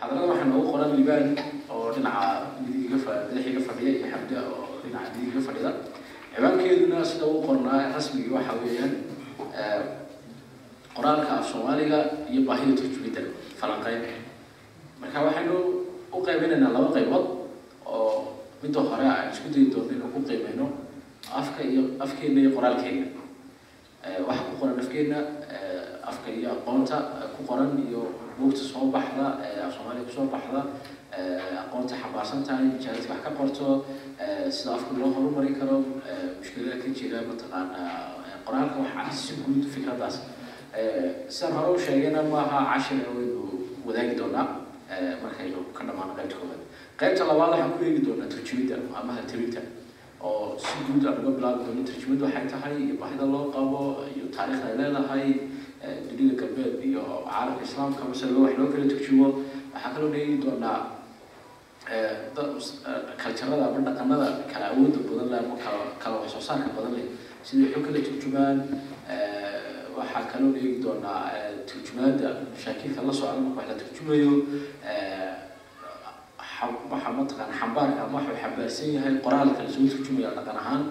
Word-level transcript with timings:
xadarada 0.00 0.26
waxaa 0.30 0.48
noogu 0.50 0.66
qoran 0.72 0.90
libaan 0.98 1.26
oo 1.74 1.86
dhinaca 1.94 2.26
madaxiga 3.28 3.60
fadhiya 3.68 3.90
iyo 3.98 4.06
xamda 4.12 4.38
oo 4.52 4.62
dhinaca 4.82 5.08
midigiga 5.14 5.40
fadhida 5.48 5.70
ciwaankeeduna 6.34 6.98
sida 7.10 7.24
uu 7.32 7.40
qornaa 7.46 7.80
rasmigii 7.96 8.32
waxa 8.36 8.52
weeyaan 8.62 8.92
qoraalka 10.96 11.32
af 11.38 11.44
soomaaliga 11.52 11.98
iyo 12.32 12.40
baahida 12.48 12.72
turjumidda 12.80 13.22
falanqeyn 13.60 14.02
marka 15.00 15.18
waxaynu 15.26 15.54
u 16.16 16.18
qaybinaynaa 16.26 16.72
laba 16.76 16.88
qaybood 16.96 17.26
oo 17.86 18.10
midda 18.62 18.80
hore 18.90 19.06
aan 19.14 19.26
isku 19.34 19.48
dayi 19.54 19.66
doono 19.72 19.90
inuu 19.94 20.10
ku 20.14 20.20
qiimeyno 20.28 20.66
afka 21.40 21.60
iyo 21.70 21.82
afkeena 22.04 22.38
iyo 22.42 22.50
qoraalkeena 22.56 23.06
waxa 24.28 24.42
ku 24.48 24.54
qoran 24.60 24.76
afkeena 24.82 25.18
afka 26.10 26.28
iyo 26.38 26.48
aqoonta 26.56 26.96
ku 27.34 27.40
qoran 27.48 27.70
iyo 27.88 28.02
buugta 28.38 28.62
soo 28.70 28.86
baxda 28.94 29.26
soomaaliya 29.74 30.04
ku 30.08 30.12
soo 30.16 30.26
baxda 30.34 30.60
aqoonta 31.62 31.94
xambaarsan 32.02 32.40
tahay 32.46 32.64
majaaladka 32.74 33.12
wax 33.14 33.20
ka 33.24 33.30
qorto 33.38 33.66
sida 34.56 34.70
afka 34.76 34.92
loo 35.00 35.10
horumarin 35.14 35.54
karo 35.60 35.76
mushkilada 36.38 36.76
ka 36.82 36.88
jira 36.96 37.18
mataqaana 37.28 37.82
qoraalka 38.46 38.76
waxaa 38.84 39.10
si 39.22 39.32
guud 39.44 39.64
fikradaas 39.74 40.16
sidaan 41.34 41.52
hore 41.56 41.70
u 41.76 41.78
sheegayna 41.86 42.20
maaha 42.34 42.58
cashir 42.74 43.00
waynu 43.16 43.42
wadaagi 43.86 44.14
doonaa 44.20 44.46
markaynu 45.22 45.58
ka 45.76 45.82
dhamaano 45.88 46.12
qaybta 46.18 46.36
koowaad. 46.40 46.62
Qaybta 47.00 47.22
labaad 47.30 47.50
waxaan 47.52 47.72
ku 47.76 47.80
eegi 47.84 48.00
doonaa 48.06 48.28
turjumidda 48.32 48.76
ama 49.00 49.12
haltabinta 49.18 49.60
oo 50.28 50.56
si 50.64 50.74
guud 50.86 51.04
aan 51.08 51.18
uga 51.22 51.30
bilaabi 51.36 51.60
doono 51.66 51.82
turjumidda 51.88 52.24
waxay 52.26 52.46
tahay 52.52 52.74
iyo 52.84 52.94
baahida 53.00 53.24
loo 53.34 53.44
qabo 53.54 53.80
iyo 54.14 54.24
taariikhda 54.34 54.66
ay 54.70 54.76
leedahay 54.80 55.26
dunida 55.82 56.34
galbeed 56.40 56.74
iyo 56.88 57.02
caalamka 57.30 57.62
islaamka 57.68 58.02
mase 58.10 58.24
wax 58.42 58.52
loo 58.58 58.68
kala 58.72 58.84
turjumo 58.92 59.26
waxaa 59.74 59.90
kaloo 59.94 60.10
eegi 60.20 60.36
doonaa 60.44 60.80
kaljarada 63.22 63.64
ama 63.70 63.80
dhaqanada 63.86 64.26
kala 64.52 64.64
awooda 64.72 64.98
badan 65.08 65.28
leh 65.32 65.38
ama 65.44 65.54
kala 66.02 66.16
wax 66.20 66.28
soo 66.34 66.40
saarka 66.48 66.68
badan 66.76 66.92
leh. 66.96 67.06
Sida 67.46 67.64
waxu 67.70 67.80
kala 67.86 67.98
turjumaan 68.06 68.56
waxaa 69.96 70.24
kaloo 70.32 70.52
eegi 70.58 70.82
doonaa 70.84 71.22
turjumaada 71.68 72.28
mashaakilka 72.52 73.00
la 73.06 73.12
socda 73.20 73.40
marka 73.40 73.60
wax 73.60 73.68
la 73.70 73.74
turjumayo 73.82 74.32
waxa 76.90 77.10
mataqaana 77.18 77.54
xambaarka 77.60 78.00
ama 78.06 78.18
waxuu 78.18 78.36
xambaarsan 78.42 78.88
yahay 78.96 79.14
qoraalka 79.24 79.60
la 79.66 79.70
soo 79.74 79.86
turjumaya 79.92 80.30
dhaqan 80.36 80.56
ahaan 80.62 80.82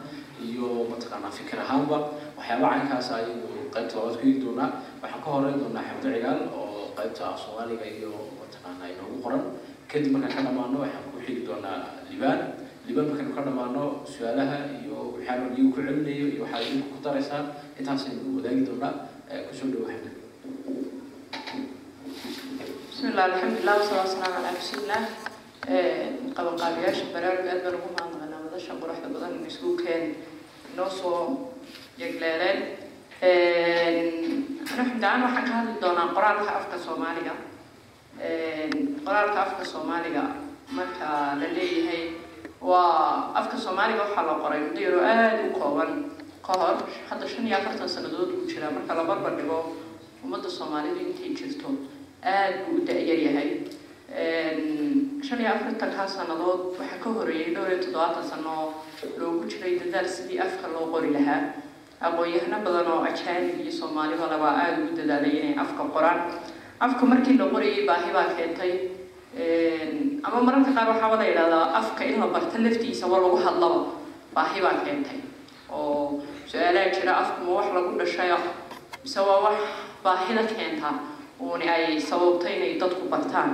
iyo 0.47 0.67
mataqaana 0.91 1.27
fikir 1.37 1.59
ahaanba. 1.65 1.97
Waxyaaba 2.37 2.67
caynkaas 2.73 3.07
ayaynu 3.17 3.47
qaybta 3.77 3.95
labaad 3.97 4.15
ku 4.19 4.23
higi 4.27 4.39
doonaa 4.45 4.69
waxaan 5.01 5.21
ka 5.25 5.29
horeyn 5.33 5.57
doonaa 5.61 5.83
xamdo 5.89 6.07
cigaal 6.15 6.39
oo 6.59 6.91
qaybta 6.97 7.21
af 7.31 7.37
soomaaliga 7.43 7.85
iyo 7.97 8.11
mataqaanaa 8.41 8.87
inoogu 8.93 9.17
qoran. 9.25 9.43
Kadib 9.91 10.11
markaan 10.15 10.33
ka 10.35 10.41
dhamaano 10.47 10.77
waxaan 10.83 11.03
ku 11.13 11.17
xigi 11.25 11.41
doonaa 11.47 11.77
libaan 12.11 12.39
libaan 12.87 13.05
markaynu 13.09 13.31
ka 13.37 13.41
dhamaano 13.47 13.83
su'aalaha 14.13 14.57
iyo 14.81 14.95
waxaan 15.15 15.39
iyagu 15.55 15.69
ku 15.73 15.79
celinayo 15.85 16.25
iyo 16.33 16.41
waxaad 16.45 16.63
idinku 16.67 16.87
ku 16.93 16.99
daraysaa 17.05 17.41
intaasaynu 17.79 18.35
wadaagi 18.37 18.61
doonaa. 18.69 18.93
Kusoo 19.47 19.67
dhawo 19.73 19.85
xamdo 19.91 20.11
بسم 22.91 23.07
الله 23.13 23.25
الحمد 23.25 23.55
لله 23.61 23.73
والصلاة 23.77 24.01
والسلام 24.01 24.33
على 24.37 24.49
رسول 24.59 24.79
الله 24.83 25.01
قبل 26.37 26.53
قابياش 26.61 26.97
برامج 27.13 27.45
أدب 27.53 27.65
لغة 27.73 27.95
عن 28.01 28.09
غنى 28.21 28.35
ودش 28.43 28.65
قرحة 28.81 29.05
بدن 29.13 29.33
مسكوكين 29.45 30.03
نصو 30.77 31.13
يجلالين 32.01 32.59
xamdaan 34.71 35.21
waxaan 35.25 35.45
ka 35.47 35.53
hadli 35.57 35.73
doonaa 35.81 36.13
qoraalka 36.15 36.51
afka 36.59 36.77
soomaaliga. 36.85 37.33
Qoraalka 39.05 39.39
afka 39.45 39.63
soomaaliga 39.65 40.23
marka 40.77 41.09
la 41.39 41.47
leeyahay 41.57 42.03
waa 42.61 43.33
afka 43.39 43.57
soomaaliga 43.57 44.03
waxaa 44.05 44.25
la 44.29 44.33
qoray 44.43 44.59
muddo 44.65 44.81
yaroo 44.81 45.03
aada 45.03 45.43
u 45.49 45.59
kooban. 45.59 45.91
Ka 46.45 46.53
hor 46.53 46.75
hadda 47.09 47.27
shan 47.27 47.47
iyo 47.47 47.57
afartan 47.57 47.89
sannadood 47.89 48.29
uu 48.37 48.45
jiraa. 48.47 48.71
Marka 48.71 48.93
la 48.95 49.03
barbar 49.03 49.33
dhigo 49.37 49.59
ummadda 50.23 50.49
soomaalidu 50.49 50.99
intay 51.09 51.33
jirto 51.37 51.67
aada 52.23 52.57
buu 52.65 52.77
u 52.81 52.85
da-yar 52.85 53.19
yahay. 53.27 53.49
Shan 55.25 55.39
iyo 55.41 55.49
afartankaa 55.57 56.07
sannadood 56.07 56.77
waxaa 56.79 56.99
ka 57.03 57.09
horeeyay 57.17 57.53
dhowr 57.55 57.69
iyo 57.71 57.79
toddobaatan 57.83 58.23
sano 58.29 58.49
oo 58.61 58.73
loogu 59.19 59.45
jiray 59.49 59.79
dadaal 59.81 60.05
sidii 60.07 60.39
afka 60.39 60.67
loo 60.73 60.85
qori 60.93 61.09
lahaa 61.17 61.41
aqoon-yahano 62.01 62.57
badan 62.65 62.87
oo 62.93 63.01
ajaanib 63.09 63.57
iyo 63.63 63.71
soomaaliba 63.79 64.25
labaa 64.33 64.53
aada 64.61 64.77
ugu 64.83 64.93
dadaalay 64.99 65.33
inay 65.39 65.55
afka 65.63 65.83
qoraan. 65.95 66.19
Afka 66.79 67.03
markii 67.05 67.37
la 67.41 67.45
qorayay 67.53 67.85
baahi 67.89 68.09
baa 68.15 68.27
keentay. 68.37 68.71
Ama 70.27 70.39
mararka 70.45 70.71
qaar 70.77 70.87
waxaaba 70.93 71.15
la 71.21 71.25
yidhahdaa 71.29 71.65
afka 71.79 72.01
in 72.05 72.19
la 72.19 72.27
barto 72.27 72.57
laftiisa 72.57 73.05
wa 73.07 73.17
lagu 73.23 73.37
hadlaba 73.45 73.79
baahi 74.35 74.59
baa 74.65 74.77
keentay. 74.85 75.19
Oo 75.73 76.21
su'aalaha 76.45 76.93
jira 76.95 77.13
afku 77.21 77.39
ma 77.45 77.51
wax 77.59 77.67
lagu 77.75 77.91
dhashayo 77.99 78.37
mise 79.03 79.19
waa 79.27 79.39
wax 79.45 79.57
baahida 80.03 80.43
keenta 80.53 80.89
uuni 81.41 81.65
ay 81.69 81.99
sababtay 82.01 82.53
inay 82.57 82.73
dadku 82.81 83.09
bartaan. 83.09 83.49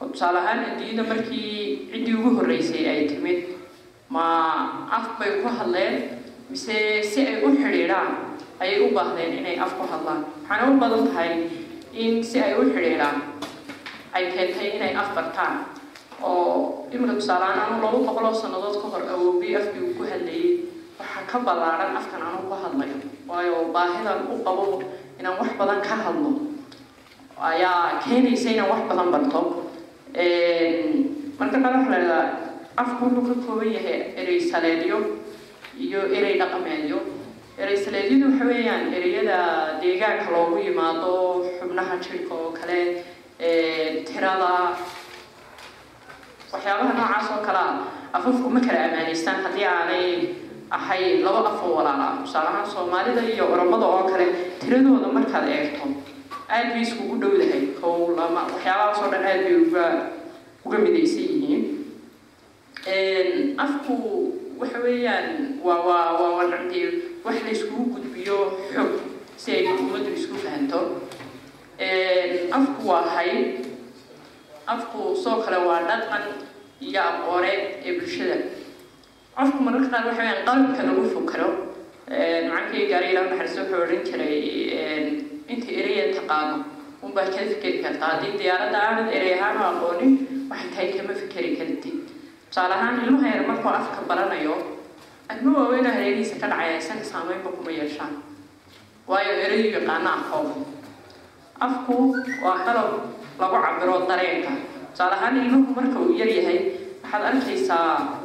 Tusaale 0.00 0.38
ahaan 0.42 0.60
adduunyada 0.64 1.04
markii 1.04 1.86
ciddii 1.92 2.14
ugu 2.18 2.30
horreysay 2.40 2.84
ay 2.88 3.00
timid 3.08 3.38
ma 4.08 4.24
af 4.90 5.18
bay 5.18 5.42
ku 5.42 5.48
hadleen 5.58 6.19
mise 6.50 7.02
si 7.10 7.20
ay 7.26 7.36
u 7.44 7.48
xidhiidhaan 7.54 8.10
ayay 8.60 8.78
u 8.84 8.94
baahdeen 8.96 9.32
inay 9.40 9.56
af 9.58 9.72
ku 9.78 9.84
hadlaan. 9.92 10.20
Waxaana 10.42 10.70
u 10.74 10.78
badan 10.82 11.02
tahay 11.08 11.30
in 11.94 12.22
si 12.24 12.38
ay 12.40 12.54
u 12.58 12.62
xidhiidhaan 12.74 13.16
ay 14.14 14.24
keentay 14.34 14.68
inay 14.76 14.92
af 14.94 15.14
bartaan. 15.14 15.54
Oo 16.22 16.84
imika 16.92 17.14
tusaale 17.16 17.44
ahaan 17.44 17.60
anu 17.72 17.76
laba 17.84 17.98
boqoloo 18.06 18.34
sannadood 18.34 18.76
ka 18.82 18.86
hor 18.92 19.02
awoobay 19.14 19.56
afkii 19.56 19.94
ku 19.96 20.02
hadlayay 20.04 20.68
waxaa 20.98 21.24
ka 21.30 21.36
ballaaran 21.46 21.96
afkan 21.96 22.20
anu 22.28 22.38
ku 22.50 22.54
hadlayo. 22.62 22.96
Waayo 23.28 23.70
baahidan 23.74 24.28
u 24.32 24.36
qabo 24.44 24.82
inaan 25.18 25.38
wax 25.40 25.50
badan 25.60 25.80
ka 25.80 25.94
hadlo. 26.04 26.30
Ayaa 27.40 28.02
keenaysa 28.04 28.50
inaan 28.52 28.68
wax 28.72 28.80
badan 28.90 29.08
barto. 29.14 29.40
Marka 31.38 31.56
qaar 31.62 31.72
waxa 31.78 31.90
la 31.90 31.98
idhahaa 32.04 32.28
afku 32.76 33.04
wuxuu 33.16 33.24
ka 33.28 33.34
kooban 33.46 33.70
yahay 33.76 34.12
erey 34.20 34.40
saleedyo 34.50 34.96
iyo 35.86 36.00
erey 36.18 36.34
dhaqameedyo 36.40 36.98
erey 37.62 37.76
saleedyadu 37.84 38.26
waxa 38.30 38.44
weeyaan 38.50 38.84
ereyada 38.98 39.38
deegaanka 39.82 40.28
loogu 40.34 40.56
yimaado 40.66 41.12
xubnaha 41.58 41.94
jirka 42.04 42.34
oo 42.42 42.50
kale 42.58 42.78
tirada 44.08 44.52
waxyaabaha 46.52 46.92
noocaas 46.98 47.26
oo 47.34 47.40
kale 47.46 47.58
ah 47.68 47.74
afafku 48.18 48.48
ma 48.54 48.60
kala 48.66 48.80
amaaneystaan 48.88 49.38
haddii 49.44 49.66
aanay 49.72 50.06
ahay 50.76 51.04
laba 51.26 51.40
af 51.50 51.60
oo 51.66 51.72
walaala. 51.78 52.06
Tusaale 52.24 52.48
ahaan 52.52 52.66
soomaalida 52.74 53.22
iyo 53.34 53.44
oromada 53.54 53.86
oo 53.94 54.02
kale 54.12 54.26
tiradooda 54.60 55.08
markaad 55.16 55.46
eegto 55.56 55.84
aad 56.54 56.66
bay 56.74 56.82
iskugu 56.86 57.14
dhowdahay 57.22 57.62
kow 57.80 57.96
lama 58.18 58.40
waxyaabahaas 58.52 59.00
dhan 59.12 59.24
aad 59.30 59.40
bay 59.46 59.54
uga 59.64 59.84
uga 60.66 60.78
midaysan 60.84 61.26
yihiin. 61.32 61.62
Afku 63.64 63.94
waxa 64.60 64.78
weeyaan 64.84 65.28
waa 65.66 65.78
waa 65.88 66.32
wax 67.24 67.36
la 67.44 67.50
iskugu 67.56 67.84
gudbiyo 67.94 68.38
xog 68.74 68.90
si 69.42 69.48
ay 69.56 69.62
ummaddu 69.80 70.10
isku 70.20 70.34
fahanto 70.44 70.80
afku 72.58 72.80
waa 72.90 73.04
hay 73.16 73.32
afku 74.74 75.16
soo 75.24 75.36
kale 75.44 75.58
waa 75.68 75.80
dhaqan 75.90 76.24
iyo 76.88 77.00
aqooneed 77.10 77.62
ee 77.86 77.92
bulshada 78.00 78.36
afku 79.42 79.58
mararka 79.66 79.88
qaar 79.94 80.04
waxa 80.08 80.22
weeyaan 80.22 80.44
qalabka 80.48 80.82
lagu 80.88 81.04
fokaro 81.14 81.48
macankii 82.50 82.84
gaari 82.92 83.06
ilaa 83.12 83.24
naxariiso 83.30 83.60
wuxuu 83.62 83.82
odhan 83.86 84.02
jiray 84.08 84.36
inta 85.52 85.68
eraya 85.80 86.04
taqaano 86.18 86.56
unbaa 87.06 87.26
kala 87.34 87.46
fikeri 87.54 87.78
kartaa 87.84 88.08
haddii 88.12 88.34
diyaaradda 88.42 88.78
aanad 88.86 89.08
erey 89.18 89.32
ahaan 89.38 89.56
waxay 90.50 90.70
tahay 90.74 90.88
kama 90.98 91.14
fikeri 91.22 91.50
kartid 91.60 91.96
tusaale 92.50 92.74
ahaan 92.74 92.96
ilmaha 93.06 93.26
yar 93.34 93.44
markuu 93.46 93.70
afka 93.70 94.00
baranayo 94.08 94.54
adma 95.30 95.50
waaweyna 95.58 95.90
hareerihiisa 95.94 96.36
ka 96.42 96.46
dhacaya 96.50 96.78
isaga 96.82 97.04
saameynba 97.06 97.50
kuma 97.54 97.70
yeeshaan. 97.70 98.14
Waayo 99.06 99.32
erayu 99.46 99.68
yaqaana 99.78 100.10
afkooda 100.18 100.54
afku 101.66 101.94
waa 102.44 102.58
qalab 102.66 102.90
lagu 103.40 103.56
cabiro 103.64 103.94
dareenka. 104.10 104.52
Tusaale 104.92 105.14
ahaan 105.18 105.36
ilmuhu 105.46 105.70
marka 105.78 105.98
uu 106.02 106.14
yar 106.18 106.26
yahay 106.38 106.58
waxaad 107.02 107.22
arkaysaa 107.30 108.18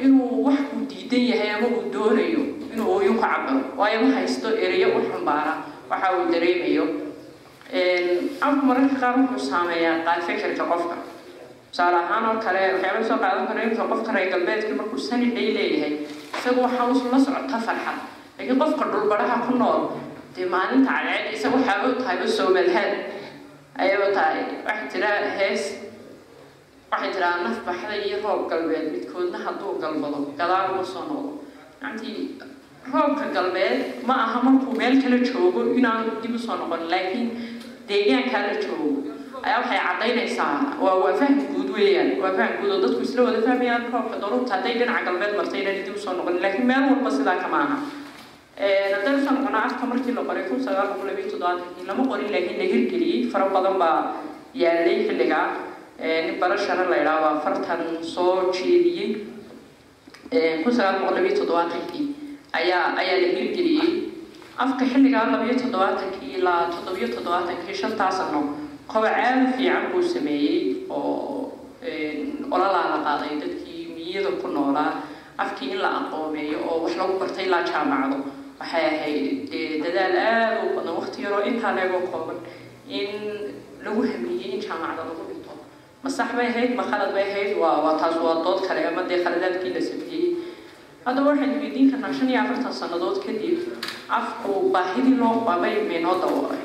inuu 0.00 0.44
wax 0.48 0.58
uu 0.72 0.84
diidan 0.88 1.24
yahay 1.32 1.50
ama 1.60 1.68
uu 1.76 1.84
doonayo 1.92 2.42
inuu 2.72 2.88
ooyun 2.96 3.16
ka 3.20 3.28
cabiro 3.28 3.60
waayo 3.76 3.98
ma 4.08 4.16
haysto 4.16 4.48
ereyo 4.56 4.88
u 4.96 5.00
xambaara 5.12 5.54
waxa 5.90 6.08
uu 6.16 6.24
dareemayo. 6.32 6.84
Afku 8.40 8.62
mararka 8.68 8.96
qaar 9.02 9.14
wuxuu 9.20 9.50
saameeyaa 9.52 10.00
qaad 10.06 10.20
fikirka 10.28 10.64
qofka 10.72 10.96
tusaale 11.76 11.96
ahaan 12.08 12.24
oo 12.32 12.36
kale 12.40 12.60
waxyaaba 12.72 13.04
soo 13.08 13.18
qaadan 13.20 13.46
kara 13.48 13.60
inta 13.68 13.84
qofka 13.90 14.10
reer 14.16 14.28
galbeedka 14.32 14.72
markuu 14.80 14.98
sani 15.08 15.26
dhay 15.36 15.48
leeyahay. 15.56 15.92
Isagu 16.38 16.60
waxa 16.64 16.82
uu 16.88 17.10
la 17.12 17.18
socota 17.20 17.58
farxad 17.66 17.98
laakiin 18.38 18.58
qofka 18.62 18.84
dhulbaraha 18.92 19.36
ku 19.46 19.52
nool 19.60 19.80
dee 20.34 20.46
maalinta 20.54 20.88
cadceed 21.04 21.34
isaga 21.36 21.56
waxaaba 21.56 21.88
tahayba 22.00 22.26
soomalhaad 22.36 22.92
ayaba 23.82 24.06
tahay 24.16 24.38
waxaa 24.66 24.88
jira 24.92 25.10
hees. 25.38 25.62
Waxay 26.90 27.10
tiraa 27.14 27.44
naf 27.44 27.58
baxda 27.68 27.94
iyo 28.06 28.16
roob 28.24 28.48
galbeed. 28.50 28.84
Midkoodna 28.94 29.38
hadduu 29.44 29.76
galbado 29.82 30.18
gadaal 30.40 30.66
uma 30.74 30.84
soo 30.92 31.04
noqdo. 31.10 31.30
Macantii 31.82 32.40
roobka 32.92 33.24
galbeed 33.36 34.00
ma 34.08 34.14
aha 34.24 34.38
markuu 34.48 34.72
meel 34.80 34.96
kala 35.02 35.18
joogo 35.28 35.60
inaanu 35.78 36.10
dib 36.22 36.34
u 36.34 36.38
soo 36.46 36.56
noqon 36.56 36.88
laakiin 36.92 37.28
deegaankaa 37.88 38.42
la 38.48 38.54
joogo 38.64 38.88
ayaa 39.46 39.58
waxay 39.62 39.80
caddaynaysaa 39.88 40.52
waa 40.84 40.96
waa 41.02 41.12
faham 41.20 41.36
guud 41.54 41.68
weeyaan 41.76 42.10
waa 42.22 42.32
faham 42.38 42.52
guud 42.60 42.70
oo 42.74 42.80
dadku 42.84 43.00
isla 43.08 43.20
wada 43.28 43.40
fahmayaan 43.48 43.84
roobka 43.94 44.16
daruurta 44.24 44.52
hadday 44.56 44.74
dhinaca 44.80 45.04
galbeed 45.08 45.34
martay 45.40 45.60
inaan 45.62 45.78
dib 45.86 45.96
u 45.98 46.02
soo 46.06 46.14
noqon 46.18 46.36
laakiin 46.44 46.66
meel 46.70 46.84
walba 46.90 47.10
sidaa 47.18 47.36
kama 47.44 47.58
aha 47.66 47.76
haddaynu 48.94 49.20
soo 49.26 49.34
noqonaa 49.38 49.62
afka 49.68 49.84
markii 49.92 50.14
la 50.18 50.22
qoray 50.28 50.44
kun 50.50 50.60
sagaal 50.66 50.88
boqol 50.92 51.08
labiyo 51.10 51.26
toddobaatankii 51.32 51.84
lama 51.90 52.02
qorin 52.12 52.30
laakiin 52.34 52.58
la 52.62 52.66
hirgeliyey 52.72 53.20
fara 53.32 53.46
badan 53.56 53.76
baa 53.84 53.96
yaalay 54.62 54.96
xilligaa 55.08 55.46
nin 56.26 56.34
barashara 56.42 56.84
la 56.92 56.96
idhaha 57.02 57.20
baa 57.26 57.34
fartan 57.46 57.80
soo 58.14 58.32
jeediyey 58.58 59.08
kun 60.62 60.72
sagaal 60.78 60.96
boqol 61.02 61.16
labiyo 61.18 61.34
toddobaatankii 61.40 62.04
ayaa 62.60 62.84
ayaa 63.02 63.18
la 63.24 63.28
hirgeliyey 63.38 63.90
afka 64.64 64.84
xilligaa 64.92 65.24
labiyo 65.34 65.54
toddobaatankii 65.64 66.30
ilaa 66.38 66.60
toddobiyo 66.74 67.08
toddobaatankii 67.16 67.74
shantaa 67.82 68.10
sano 68.20 68.40
u 68.88 69.52
fiican 69.56 69.92
buu 69.92 70.02
sameeyey 70.02 70.86
oo 70.90 71.52
ololaa 72.50 72.88
la 72.92 72.98
qaaday. 73.06 73.40
Dadkii 73.40 73.94
miyada 73.94 74.30
ku 74.40 74.48
noolaa 74.48 75.02
afkii 75.38 75.70
in 75.72 75.78
la 75.82 75.90
aqoomeeyo 76.00 76.58
oo 76.68 76.82
wax 76.84 76.96
lagu 76.96 77.18
bartay 77.18 77.44
ilaa 77.46 77.62
jaamacdo. 77.62 78.16
Waxay 78.60 78.84
ahayd 78.86 79.50
dadaal 79.84 80.16
aada 80.16 80.62
u 80.64 80.76
badan. 80.76 80.94
Waqti 81.00 81.22
yaroo 81.22 81.42
intaa 81.50 81.74
leegoo 81.74 82.00
kooban 82.12 82.36
in 82.88 83.10
lagu 83.84 84.02
hamiyey 84.02 84.54
in 84.54 84.60
jaamacada 84.60 85.02
lagu 85.10 85.22
dhinto 85.28 85.52
ma 86.02 86.10
sax 86.10 86.28
bay 86.36 86.46
ahayd 86.46 86.74
ma 86.76 86.82
khalad 86.82 87.12
bay 87.12 87.24
ahayd. 87.30 87.58
Waa 87.58 87.82
waa 87.84 87.98
taas 88.00 88.16
waa 88.24 88.42
dood 88.44 88.60
kale 88.68 88.86
ama 88.86 89.02
dee 89.02 89.18
khaladaadkii 89.24 89.74
la 89.74 89.80
sameeyey. 89.80 90.36
Haddaba 91.04 91.28
waxaan 91.30 91.58
weydiin 91.60 91.90
karnaa 91.90 92.12
shan 92.12 92.30
iyo 92.30 92.40
afartan 92.40 92.72
sannadood 92.72 93.18
kadib 93.26 93.58
afku 94.08 94.70
baahidii 94.74 95.16
loo 95.20 95.44
qabay 95.46 95.74
maynoo 95.90 96.16
daboolay 96.22 96.62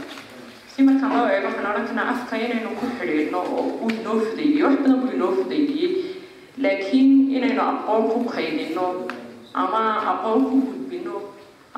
si 0.82 0.88
markaan 0.88 1.14
loo 1.18 1.28
eego 1.30 1.48
waxaan 1.48 1.78
odhan 1.80 2.00
afka 2.14 2.36
inaynu 2.46 2.70
ku 2.80 2.86
xidhiidhno 2.98 3.40
oo 3.56 3.64
uu 3.86 3.90
inoo 3.98 4.16
fudaydiyey 4.26 4.64
wax 4.66 4.76
badan 4.84 5.00
buu 5.02 5.12
inoo 5.18 5.32
fudaydiyey 5.40 5.90
laakiin 6.64 7.10
inaynu 7.38 7.62
aqoon 7.72 8.04
ku 8.12 8.20
kaydinno 8.34 8.86
ama 9.64 9.82
aqoon 10.12 10.40
ku 10.50 10.56
gudbinno 10.70 11.18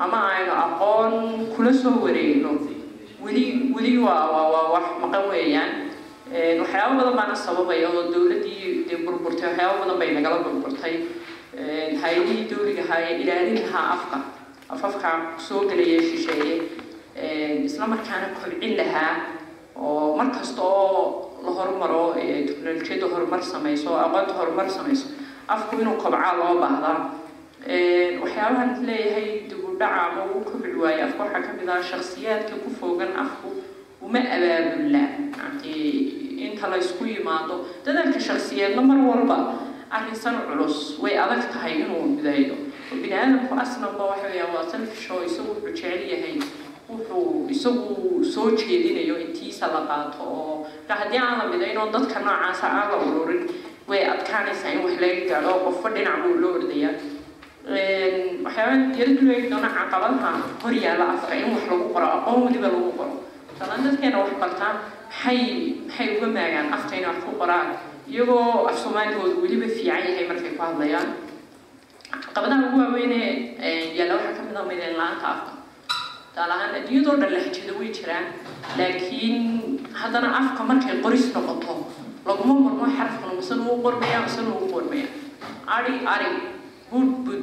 ama 0.04 0.18
aynu 0.36 0.52
aqoon 0.66 1.12
kula 1.56 1.72
soo 1.82 1.92
wareegno 2.04 2.50
weli 3.24 3.44
weli 3.76 3.92
waa 4.06 4.24
waa 4.54 4.62
wax 4.74 4.86
maqan 5.02 5.24
weeyaan 5.32 5.72
waxyaabo 6.62 6.94
badan 7.00 7.16
baana 7.20 7.36
sababaya 7.44 7.88
oo 7.92 8.02
dowladdii 8.14 8.88
dee 8.88 8.98
burburtay 9.04 9.48
waxyaabo 9.50 9.76
badan 9.84 9.98
bay 10.00 10.10
nagala 10.16 10.38
burburtay 10.46 10.94
hay'adihii 12.02 12.48
dowliga 12.54 12.82
ahaa 12.88 13.00
ee 13.10 13.20
ilaalin 13.26 13.60
lahaa 13.66 13.86
afka 13.96 14.18
afafka 14.76 15.10
soo 15.48 15.60
gelaya 15.68 16.00
shisheeye 16.08 16.56
isla 17.16 17.86
markaana 17.86 18.26
kobcin 18.38 18.76
lahaa 18.76 19.14
oo 19.76 20.16
mar 20.16 20.28
kasta 20.36 20.62
oo 20.62 21.30
la 21.44 21.50
horumaro 21.50 22.14
teknolojiyadda 22.14 23.06
horumar 23.14 23.42
samayso 23.42 23.88
oo 23.92 23.98
aqoonta 24.06 24.32
horumar 24.38 24.68
samayso 24.70 25.06
afku 25.48 25.72
inuu 25.82 25.96
kobcaa 26.04 26.32
loo 26.40 26.54
baahdaa 26.62 26.98
waxyaabahan 28.22 28.70
leeyahay 28.86 29.28
dib 29.48 29.62
u 29.68 29.76
dhaca 29.80 30.00
ama 30.10 30.22
uu 30.34 30.40
kobci 30.48 30.74
waaye 30.82 31.02
afka 31.06 31.22
waxaa 31.24 31.42
ka 31.46 31.52
mid 31.58 31.68
ah 31.68 31.82
shaksiyaadka 31.90 32.54
ku 32.64 32.70
foogan 32.80 33.12
afku 33.24 33.48
uma 34.04 34.18
abaabulla 34.36 35.02
inta 36.46 36.66
la 36.72 36.76
ysku 36.84 37.04
yimaado 37.12 37.54
dadaalka 37.86 38.20
shaksiyeedna 38.28 38.82
mar 38.90 38.98
walba 39.10 39.38
arrinsan 39.96 40.34
culus 40.48 40.98
way 41.02 41.14
adag 41.24 41.42
tahay 41.52 41.72
inuu 41.84 42.02
midaydo 42.16 42.54
oo 42.92 42.96
bini 43.02 43.14
aadamku 43.20 43.52
aslanba 43.64 44.04
waxa 44.10 44.26
weeyaa 44.32 44.50
waa 44.54 44.66
selfish 44.72 45.06
oo 45.14 45.20
isagu 45.28 45.50
wuxuu 45.54 45.72
jecel 45.72 46.02
yahay 46.12 46.34
wuxuu 46.88 47.46
isagu 47.54 48.24
soo 48.34 48.48
jeedinayo 48.58 49.14
intiisa 49.24 49.66
la 49.74 49.80
qaato 49.90 50.22
oo 50.38 50.66
haddii 50.88 51.20
aan 51.24 51.38
la 51.40 51.44
midayn 51.52 51.78
oo 51.82 51.88
dadka 51.96 52.18
noocaasa 52.26 52.66
aan 52.78 52.88
la 52.92 52.96
ururin 53.06 53.42
way 53.88 54.02
adkaanaysaa 54.14 54.70
in 54.74 54.80
wax 54.84 54.94
laga 55.02 55.20
gaadho 55.30 55.52
qofba 55.64 55.88
dhinac 55.96 56.16
buu 56.24 56.34
loo 56.42 56.52
ordayaa 56.58 56.94
waxyaaba 58.44 58.74
diiradu 58.94 59.22
leegi 59.28 59.48
doona 59.52 59.68
caqabadaha 59.78 60.30
hor 60.62 60.72
yaalla 60.84 61.04
afka 61.14 61.32
in 61.40 61.46
wax 61.54 61.62
lagu 61.70 61.86
qoro 61.94 62.06
aqoon 62.16 62.38
weliba 62.46 62.68
lagu 62.74 62.90
qoro 62.98 63.14
talan 63.58 63.80
dadkeena 63.86 64.18
wax 64.22 64.30
bartaan 64.42 64.76
maxay 65.08 65.40
maxay 65.88 66.06
uga 66.16 66.28
maagaan 66.36 66.66
afka 66.76 66.92
inay 66.98 67.10
wax 67.12 67.20
qoraan 67.40 67.68
iyagoo 68.12 68.66
af 68.70 68.76
soomaaligoodu 68.82 69.36
weliba 69.44 69.66
afka 75.32 75.53
tusaale 76.34 76.52
ahaan 76.56 76.74
adduunyadoo 76.78 77.16
dhan 77.22 77.30
lahjado 77.36 77.72
way 77.80 77.88
jiraan 77.98 78.24
laakiin 78.78 79.44
haddana 80.00 80.28
afka 80.40 80.62
markay 80.70 80.96
qoris 81.04 81.26
noqoto 81.34 81.74
laguma 82.28 82.54
murmo 82.64 82.86
xarafkan 82.96 83.30
mise 83.38 83.52
lagu 83.60 83.74
qormaya 83.84 84.18
mise 84.26 84.40
lagu 84.48 84.66
qormaya 84.74 85.06
ari 85.76 85.94
ari 86.14 86.30
bud 86.90 87.10
bud 87.26 87.42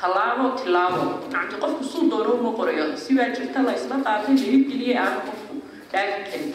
tallaabo 0.00 0.46
tillaabo 0.60 1.02
nacti 1.34 1.56
qofku 1.62 1.84
suu 1.92 2.02
doono 2.12 2.32
uma 2.40 2.50
qorayo. 2.58 2.84
Sibaa 3.04 3.28
jirta 3.36 3.60
la 3.66 3.72
isla 3.78 3.96
qaatay 4.06 4.34
la 4.40 4.44
hirgeliyay 4.52 4.96
aanu 5.02 5.20
qofku 5.28 5.54
dhaafi 5.92 6.20
karin 6.30 6.50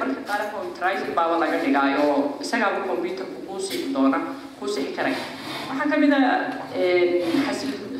marka 0.00 0.20
qaar 0.28 0.40
computerizing 0.54 1.12
baaba 1.18 1.34
laga 1.42 1.58
dhigaayo. 1.64 2.06
Isagaaba 2.44 2.78
computerku 2.90 3.38
kuu 3.48 3.60
sixi 3.66 3.92
doona 3.96 4.18
kuu 4.58 4.68
sixi 4.74 4.92
karaya 4.96 5.20
waxaa 5.68 5.86
ka 5.92 5.96
mid 6.02 6.12
ah 6.18 6.24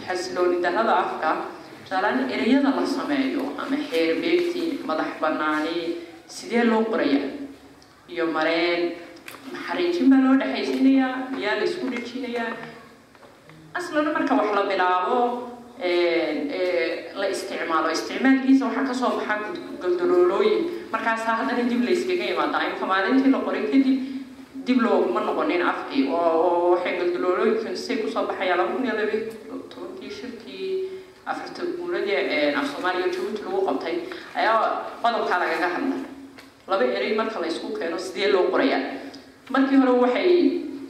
xasilooni 0.07 0.57
darrada 0.65 0.95
afka 1.05 1.31
tusaalaan 1.87 2.31
ereyada 2.31 2.71
la 2.77 2.83
sameeyo 2.87 3.43
ama 3.62 3.77
xeer 3.91 4.17
beegti 4.23 4.62
madax 4.88 5.11
banaani 5.23 5.97
sidee 6.27 6.65
loo 6.65 6.83
qoraya 6.91 7.21
iyo 8.12 8.27
mareen 8.37 8.83
maxariijin 9.53 10.11
baa 10.11 10.19
loo 10.25 10.35
dhexaysiinayaa 10.41 11.12
miyaa 11.35 11.56
la 11.61 11.65
isku 11.69 11.87
dhejinayaa? 11.93 12.50
Aslan 13.79 14.06
marka 14.17 14.35
wax 14.35 14.49
la 14.59 14.62
bilaabo 14.71 15.19
la 17.21 17.27
isticmaalo. 17.35 17.88
Isticmaalkiisa 17.97 18.64
waxaa 18.66 18.85
ka 18.90 18.95
soo 18.95 19.11
baxa 19.19 19.35
galdaloolooyin 19.83 20.61
markaasaa 20.93 21.35
haddana 21.38 21.62
dib 21.71 21.83
la 21.87 21.90
iskaga 21.97 22.25
imaada 22.35 22.59
imka 22.69 22.87
maalintii 22.93 23.31
la 23.35 23.38
qoray 23.47 23.62
kadib 23.73 23.99
dib 24.66 24.78
looguma 24.83 25.21
noqonin 25.28 25.62
afkii 25.62 26.02
oo 26.11 26.71
waxay 26.75 26.95
galdaloolooyinkan 27.00 27.76
say 27.76 27.97
ku 28.02 28.09
soo 28.14 28.26
baxayaa 28.26 28.57
laba 28.59 28.73
kun 28.75 28.85
iyo 28.87 28.95
shirkii 28.99 29.46
afarta 31.33 31.62
guuladii 31.78 32.16
af 32.61 32.66
soomaaliya 32.73 33.09
jabuuti 33.14 33.42
lagu 33.47 33.61
qabtay 33.68 33.95
ayaa 34.40 34.59
qodobkaa 35.02 35.38
lagaga 35.42 35.68
hadlay 35.75 36.02
laba 36.71 36.85
erey 36.97 37.12
marka 37.21 37.38
la 37.42 37.47
isku 37.52 37.68
keeno 37.78 37.99
sidee 38.06 38.28
loo 38.35 38.45
qorayaa 38.52 38.83
markii 39.54 39.78
hore 39.83 39.92
waxay 40.04 40.30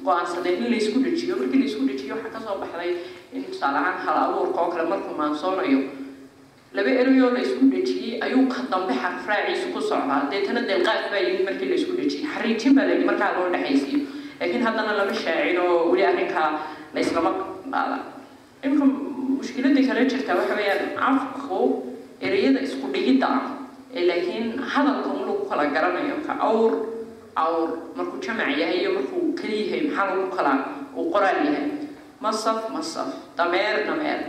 go'aansadeen 0.06 0.58
in 0.64 0.70
la 0.72 0.76
isku 0.82 0.98
dejiyo 1.06 1.34
markii 1.40 1.60
la 1.62 1.66
isku 1.70 1.82
dejiyo 1.90 2.14
waxaa 2.16 2.32
ka 2.36 2.40
soo 2.46 2.56
baxday 2.62 2.90
in 3.34 3.44
tusaale 3.44 3.78
ahaan 3.82 3.98
hal 4.06 4.16
abuurka 4.24 4.58
oo 4.64 4.68
kale 4.72 4.84
markuu 4.92 5.14
maansoonayo 5.20 5.80
laba 6.76 6.90
ereyoo 7.02 7.30
la 7.36 7.40
isku 7.46 7.62
dhejiyey 7.72 8.12
ayuu 8.26 8.44
ka 8.54 8.60
dambe 8.72 8.94
xarf 9.02 9.22
raaciisu 9.30 9.66
ku 9.74 9.80
socdaa 9.90 10.20
deetana 10.30 10.60
delqaad 10.70 11.02
baa 11.12 11.20
yimid 11.26 11.44
markii 11.48 11.68
la 11.72 11.76
isku 11.80 11.92
dhejiyey 11.98 12.24
xariijin 12.34 12.72
baa 12.76 12.84
layidhi 12.88 13.06
markaa 13.10 13.30
loo 13.38 13.46
dhexaysiiyo 13.54 14.00
laakiin 14.40 14.62
haddana 14.66 14.92
lama 14.98 15.14
shaacin 15.22 15.58
oo 15.64 15.74
weli 15.90 16.04
arrinkaa 16.10 16.48
la 16.94 16.98
islama 17.04 17.30
qaada 17.72 17.96
imika 18.64 18.84
mushkiladii 19.38 19.84
kale 19.88 20.02
jirta 20.10 20.32
waxa 20.38 20.54
weeyaan 20.58 20.84
afku 21.10 21.58
ereyada 22.26 22.60
isku 22.66 22.86
dhigidda 22.94 23.26
ah 23.38 23.42
ee 23.96 24.02
laakiin 24.08 24.46
hadalka 24.72 25.08
un 25.14 25.20
lagu 25.28 25.44
kala 25.50 25.64
garanayo 25.74 26.16
ka 26.26 26.32
awr 26.48 26.72
awr 27.44 27.68
markuu 27.96 28.18
jamac 28.24 28.50
yahay 28.60 28.78
iyo 28.82 28.90
markuu 28.98 29.22
keli 29.38 29.56
yahay 29.66 29.80
maxaa 29.88 30.06
lagu 30.10 30.26
kala 30.36 30.52
uu 30.96 31.10
qoraal 31.14 31.38
yahay? 31.48 31.66
Masaf 32.24 32.58
masaf 32.74 33.08
dameer 33.38 33.76
dameer. 33.88 34.20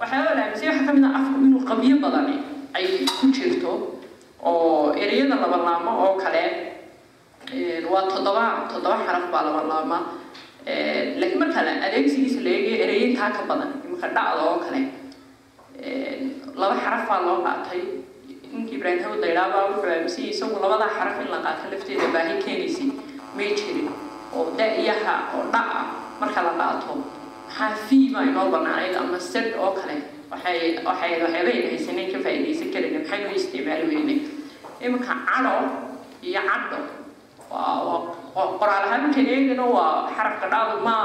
Waxyaaba 0.00 0.30
la 0.38 0.42
aaminsan 0.46 0.68
waxaa 0.70 0.86
ka 0.86 0.92
mid 0.96 1.04
ah 1.08 1.14
afku 1.18 1.36
inuu 1.46 1.62
qabyo 1.70 1.96
badani 2.04 2.36
ay 2.78 2.86
ku 3.18 3.24
jirto 3.36 3.72
oo 4.50 4.94
ereyada 5.02 5.34
laba 5.42 5.58
laamo 5.66 5.90
oo 6.04 6.12
kale 6.22 6.44
waa 7.92 8.04
toddoba 8.12 8.44
toddoba 8.70 8.96
xaraf 9.06 9.24
baa 9.34 9.42
laba 9.48 9.62
laama 9.70 9.98
laakiin 11.20 11.38
marka 11.42 11.60
adeegsigiisa 11.86 12.40
la 12.44 12.50
eegayo 12.56 12.76
ereyintaa 12.86 13.30
ka 13.36 13.42
badan 13.50 13.70
imika 13.86 14.08
dhacda 14.16 14.42
oo 14.48 14.56
kale. 14.64 14.80
Laba 16.60 16.74
xaraf 16.84 17.02
baa 17.08 17.20
loo 17.26 17.38
qaatay. 17.46 17.82
Ninkii 18.52 18.76
ibraahim 18.78 19.02
hawd 19.04 19.20
daydhaabaa 19.24 19.64
wuxuu 19.70 19.90
aaminsan 19.92 20.24
isagu 20.32 20.56
labadaa 20.64 20.90
xaraf 20.98 21.16
in 21.22 21.28
la 21.34 21.38
qaato 21.46 21.64
lafteeda 21.72 22.06
baahi 22.14 22.34
keenaysay 22.44 22.88
may 23.36 23.48
jirin 23.58 23.88
oo 24.36 24.44
da 24.58 24.66
iyo 24.82 24.94
ha 25.04 25.14
oo 25.36 25.42
dha 25.52 25.62
ah 25.80 25.86
marka 26.20 26.40
la 26.46 26.52
qaato. 26.60 26.92
Maxaa 27.48 27.70
fii 27.88 28.06
baa 28.14 28.22
inoo 28.30 28.46
banaanayd 28.54 28.94
ama 28.96 29.18
sed 29.20 29.52
oo 29.62 29.70
kale? 29.78 29.96
Waxay 30.32 30.58
waxay 30.86 31.12
waxyaabayn 31.22 31.62
haysaneen 31.70 32.08
ka 32.12 32.18
faa'iidaysan 32.24 32.68
karin 32.74 32.94
maxaynu 33.00 33.28
isticmaali 33.40 33.84
weynay 33.90 34.18
iminka 34.84 35.14
cadho 35.28 35.54
iyo 36.28 36.40
cadho 36.50 36.80
waa 37.52 38.16
qoraal 38.60 38.84
ahaan 38.86 39.02
markaan 39.06 39.26
eegayno 39.34 39.64
waa 39.76 39.92
xarafka 40.16 40.46
dhaadu 40.52 40.74
ma 40.86 40.96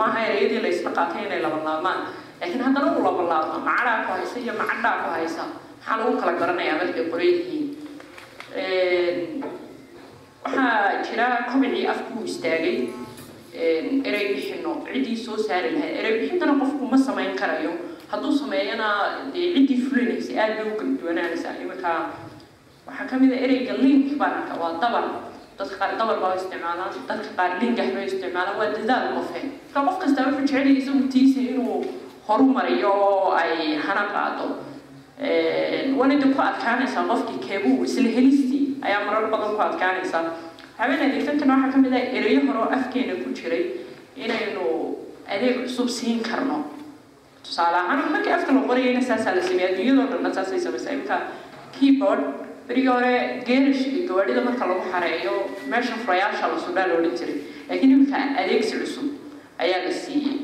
maaha 0.00 0.18
ereyadii 0.28 0.60
la 0.64 0.68
isla 0.74 0.90
qaatay 0.98 1.22
inay 1.26 1.40
laba 1.44 1.58
laabmaan 1.68 2.00
laakiin 2.40 2.62
haddana 2.66 2.88
uu 2.96 3.02
laba 3.06 3.22
laabma 3.32 3.56
macadhaa 3.68 3.96
ku 4.06 4.10
haysa 4.16 4.36
iyo 4.44 4.52
macadhaa 4.60 4.94
ku 5.02 5.08
haysa 5.16 5.42
maxaa 5.78 5.96
lagu 6.00 6.12
kala 6.20 6.32
garanayaa 6.40 6.76
markay 6.80 7.04
qoran 7.12 7.26
yihiin 7.34 7.66
waxaa 10.44 11.02
jira 11.06 11.26
kobicii 11.50 11.86
afkuu 11.92 12.22
istaagay. 12.30 12.76
Erey 14.08 14.24
bixino 14.34 14.70
ciddii 14.86 15.16
soo 15.24 15.36
saari 15.46 15.70
lahayd 15.74 15.94
erey 16.00 16.12
bixintana 16.20 16.54
qofku 16.60 16.84
ma 16.92 16.98
samayn 17.06 17.32
karayo. 17.40 17.72
Hadduu 18.10 18.32
sameeyana 18.40 18.88
dee 19.34 19.46
ciddii 19.56 19.80
fulinaysa 19.88 20.32
aad 20.42 20.52
bay 20.58 20.66
u 20.70 20.76
kala 20.78 20.90
duwanaanaysaa. 21.00 21.52
Iminka 21.62 21.90
waxaa 22.86 23.06
ka 23.10 23.14
mid 23.22 23.32
a 23.32 23.38
ereyga 23.44 23.74
link 23.82 24.14
baan 24.20 24.34
arka 24.42 24.54
waa 24.62 24.72
dabar 24.82 25.04
dadka 25.58 25.74
qaar 25.80 25.90
dabar 26.00 26.16
baa 26.22 26.34
isticmaalaan 26.40 26.90
dadka 27.10 27.30
qaar 27.38 27.50
lingax 27.62 27.88
bay 27.96 28.04
isticmaalaan 28.10 28.56
waa 28.60 28.68
dadaal 28.76 29.06
qofe 29.16 29.40
marka 29.74 29.80
qof 29.88 29.96
kasta 30.02 30.20
wuxuu 30.26 30.46
jecel 30.50 30.68
isagu 30.80 31.02
tiisa 31.14 31.40
inuu 31.52 31.76
horumariyo 32.28 32.90
oo 33.08 33.30
ay 33.42 33.54
hana 33.86 34.04
qaado 34.14 34.46
wanida 36.00 36.26
ku 36.34 36.40
adkaanaysaa 36.50 37.04
qofkii 37.10 37.38
keebuu 37.48 37.84
isla 37.88 38.08
helistii 38.16 38.64
ayaa 38.86 39.00
marar 39.06 39.24
badan 39.34 39.52
ku 39.56 39.62
adkaanaysaa 39.68 40.22
habeen 40.78 41.00
adeegtantana 41.06 41.54
waxaa 41.62 41.72
ka 41.74 41.78
mid 41.84 41.94
ah 42.00 42.04
ereyo 42.18 42.40
hore 42.48 42.74
afkeena 42.78 43.14
ku 43.22 43.28
jiray 43.38 43.64
inaynu 44.24 44.64
adeeg 45.34 45.56
cusub 45.64 45.88
siin 45.98 46.20
karno 46.28 46.58
tusaale 47.46 47.76
ahaan 47.82 48.00
markii 48.14 48.32
afka 48.38 48.50
la 48.56 48.62
qorayayna 48.70 49.02
saasaa 49.10 49.34
la 49.38 49.42
sameeya 49.48 49.68
adduunyadoo 49.72 50.06
dhanna 50.12 50.30
saasay 50.38 50.60
samaysaa 50.66 50.94
imka 50.98 51.16
keyboard 51.78 52.22
berigii 52.68 52.88
hore 52.92 53.12
geerish 53.46 53.82
iyo 53.88 54.02
gawaadhida 54.08 54.42
marka 54.48 54.64
lagu 54.70 54.82
xareeyo 54.92 55.34
meesha 55.70 55.94
furayaasha 56.04 56.48
la 56.52 56.58
sudhaa 56.66 56.86
la 56.90 56.94
odhan 57.00 57.14
jiray. 57.20 57.36
Laakiin 57.68 57.92
imika 57.96 58.18
adeegsi 58.40 58.74
cusub 58.82 59.06
ayaa 59.58 59.80
la 59.86 59.92
siiyey. 60.02 60.36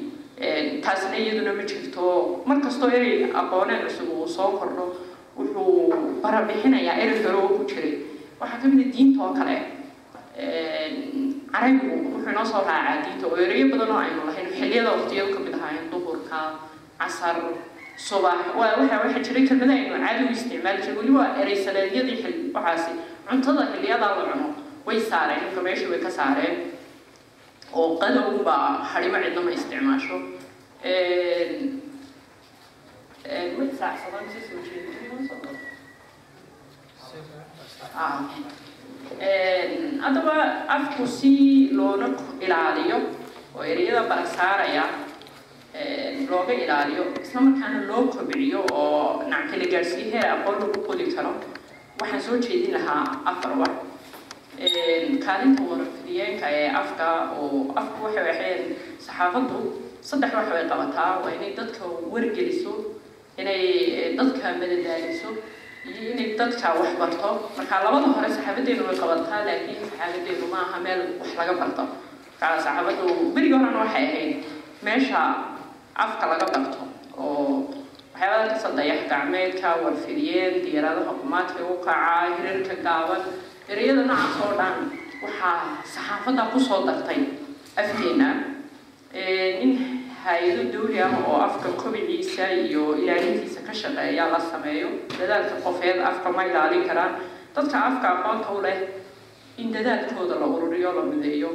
Taasna 0.85 1.16
iyaduna 1.23 1.52
ma 1.59 1.62
jirto. 1.71 2.04
Mar 2.49 2.59
kastoo 2.64 2.88
erey 2.99 3.28
aqooneen 3.40 3.83
cusub 3.87 4.09
uu 4.16 4.28
soo 4.37 4.50
kordho 4.61 4.87
wuxuu 5.37 6.21
barabixinayaa 6.23 6.97
erey 7.04 7.19
hore 7.25 7.37
oo 7.43 7.49
ku 7.59 7.64
jiray. 7.71 7.93
Waxaa 8.40 8.61
ka 8.62 8.66
mid 8.73 8.81
a 8.87 8.90
diinta 8.97 9.21
oo 9.26 9.33
kale. 9.38 9.57
Carabigu 11.52 11.87
wuxuu 12.14 12.31
inoo 12.33 12.45
soo 12.52 12.62
raacaa 12.69 13.02
diinta 13.04 13.26
oo 13.31 13.37
ereyo 13.45 13.66
badan 13.73 13.90
oo 13.95 14.00
aynu 14.04 14.21
lahayn 14.28 14.49
xilliyada 14.59 14.90
waqtiyadu 14.97 15.31
ka 15.37 15.40
mid 15.45 15.54
ahaayeen 15.59 15.87
duhurka 15.93 16.38
casar 16.99 17.37
subax 17.96 18.40
waxa 18.58 19.20
jiray 19.26 19.44
kelmada 19.48 19.72
aynu 19.78 19.96
caadi 20.04 20.22
u 20.24 20.30
isticmaali 20.36 20.78
jiray 20.82 20.96
weli 20.98 21.12
waa 21.18 21.28
erey 21.42 21.56
saleedyadii 21.66 22.16
xil 22.22 22.34
waxaasi 22.56 22.92
cuntada 23.28 23.62
xilliyadaa 23.72 24.12
la 24.18 24.24
cuno 24.30 24.46
way 24.86 24.98
saareen 25.10 25.42
imka 25.48 25.60
meeshii 25.66 25.90
way 25.92 26.00
ka 26.06 26.10
saareen 26.18 26.54
oo 27.78 27.86
qadowba 28.02 28.54
hadhimo 28.92 29.18
cidna 29.24 29.40
ma 29.46 29.50
isticmaasho 29.58 30.16
haddaba 40.02 40.66
afku 40.68 41.06
si 41.06 41.68
loona 41.72 42.08
ilaaliyo 42.40 42.98
oo 43.56 43.62
ereyada 43.72 44.02
bala 44.08 44.26
saaraya 44.26 44.84
looga 46.31 46.54
ilaaliyo 46.54 47.04
isla 47.23 47.40
markaana 47.47 47.78
loo 47.90 48.02
kobciyo 48.14 48.61
oo 48.73 49.23
nackala 49.33 49.64
gaadhsiiyo 49.73 50.11
heer 50.14 50.28
aqoon 50.35 50.57
lagu 50.62 50.78
qodi 50.88 51.04
karo 51.16 51.33
waxaan 52.00 52.23
soo 52.26 52.37
jeedin 52.45 52.73
lahaa 52.76 53.02
afar 53.31 53.52
wax 53.62 53.75
kaalinta 55.25 55.62
warfidiyeenka 55.71 56.47
ee 56.59 56.69
afka 56.81 57.07
oo 57.40 57.49
afku 57.81 57.99
waxay 58.04 58.26
ahayn 58.35 58.62
saxaafaddu 59.07 59.59
saddex 60.09 60.33
wax 60.38 60.47
bay 60.54 60.64
qabataa 60.73 61.11
waa 61.25 61.33
inay 61.37 61.52
dadka 61.59 61.85
wargeliso 62.12 62.73
inay 63.40 63.62
dadka 64.19 64.47
madadaaliso 64.62 65.28
iyo 65.90 66.11
inay 66.14 66.28
dadka 66.40 66.69
wax 66.81 66.90
barto 67.00 67.28
marka 67.57 67.75
labada 67.87 68.07
hore 68.16 68.28
saxaabadeenu 68.37 68.83
way 68.88 68.97
qabataa 69.02 69.40
laakiin 69.49 69.83
saxaabadeenu 69.90 70.47
ma 70.54 70.59
aha 70.66 70.78
meel 70.87 71.00
wax 71.21 71.31
laga 71.40 71.54
barto 71.62 71.83
marka 72.40 72.47
saxaabadu 72.66 73.07
berigii 73.35 73.59
horena 73.59 73.81
waxay 73.85 74.04
ahayd 74.11 74.33
meesha 74.87 75.21
afka 75.94 76.24
laga 76.30 76.46
barto 76.54 76.80
oo 77.18 77.70
waxyaabada 78.14 78.48
kasa 78.54 78.68
dayax 78.78 79.00
gacmeedka 79.10 79.68
warfidiyeen 79.84 80.54
diyaaradaha 80.64 81.12
qumaadka 81.22 81.60
u 81.72 81.76
kacaa 81.86 82.36
hirarka 82.36 82.74
gaaban 82.86 83.22
ereyada 83.72 84.02
noocaas 84.08 84.36
oo 84.44 84.52
dhan 84.60 84.76
waxaa 85.22 85.56
saxaafadda 85.94 86.42
ku 86.52 86.58
soo 86.60 86.80
dartay 86.88 87.20
afkeena 87.80 88.28
in 89.64 89.70
hay'ado 90.24 90.62
dawli 90.74 90.98
ah 91.06 91.12
oo 91.28 91.36
afka 91.46 91.68
kobiciisa 91.80 92.44
iyo 92.66 92.82
ilaalintiisa 93.02 93.60
ka 93.66 93.72
shaqeeya 93.80 94.24
la 94.32 94.40
sameeyo. 94.40 94.88
Dadaalka 95.18 95.54
qofeed 95.64 95.98
afka 96.10 96.28
ma 96.36 96.42
ilaalin 96.48 96.84
karaan. 96.88 97.12
Dadka 97.54 97.76
afka 97.88 98.06
aqoonta 98.14 98.48
u 98.56 98.60
leh 98.64 98.78
in 99.60 99.68
dadaalkooda 99.74 100.34
la 100.40 100.46
ururiyo 100.54 100.90
la 100.98 101.02
mideeyo 101.12 101.50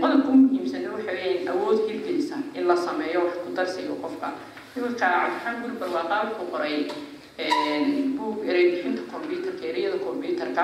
qodobka 0.00 0.30
muhiimsana 0.42 0.88
waxa 0.94 1.12
weeyaan 1.18 1.48
awood 1.54 1.78
hirgelisa 1.88 2.36
in 2.58 2.64
la 2.70 2.76
sameeyo 2.86 3.20
wax 3.26 3.34
ku 3.44 3.50
darsiga 3.58 3.94
qofka 4.04 4.28
iminka 4.76 4.96
cabdixaan 5.12 5.56
guri 5.62 5.74
barwaaqaa 5.80 6.20
wuxuu 6.28 6.46
qoray 6.52 6.76
buug 8.18 8.36
erey 8.50 8.64
bixinta 8.72 9.02
combyuterka 9.12 9.64
ereyada 9.70 9.98
combyuterka 10.06 10.62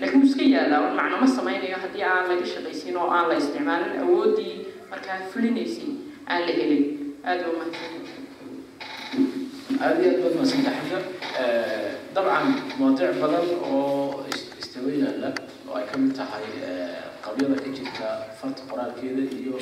laakiin 0.00 0.20
wuu 0.22 0.28
iska 0.30 0.44
yaalaa 0.54 0.80
un 0.88 0.94
macno 1.00 1.16
ma 1.22 1.28
sameynayo 1.38 1.76
haddii 1.84 2.04
aan 2.10 2.24
laga 2.30 2.46
shaqaysin 2.54 2.96
oo 3.02 3.08
aan 3.16 3.26
la 3.30 3.34
isticmaalin 3.42 3.94
awooddii 4.04 4.54
markaa 4.90 5.18
fulinaysay 5.32 5.90
aan 6.30 6.40
la 6.46 6.52
helin 6.60 6.84
aada 7.28 7.44
u 7.50 7.56
mahadsan 7.58 7.92
aada 9.82 10.02
iyo 10.02 10.12
aad 10.12 10.22
baad 10.22 10.34
mahadsan 10.38 10.62
taxamda 10.66 10.98
dabcan 12.14 12.46
mawaadiic 12.78 13.16
badan 13.22 13.46
oo 13.70 14.24
istawa 14.62 14.90
yaalla 15.02 15.28
oo 15.68 15.74
ay 15.80 15.84
ka 15.90 15.96
mid 16.02 16.12
tahay 16.18 16.44
qabyada 17.24 17.56
ka 17.64 17.68
jirta 17.76 18.08
farta 18.40 18.62
qoraalkeeda 18.70 19.22
iyo 19.38 19.54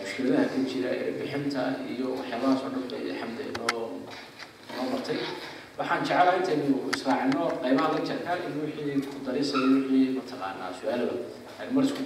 mushkiladaha 0.00 0.44
ka 0.52 0.58
jira 0.70 0.90
ee 1.02 1.10
bixinta 1.18 1.62
iyo 1.92 2.06
waxyaabahaas 2.18 2.60
oo 2.64 2.70
dhan 2.74 2.84
bay 2.92 3.02
xamda 3.20 3.42
inoo 3.50 3.82
inoo 4.72 4.86
martay 4.92 5.18
waxaan 5.78 6.00
jecelahay 6.06 6.36
intaynu 6.40 6.76
israacino 6.96 7.42
qaybaha 7.62 7.88
la 7.96 8.00
jarka 8.08 8.32
in 8.46 8.54
wixii 8.64 8.96
ku 9.10 9.16
darisaya 9.26 9.66
wixii 9.74 10.06
mataqaanaa 10.18 10.70
su'aalaba 10.78 11.14
aynu 11.60 11.70
mar 11.76 11.84
isku 11.88 12.02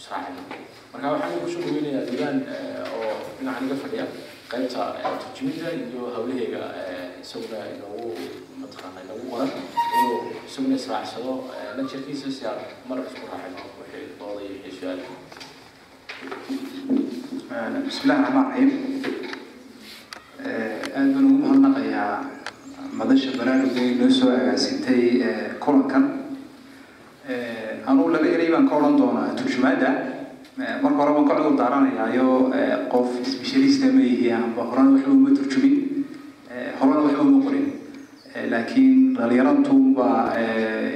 israacino 0.00 0.40
marka 0.92 1.06
waxaan 1.14 1.40
ku 1.42 1.48
soo 1.54 1.62
dhaweynayaa 1.66 2.04
diiwaan 2.10 2.38
oo 2.96 3.10
dhinaca 3.38 3.60
naga 3.64 3.76
fadhiya 3.82 4.04
qaybta 4.52 4.82
turjumida 5.22 5.68
iyo 5.80 6.02
hawlaheyga 6.14 6.62
isaguna 7.24 7.58
inoogu 7.74 8.08
mataqaana 8.62 8.98
inoogu 9.04 9.24
qoran 9.32 9.50
inuu 9.96 10.18
isaguna 10.48 10.74
israacsado 10.80 11.32
lajarkiisa 11.78 12.28
si 12.36 12.42
aan 12.50 12.60
mar 12.88 12.98
isku 13.08 13.24
raacino 13.32 13.66
bismillahi 17.88 18.22
raxmaan 18.22 18.46
raxiim 18.50 18.70
eh, 20.44 20.80
aada 20.96 21.12
baan 21.14 21.24
ugu 21.24 21.38
mahadnaqayaa 21.44 22.16
madasha 23.00 23.30
baraaruga 23.38 23.80
inoo 23.92 24.10
soo 24.10 24.30
agaasintay 24.30 25.02
eh, 25.28 25.48
kulankan 25.64 26.04
eh, 27.28 27.80
anuu 27.86 28.08
laba 28.12 28.26
eray 28.34 28.50
baan 28.52 28.68
ka 28.68 28.76
odhan 28.76 28.96
doonaa 29.00 29.34
turjumaadda. 29.38 29.90
Marka 30.82 30.98
hore 31.00 31.12
baan 31.16 31.28
kolay 31.28 31.44
u 31.48 31.56
daaranayaayo 31.56 32.28
qof 32.92 33.08
isbisharista 33.24 33.92
ma 33.96 34.00
yihi 34.00 34.32
amba 34.32 34.62
horena 34.70 34.90
waxba 34.94 35.12
uma 35.12 35.30
turjumin. 35.38 36.04
Horena 36.80 37.00
waxba 37.06 37.22
uma 37.22 37.44
qorin 37.46 37.77
laakiin 38.34 39.14
dhalinyarantu 39.16 39.74
baa 39.96 40.32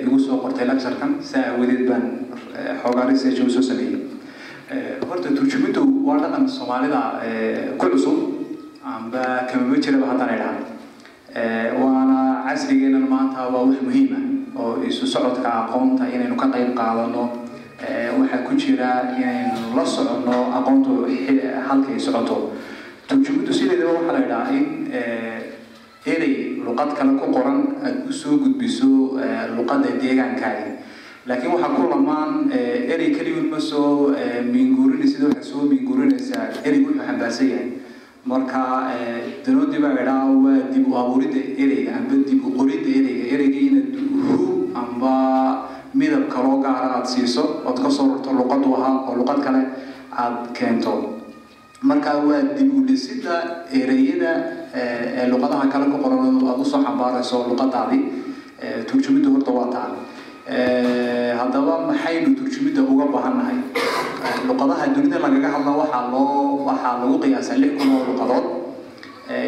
igu 0.02 0.18
soo 0.18 0.38
qortay 0.44 0.66
lecturekan 0.68 1.16
saa 1.30 1.44
aawadeed 1.52 1.88
baan 1.88 2.04
xoogaa 2.82 3.06
research 3.10 3.40
u 3.46 3.50
soo 3.50 3.62
sameeyey. 3.62 4.00
Horta 5.08 5.28
turjumiddu 5.38 5.82
waa 6.06 6.18
dhaqan 6.24 6.48
soomaalida 6.48 7.00
ku 7.78 7.86
cusub. 7.94 8.18
Amba 8.84 9.46
kamama 9.50 9.76
jiraba 9.84 10.06
haddana 10.12 10.32
idhaha 10.36 10.60
waana 11.82 12.18
casrigeenan 12.48 13.06
maanta 13.12 13.48
waa 13.54 13.64
wax 13.68 13.78
muhiim 13.86 14.10
ah 14.16 14.60
oo 14.62 14.82
isu 14.88 15.06
socodka 15.06 15.48
aqoonta 15.62 16.04
inaynu 16.14 16.36
ka 16.36 16.46
qayb 16.54 16.74
qaadano. 16.80 17.24
Waxaa 18.18 18.42
ku 18.46 18.52
jira 18.54 18.90
inaynu 19.18 19.72
la 19.76 19.84
soconno 19.94 20.36
aqoontu 20.58 21.06
halkay 21.68 21.98
socoto. 21.98 22.36
Turjumiddu 23.08 23.52
sideedaba 23.58 23.92
waxaa 23.98 24.12
la 24.18 24.20
idhahaa 24.26 24.52
in 24.58 24.66
erey 26.06 26.58
luqad 26.64 26.90
kale 26.98 27.12
ku 27.20 27.26
qoran 27.32 27.78
aada 27.82 28.02
u 28.08 28.12
soo 28.12 28.36
gudbiso 28.42 29.18
luqadda 29.56 29.90
deegaankaaga 30.02 30.66
laakiin 31.26 31.52
waxaa 31.54 31.74
ku 31.78 31.82
lamaan 31.92 32.50
erey 32.94 33.10
keligun 33.16 33.46
ma 33.50 33.58
soo 33.60 34.10
minguurinaysid 34.54 35.22
waxaa 35.30 35.46
soo 35.52 35.62
minguurinaysaa 35.70 36.62
erey 36.66 36.80
wuxuu 36.86 37.02
xambaarsan 37.06 37.48
yahay. 37.52 37.68
Marka 38.24 38.62
danoodii 39.46 39.80
baa 39.82 39.94
idhaa 40.02 40.26
waa 40.30 40.58
dib 40.72 40.86
u 40.90 40.94
abuuridda 41.02 41.40
ereyga 41.62 41.92
amba 41.98 42.14
dib 42.28 42.40
u 42.46 42.50
qoridda 42.58 42.90
ereyga. 42.98 43.24
Ereyga 43.34 43.58
inaad 43.68 43.94
hu 44.26 44.36
amba 44.82 45.14
midab 45.94 46.26
kaloo 46.34 46.58
gaara 46.62 46.88
aada 46.98 47.06
siiso 47.14 47.42
ood 47.66 47.78
ka 47.82 47.90
soo 47.90 48.06
rarto 48.14 48.30
luqadu 48.38 48.74
ahaa 48.78 49.06
oo 49.10 49.14
luqad 49.20 49.38
kale 49.46 49.62
aada 50.10 50.50
keento 50.58 50.92
marka 51.82 52.18
waa 52.22 52.42
dib 52.56 52.70
u 52.70 52.80
dhisidda 52.86 53.66
ereyada 53.72 54.32
ee 54.74 55.26
luqadaha 55.32 55.66
kale 55.72 55.86
ku 55.92 55.98
qoran 55.98 56.38
aada 56.38 56.54
u 56.54 56.64
soo 56.64 56.80
xambaarayso 56.86 57.36
luqadaadii 57.50 58.02
turjumidda 58.88 59.28
horta 59.34 59.50
waa 59.58 59.68
taa 59.74 59.88
haddaba 61.40 61.74
maxaynu 61.90 62.28
turjumidda 62.38 62.82
uga 62.92 63.06
baahannahay 63.14 63.58
luqadaha 64.48 64.84
dunida 64.94 65.18
lagaga 65.24 65.48
hadlo 65.58 65.72
waxaa 65.82 66.04
loo 66.14 66.62
waxaa 66.68 66.94
lagu 67.02 67.16
qiyaasaa 67.22 67.58
lix 67.62 67.72
kun 67.78 67.88
oo 67.96 68.02
luqadood. 68.10 68.46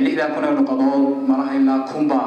Lixdaa 0.04 0.28
kun 0.34 0.42
oo 0.48 0.52
luqadood 0.58 1.04
malaha 1.30 1.52
ilaa 1.58 1.80
kunba 1.90 2.20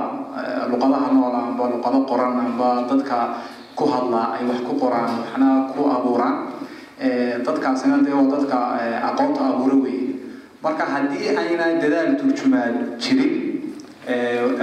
luqadaha 0.72 1.08
nool 1.16 1.36
amba 1.36 1.64
luqado 1.74 2.00
qoran 2.10 2.34
amba 2.46 2.70
dadka 2.90 3.18
ku 3.78 3.84
hadla 3.94 4.22
ay 4.40 4.44
wax 4.50 4.60
ku 4.68 4.74
qoraan 4.82 5.12
waxna 5.22 5.48
ku 5.76 5.82
abuuraan 5.96 6.36
dadkaasina 7.46 7.98
dee 8.06 8.14
waa 8.14 8.28
dadka 8.36 8.58
aqoonta 9.10 9.42
abuura 9.54 9.76
weeye 9.86 10.16
marka 10.64 10.86
haddii 10.94 11.36
ayna 11.38 11.66
dadaal 11.82 12.16
turjumaad 12.22 12.98
jirin 12.98 13.34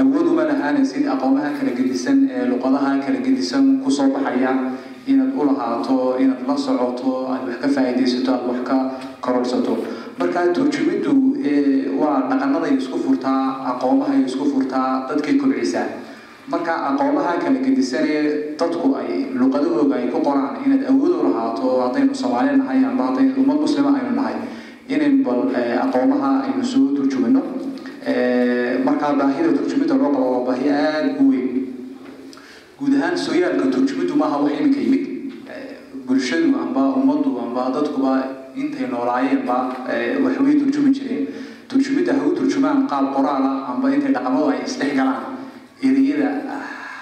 awood 0.03 0.27
uma 0.33 0.45
lahaanaysid 0.51 1.07
aqoonaha 1.15 1.51
kala 1.59 1.71
gedisan 1.79 2.19
ee 2.31 2.47
luqadaha 2.51 2.99
kala 3.05 3.19
gedisan 3.27 3.81
ku 3.85 3.91
soo 3.91 4.09
baxaya. 4.11 4.53
Inaad 5.07 5.37
u 5.37 5.45
lahaato 5.45 6.17
inaad 6.19 6.49
la 6.49 6.57
socoto 6.57 7.29
aad 7.33 7.43
wax 7.49 7.57
ka 7.63 7.69
faa'iidaysato 7.69 8.31
aad 8.35 8.45
wax 8.49 8.61
ka 8.69 8.77
kororsato. 9.21 9.75
Marka 10.19 10.49
turjumiddu 10.57 11.13
waa 12.01 12.25
dhaqanaday 12.31 12.73
isku 12.81 12.97
furtaa 13.05 13.43
aqoomahay 13.73 14.25
isku 14.25 14.45
furtaa 14.53 15.05
dadkay 15.09 15.35
kobcisaa 15.43 15.85
marka 16.49 16.73
aqoomaha 16.93 17.33
kala 17.43 17.59
gedisan 17.65 18.05
ee 18.05 18.23
dadku 18.61 18.93
ay 19.01 19.33
luqadahooga 19.41 19.97
ay 19.97 20.07
ku 20.13 20.19
qoraan 20.21 20.61
inaad 20.65 20.83
awood 20.93 21.13
u 21.19 21.23
lahaato 21.29 21.67
haddaynu 21.83 22.15
soomaali 22.23 22.57
nahay 22.61 22.85
amba 22.91 23.03
hadday 23.09 23.33
ummad 23.41 23.59
muslima 23.65 23.91
aynu 23.99 24.13
nahay 24.21 24.37
inayn 24.89 25.23
bal 25.27 25.41
aqoomaha 25.85 26.31
aynu 26.47 26.65
soo 26.73 26.85
turjumino 26.97 27.41
markaa 28.87 29.13
baahida 29.21 29.51
turjumidda 29.59 29.95
loo 30.03 30.11
qabo 30.17 30.29
waa 30.37 30.45
baahi 30.49 30.69
aada 30.71 31.11
u 31.23 31.29
weyn. 31.33 31.51
Guud 32.79 32.93
ahaan 33.01 33.17
sooyaalka 33.27 33.67
turjumiddu 33.75 34.15
maaha 34.23 34.37
wax 34.45 34.53
iminka 34.61 34.81
yimid. 34.85 35.05
Bulshadu 36.07 36.53
amba 36.65 36.83
ummaddu 37.01 37.31
amba 37.45 37.63
dadkuba 37.77 38.13
intay 38.63 38.87
noolaayeenba 38.93 39.57
waxbay 40.25 40.55
turjumi 40.61 40.91
jireen. 40.97 41.25
Turjumidda 41.71 42.13
ha 42.19 42.25
turjumaan 42.39 42.85
qaab 42.91 43.07
qoraala 43.17 43.53
amba 43.73 43.87
intay 43.97 44.13
dhaqamadu 44.17 44.47
ay 44.53 44.59
isdhex 44.69 44.93
galaan 45.01 45.34
ereyada 45.89 46.31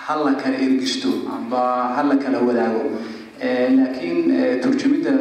ha 0.07 0.15
la 0.25 0.33
kala 0.43 0.57
ergisto 0.69 1.11
amba 1.37 1.63
ha 1.97 2.03
la 2.11 2.17
kala 2.25 2.39
wadaago 2.49 2.83
laakiin 3.79 4.19
turjumidda 4.65 5.13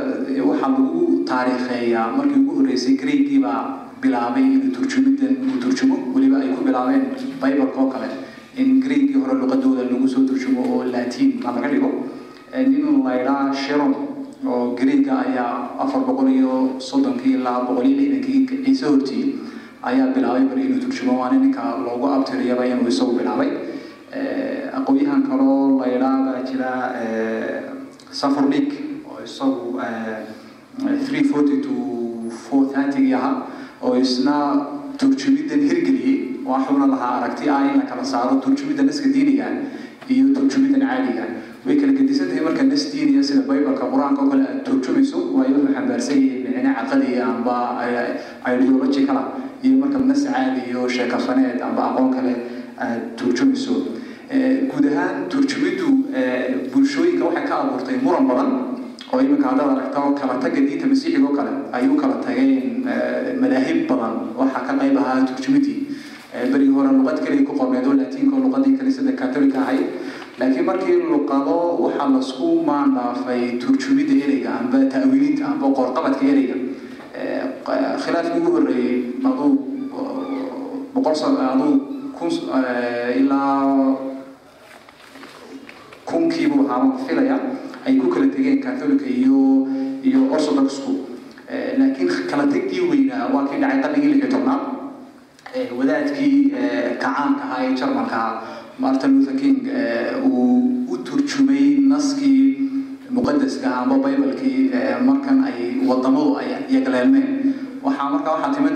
waxaa 0.49 0.69
lagu 0.77 1.01
taariikheeyaa 1.29 2.07
markii 2.17 2.39
ugu 2.41 2.53
horreysay 2.59 2.95
greegii 3.03 3.39
baa 3.45 3.61
bilaabay 4.01 4.43
inuu 4.55 4.71
turjumiddan 4.77 5.33
uu 5.49 5.57
turjumo 5.63 5.95
weliba 6.15 6.37
ay 6.43 6.49
ku 6.57 6.63
bilaabeen 6.67 7.03
bibalka 7.41 7.79
oo 7.83 7.89
kale. 7.93 8.09
In 8.61 8.69
greegii 8.85 9.17
hore 9.21 9.33
luqadooda 9.41 9.83
lagu 9.91 10.07
soo 10.13 10.23
turjumo 10.29 10.61
oo 10.73 10.83
latiin 10.93 11.31
ma 11.43 11.51
dhigo. 11.73 11.91
Nin 12.71 13.03
laydhaa 13.05 13.53
sheron 13.63 13.93
oo 14.53 14.75
greega 14.79 15.13
ayaa 15.25 15.53
afar 15.83 16.01
boqol 16.07 16.29
iyo 16.37 16.53
soddonkii 16.89 17.33
ilaa 17.39 17.59
boqol 17.67 17.85
iyo 17.91 17.97
lixdankii 18.01 18.63
ciise 18.65 18.85
hortii 18.89 19.25
ayaa 19.89 20.07
bilaabay 20.15 20.43
bal 20.51 20.59
inuu 20.65 20.79
turjumo 20.85 21.13
waana 21.21 21.37
ninka 21.43 21.63
loogu 21.85 22.05
abtiriyaba 22.15 22.63
inuu 22.71 22.87
isagu 22.93 23.13
bilaabay 23.19 23.49
aqoon-yahan 24.79 25.21
kaloo 25.29 25.57
laydhaa 25.81 26.15
baa 26.27 26.39
jira 26.49 26.71
safornik 28.21 28.69
oo 29.11 29.19
isagu 29.27 29.79
three 31.07 31.23
forty 31.31 31.55
to 31.65 31.73
four 32.43 32.61
thirtygii 32.73 33.13
ahaa 33.19 33.35
oo 33.85 33.93
isna 34.05 34.35
turjumiddan 35.01 35.61
hirgeliyey 35.69 36.17
waxuuna 36.51 36.87
lahaa 36.93 37.11
aragti 37.19 37.45
ah 37.55 37.61
in 37.71 37.77
la 37.81 37.85
kala 37.91 38.03
saaro 38.13 38.35
turjumidda 38.45 38.83
naska 38.89 39.09
diiniga 39.15 39.47
iyo 40.13 40.25
turjumiddan 40.37 40.83
caadiga 40.89 41.25
way 41.65 41.75
kala 41.81 41.91
gedisan 41.99 42.27
tahay 42.31 42.43
marka 42.47 42.63
nas 42.71 42.83
diiniya 42.93 43.23
sida 43.29 43.41
bibalka 43.49 43.85
qur'aanka 43.93 44.21
oo 44.25 44.29
kale 44.33 44.43
aad 44.51 44.59
turjumayso 44.67 45.19
waayo 45.37 45.53
wuxuu 45.57 45.73
xambaarsan 45.77 46.17
yahay 46.25 46.39
micne 46.47 46.71
caqadiya 46.79 47.23
amba 47.33 47.57
ideological 48.53 49.19
iyo 49.63 49.75
marka 49.81 49.97
nas 50.11 50.23
iyo 50.67 50.87
sheekafaneed 50.89 51.61
amba 51.61 51.81
aqoon 51.91 52.09
kale 52.15 52.33
aad 52.85 53.01
turjumayso. 53.17 53.75
Guud 54.71 54.85
ahaan 54.91 55.27
turjumiddu 55.31 55.87
bulshooyinka 56.73 57.25
waxay 57.27 57.45
ka 57.49 57.55
abuurtay 57.63 57.97
muran 58.05 58.25
badan 58.29 58.49
oo 59.11 59.19
iminka 59.19 59.47
haddaad 59.51 59.71
aragto 59.75 60.01
kala 60.19 60.39
tagga 60.43 60.61
diinta 60.67 60.87
masiixiga 60.87 61.27
oo 61.27 61.35
kale 61.35 61.51
ayuu 61.77 61.95
kala 61.99 62.15
tageen 62.23 62.87
madaahib 63.41 63.79
badan 63.91 64.13
waxaa 64.39 64.63
ka 64.67 64.73
qayb 64.79 64.95
ahaa 65.03 65.25
turjumidii 65.27 65.79
berigii 66.51 66.71
hore 66.77 66.89
luqad 66.95 67.19
keliya 67.25 67.43
ku 67.49 67.53
qorneed 67.59 67.85
oo 67.91 67.95
laatiinka 67.99 68.33
oo 68.37 68.41
luqadii 68.47 68.77
kaniisada 68.79 69.11
katolika 69.21 69.59
ahayd 69.67 69.83
laakiin 70.39 70.65
markii 70.69 70.95
luqado 71.11 71.57
waxaa 71.83 72.07
lasku 72.15 72.47
maandhaafay 72.69 73.59
turjumidda 73.63 74.15
ereyga 74.25 74.49
amba 74.63 74.79
ta'wiilinta 74.95 75.43
amba 75.51 75.67
qoorqabadka 75.79 76.23
ereyga 76.33 76.55
khilaafkii 78.03 78.39
ugu 78.41 78.51
horreeyey 78.55 78.97
aduu 79.29 79.49
boqol 80.93 81.15
aduu 81.53 81.73
ilaa 83.19 83.95
kunkiibuu 86.05 86.65
ahaa 86.69 86.97
filaya 87.07 87.37
ay 87.85 87.95
ku 88.01 88.07
kala 88.13 88.27
tegeen 88.35 88.59
catholika 88.65 89.05
iyo 89.05 89.67
iyo 90.03 90.19
orthodoxku 90.33 90.91
laakiin 91.79 92.09
kala 92.31 92.45
tegdii 92.53 92.83
weynaa 92.91 93.25
waa 93.33 93.45
kii 93.49 93.59
dhacay 93.63 93.79
qarnigii 93.83 94.09
lix 94.13 94.19
iyo 94.23 94.29
tobnaad. 94.35 94.61
Wadaadkii 95.77 96.35
kacaanka 97.01 97.43
ahaa 97.45 97.59
ee 97.67 97.73
jarmalka 97.79 98.19
martin 98.79 99.11
luther 99.19 99.35
king 99.41 99.57
uu 100.25 100.87
u 100.93 100.97
turjumay 101.07 101.65
naskii 101.91 102.39
muqadaska 103.15 103.67
amba 103.81 103.95
bibalkii 104.05 104.71
markan 105.07 105.37
ay 105.49 105.57
wadamadu 105.89 106.37
ay 106.41 106.47
yagleelmeen 106.75 107.29
waxaa 107.85 108.07
markaa 108.13 108.33
waxaa 108.37 108.53
timid 108.55 108.75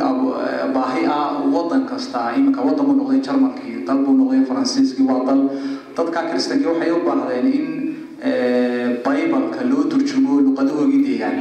baahi 0.75 1.01
ah 1.17 1.39
wadan 1.55 1.83
kasta 1.91 2.19
iminka 2.37 2.61
wadan 2.67 2.85
noqday 2.99 3.19
jarmalkii 3.27 3.75
dal 3.87 3.99
buu 4.05 4.13
noqday 4.21 4.41
faransiiskii 4.49 5.05
waa 5.11 5.21
dal 5.29 5.41
dadka 5.97 6.19
kristankii 6.31 6.67
waxay 6.71 6.91
u 6.97 6.99
baahdeen 7.07 7.47
in 7.59 7.67
bibalka 9.05 9.61
loo 9.71 9.83
turjumo 9.91 10.41
luqadahoogii 10.45 11.01
deegaan. 11.07 11.37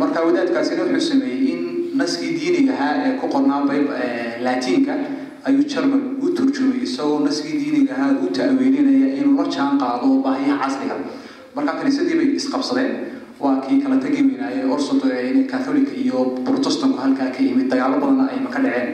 Marka 0.00 0.20
wadaadkaasina 0.26 0.82
wuxuu 0.88 1.06
sameeyey 1.12 1.48
in 1.54 1.60
naskii 2.00 2.30
diiniga 2.38 2.72
ahaa 2.78 2.94
ee 3.06 3.12
ku 3.20 3.26
qornaa 3.34 3.60
laatiinka 4.46 4.94
ayuu 5.48 5.64
jarmal 5.72 6.02
u 6.24 6.34
turjumay 6.38 6.80
isagoo 6.86 7.18
naskii 7.26 7.56
diiniga 7.62 7.92
ahaa 7.96 8.12
u 8.26 8.30
ta'wiilinaya 8.38 9.08
inuu 9.20 9.36
la 9.42 9.46
jaan 9.56 9.78
qaado 9.82 10.08
baahiyaha 10.26 10.58
casriga 10.64 10.96
marka 11.54 11.72
kaniisadii 11.80 12.16
bay 12.20 12.28
isqabsadeen 12.40 12.92
waa 13.40 13.56
kii 13.64 13.78
kala 13.82 13.96
tegi 14.04 14.22
weynaaye 14.28 14.64
orsodo 14.74 15.08
catholika 15.50 15.92
iyo 16.04 16.18
protestanku 16.46 16.98
halkaa 16.98 17.30
ka 17.34 17.40
yimid 17.42 17.68
dagaalo 17.72 17.96
badanna 18.02 18.28
ay 18.32 18.38
ka 18.54 18.60
dhaceen. 18.64 18.88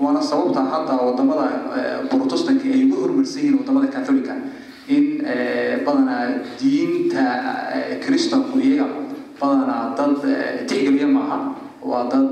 Waana 0.00 0.22
sababta 0.22 0.62
hadda 0.72 0.94
waddamada 1.06 1.46
protestanka 2.10 2.64
ay 2.74 2.84
ugu 2.86 2.96
hormarsan 3.02 3.40
yihiin 3.42 3.56
waddamada 3.60 3.88
catholika 3.96 4.34
in 4.88 5.04
badanaa 5.86 6.22
diinta 6.60 7.24
kristanku 8.04 8.58
iyaga 8.58 8.86
badanaa 9.40 9.94
dad 9.98 10.16
tixgeliya 10.68 11.08
maaha. 11.16 11.38
Waa 11.90 12.04
dad 12.12 12.30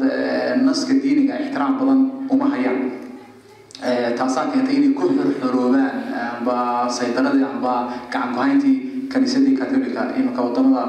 naska 0.67 0.95
diiniga 1.03 1.35
ixtiraam 1.45 1.75
badan 1.81 2.01
uma 2.31 2.47
hayaan. 2.55 2.81
Taasaa 4.19 4.47
keentay 4.53 4.77
inay 4.79 4.93
ku 4.99 5.07
xorxoroobaan 5.19 5.97
amba 6.39 6.57
saydaradii 6.99 7.45
amba 7.53 7.75
gacan 8.13 8.33
ku-hayntii 8.35 8.77
kaniisadii 9.13 9.55
catholika 9.61 10.03
iminka 10.19 10.41
waddamada 10.47 10.85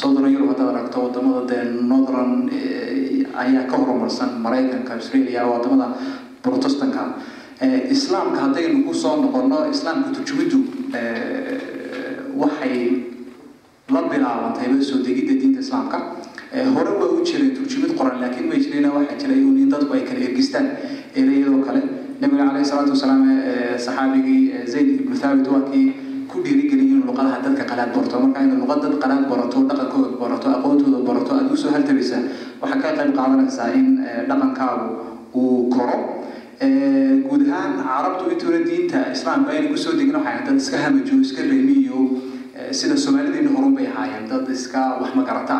southern 0.00 0.28
europe 0.34 0.50
haddaad 0.52 0.70
aragto 0.74 0.98
waddamada 1.06 1.40
dee 1.50 1.62
northern 1.92 2.32
ayaa 3.44 3.64
ka 3.70 3.76
horumarsan 3.82 4.30
maraykanka 4.46 4.90
australia 4.98 5.42
waddamada 5.52 5.86
protestanka 6.44 7.02
islaamka 7.96 8.38
haddaynu 8.46 8.78
ku 8.88 8.94
soo 9.02 9.14
noqono 9.24 9.58
islaamka 9.74 10.08
turjumiddu 10.16 10.58
waxay 12.42 12.76
la 13.94 14.00
bilaabantayba 14.12 14.82
soo 14.90 14.98
degidda 15.06 15.34
diinta 15.40 15.60
islaamka 15.66 15.98
hore 16.76 16.90
waa 17.00 17.10
u 17.16 17.20
jiray 17.28 17.50
turjumid 17.58 17.92
qoran 17.98 18.16
laakiin 18.22 18.46
may 18.50 18.58
jireen 18.64 18.88
waxaa 18.96 19.18
jiray 19.22 19.38
in 19.62 19.68
dadku 19.74 19.92
ay 19.98 20.02
kala 20.08 20.20
ergistaan 20.28 20.66
ereyadoo 21.20 21.60
kale 21.66 21.80
nabiga 22.22 22.44
caleyhi 22.48 22.68
salaatu 22.72 22.92
wasalaam 22.96 23.22
saxaabigii 23.86 24.40
zayd 24.74 24.88
ibnu 25.00 25.16
thaabit 25.22 25.48
waa 25.54 25.62
kii 25.70 25.86
ku 26.32 26.36
dhiirigeliyay 26.44 26.93
inuu 27.04 27.12
luqadaha 27.12 27.38
dadka 27.44 27.64
qalaad 27.70 27.90
barto 27.96 28.16
marka 28.24 28.40
inaad 28.46 28.58
luqad 28.64 28.80
dad 28.84 28.94
qalaad 29.04 29.24
barato 29.32 29.58
dhaqankooda 29.68 30.08
barato 30.22 30.46
aqoontooda 30.56 30.98
barato 31.08 31.30
aada 31.36 31.50
u 31.52 31.56
soo 31.62 31.70
haltabaysa 31.76 32.18
waxaa 32.62 32.80
ka 32.84 32.88
qayb 32.98 33.10
qaadanaysaa 33.18 33.68
in 33.78 33.86
dhaqankaagu 34.28 34.86
uu 35.40 35.68
koro 35.74 35.96
guud 37.28 37.42
ahaan 37.50 37.72
carabtu 37.88 38.24
intuuna 38.34 38.60
diinta 38.68 38.98
islaamka 39.16 39.50
ayna 39.54 39.68
ku 39.72 39.76
soo 39.84 39.92
degin 40.00 40.16
waxay 40.16 40.40
dad 40.48 40.56
iska 40.62 40.76
hamajo 40.84 41.14
iska 41.26 41.42
reemi 41.50 41.74
iyo 41.84 41.98
sida 42.78 42.96
soomaalideena 43.04 43.50
horun 43.56 43.74
bay 43.76 43.86
ahaayeen 43.92 44.24
dad 44.32 44.46
iska 44.56 44.80
wax 45.02 45.10
magarata 45.20 45.58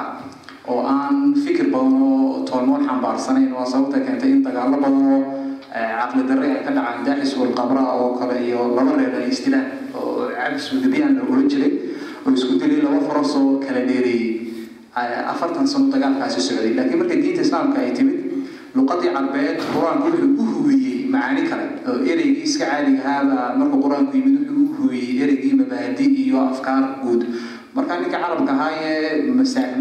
oo 0.72 0.80
aan 0.96 1.34
fikir 1.44 1.66
badan 1.74 1.96
oo 2.08 2.44
toolmoon 2.50 2.82
xambaarsanayn 2.88 3.50
waa 3.56 3.66
sababta 3.72 3.98
keentay 4.06 4.30
in 4.36 4.40
dagaallo 4.46 4.76
badan 4.84 5.04
oo 5.14 5.20
caqli 5.74 6.22
darre 6.30 6.46
ay 6.54 6.60
ka 6.66 6.70
dhacaan 6.70 7.02
daaxis 7.06 7.34
walqabra 7.40 7.82
oo 7.98 8.14
kale 8.18 8.38
iyo 8.46 8.70
laba 8.78 8.94
reer 8.98 9.14
ay 9.20 9.26
isdilaan 9.34 9.90
oo 9.98 10.30
cabs 10.30 10.70
wadabiyaan 10.74 11.14
la 11.18 11.22
oran 11.26 11.46
jiray 11.50 11.72
oo 12.24 12.30
isku 12.38 12.54
dilay 12.62 12.80
laba 12.86 13.00
faras 13.08 13.32
oo 13.40 13.58
kala 13.64 13.82
dheereeyey 13.90 14.54
afartan 15.32 15.66
sano 15.66 15.90
dagaalkaasi 15.94 16.38
socday 16.48 16.72
laakiin 16.78 16.98
markay 17.02 17.18
diinta 17.24 17.42
islaamka 17.46 17.78
ay 17.82 17.90
timid 17.98 18.18
luqadii 18.78 19.10
carbeed 19.16 19.58
qur'aanku 19.74 20.06
wuxuu 20.14 20.30
u 20.38 20.44
huwiyey 20.54 20.96
macaani 21.14 21.42
kale 21.50 21.66
oo 21.90 21.96
ereygii 22.12 22.46
iska 22.46 22.64
caadigahaaba 22.70 23.38
markuu 23.58 23.80
qur'aanku 23.84 24.12
yimid 24.18 24.36
wuxuu 24.46 24.62
u 24.70 24.74
huwiyey 24.78 25.10
ereygii 25.26 25.54
mabaadi 25.60 26.06
iyo 26.22 26.38
afkaar 26.54 26.84
guud 27.02 27.22
markaa 27.76 27.98
ninka 28.02 28.18
carabka 28.24 28.52
ahaa 28.54 28.70
ee 28.78 29.26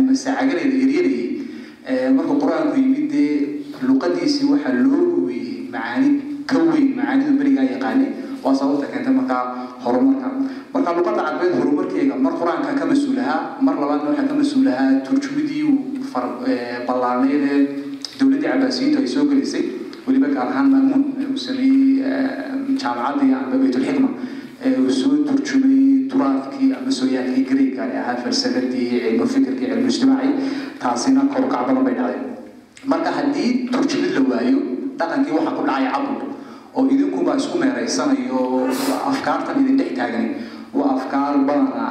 masaacagaleyda 0.10 0.76
eryanayay 0.86 2.10
markuu 2.18 2.38
qur'aanku 2.44 2.76
yimid 2.82 3.06
dee 3.14 3.32
luqadiisii 3.88 4.48
waxaa 4.54 4.74
loo 4.86 5.02
huwiyey 5.18 5.53
macaani 5.76 6.10
ka 6.52 6.58
weyn 6.72 6.88
macaanidu 7.00 7.32
berigaa 7.40 7.66
yaqaanay 7.74 8.10
waa 8.44 8.56
sababta 8.62 8.88
keentay 8.94 9.14
markaa 9.20 9.42
horumarka. 9.84 10.30
Marka 10.74 10.90
luqadda 10.98 11.22
carbeed 11.28 11.54
horumarkeega 11.60 12.16
mar 12.26 12.34
qur'aanka 12.40 12.72
ka 12.80 12.86
mas'uulahaa 12.92 13.40
mar 13.68 13.76
labaadna 13.82 14.10
waxaa 14.12 14.28
ka 14.32 14.36
mas'uulahaa 14.42 14.90
turjumidii 15.08 15.64
far 16.12 16.26
ballaaneed 16.88 17.44
ee 17.54 17.60
dowladdii 18.20 18.50
cabaasiyiintu 18.54 18.98
ay 19.04 19.08
soo 19.16 19.26
gelisay. 19.32 19.64
Weliba 20.08 20.28
gaar 20.36 20.48
ahaan 20.52 20.68
maamuun 20.74 21.04
uu 21.32 21.38
sameeyey 21.48 22.04
jaamacaddii 22.82 23.32
amba 23.40 23.56
baytulxikma 23.64 24.10
uu 24.82 24.92
soo 25.02 25.14
turjumay 25.30 25.80
turaadkii 26.12 26.70
ama 26.80 26.92
sooyaalkii 27.00 27.46
greega 27.52 27.84
ee 27.94 28.00
ahaa 28.04 28.16
falsafadii 28.24 28.88
cilmu 29.06 29.26
fikirkii 29.36 29.68
cilmu 29.72 29.88
ijtimaaci 29.94 30.30
taasina 30.84 31.22
korukac 31.34 31.64
badan 31.70 31.84
bay 31.88 31.96
dhacday. 32.00 32.22
Marka 32.92 33.12
haddii 33.18 33.50
turjumid 33.74 34.12
la 34.18 34.24
waayo 34.34 34.60
dhaqankii 35.00 35.34
waxaa 35.38 35.56
ku 35.58 35.64
dhacay 35.68 35.86
cabud 35.94 36.20
oo 36.78 36.82
idinkuba 36.94 37.32
isku 37.42 37.56
meereysanayo 37.62 38.40
afkaartan 39.12 39.62
idin 39.64 39.78
dhex 39.80 39.92
taagani 40.00 40.30
waa 40.74 40.92
afkaar 40.98 41.34
badana 41.48 41.86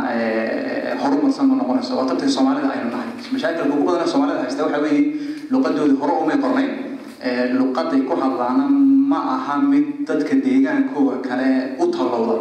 horumarsan 1.03 1.47
ma 1.51 1.55
noqonayso. 1.61 1.93
Oo 1.99 2.05
tabtii 2.11 2.29
soomaalida 2.37 2.69
aynu 2.75 2.91
nahay. 2.95 3.09
Mashaakilka 3.33 3.71
ugu 3.75 3.85
badana 3.89 4.07
soomaalida 4.13 4.41
haysta 4.45 4.63
waxaa 4.67 4.83
weeye 4.85 5.03
luqadoodii 5.53 5.99
hore 6.01 6.13
umay 6.23 6.39
qornayn 6.45 6.71
luqaday 7.59 8.01
ku 8.09 8.15
hadlaana 8.23 8.67
ma 9.11 9.19
aha 9.37 9.55
mid 9.71 9.87
dadka 10.09 10.35
deegaankooda 10.47 11.17
kale 11.29 11.49
u 11.79 11.87
tallowda. 11.95 12.37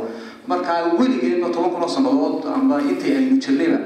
Marka 0.50 0.74
weligeedba 1.00 1.48
toban 1.54 1.70
kun 1.74 1.84
oo 1.86 1.92
sannadood 1.96 2.42
amba 2.56 2.82
intii 2.90 3.14
aynu 3.20 3.36
jirnayba 3.44 3.80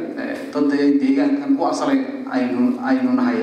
dad 0.54 0.72
deegaankan 1.02 1.52
u 1.60 1.64
asalay 1.72 2.00
aynu 2.32 2.62
aynu 2.90 3.12
nahay 3.20 3.40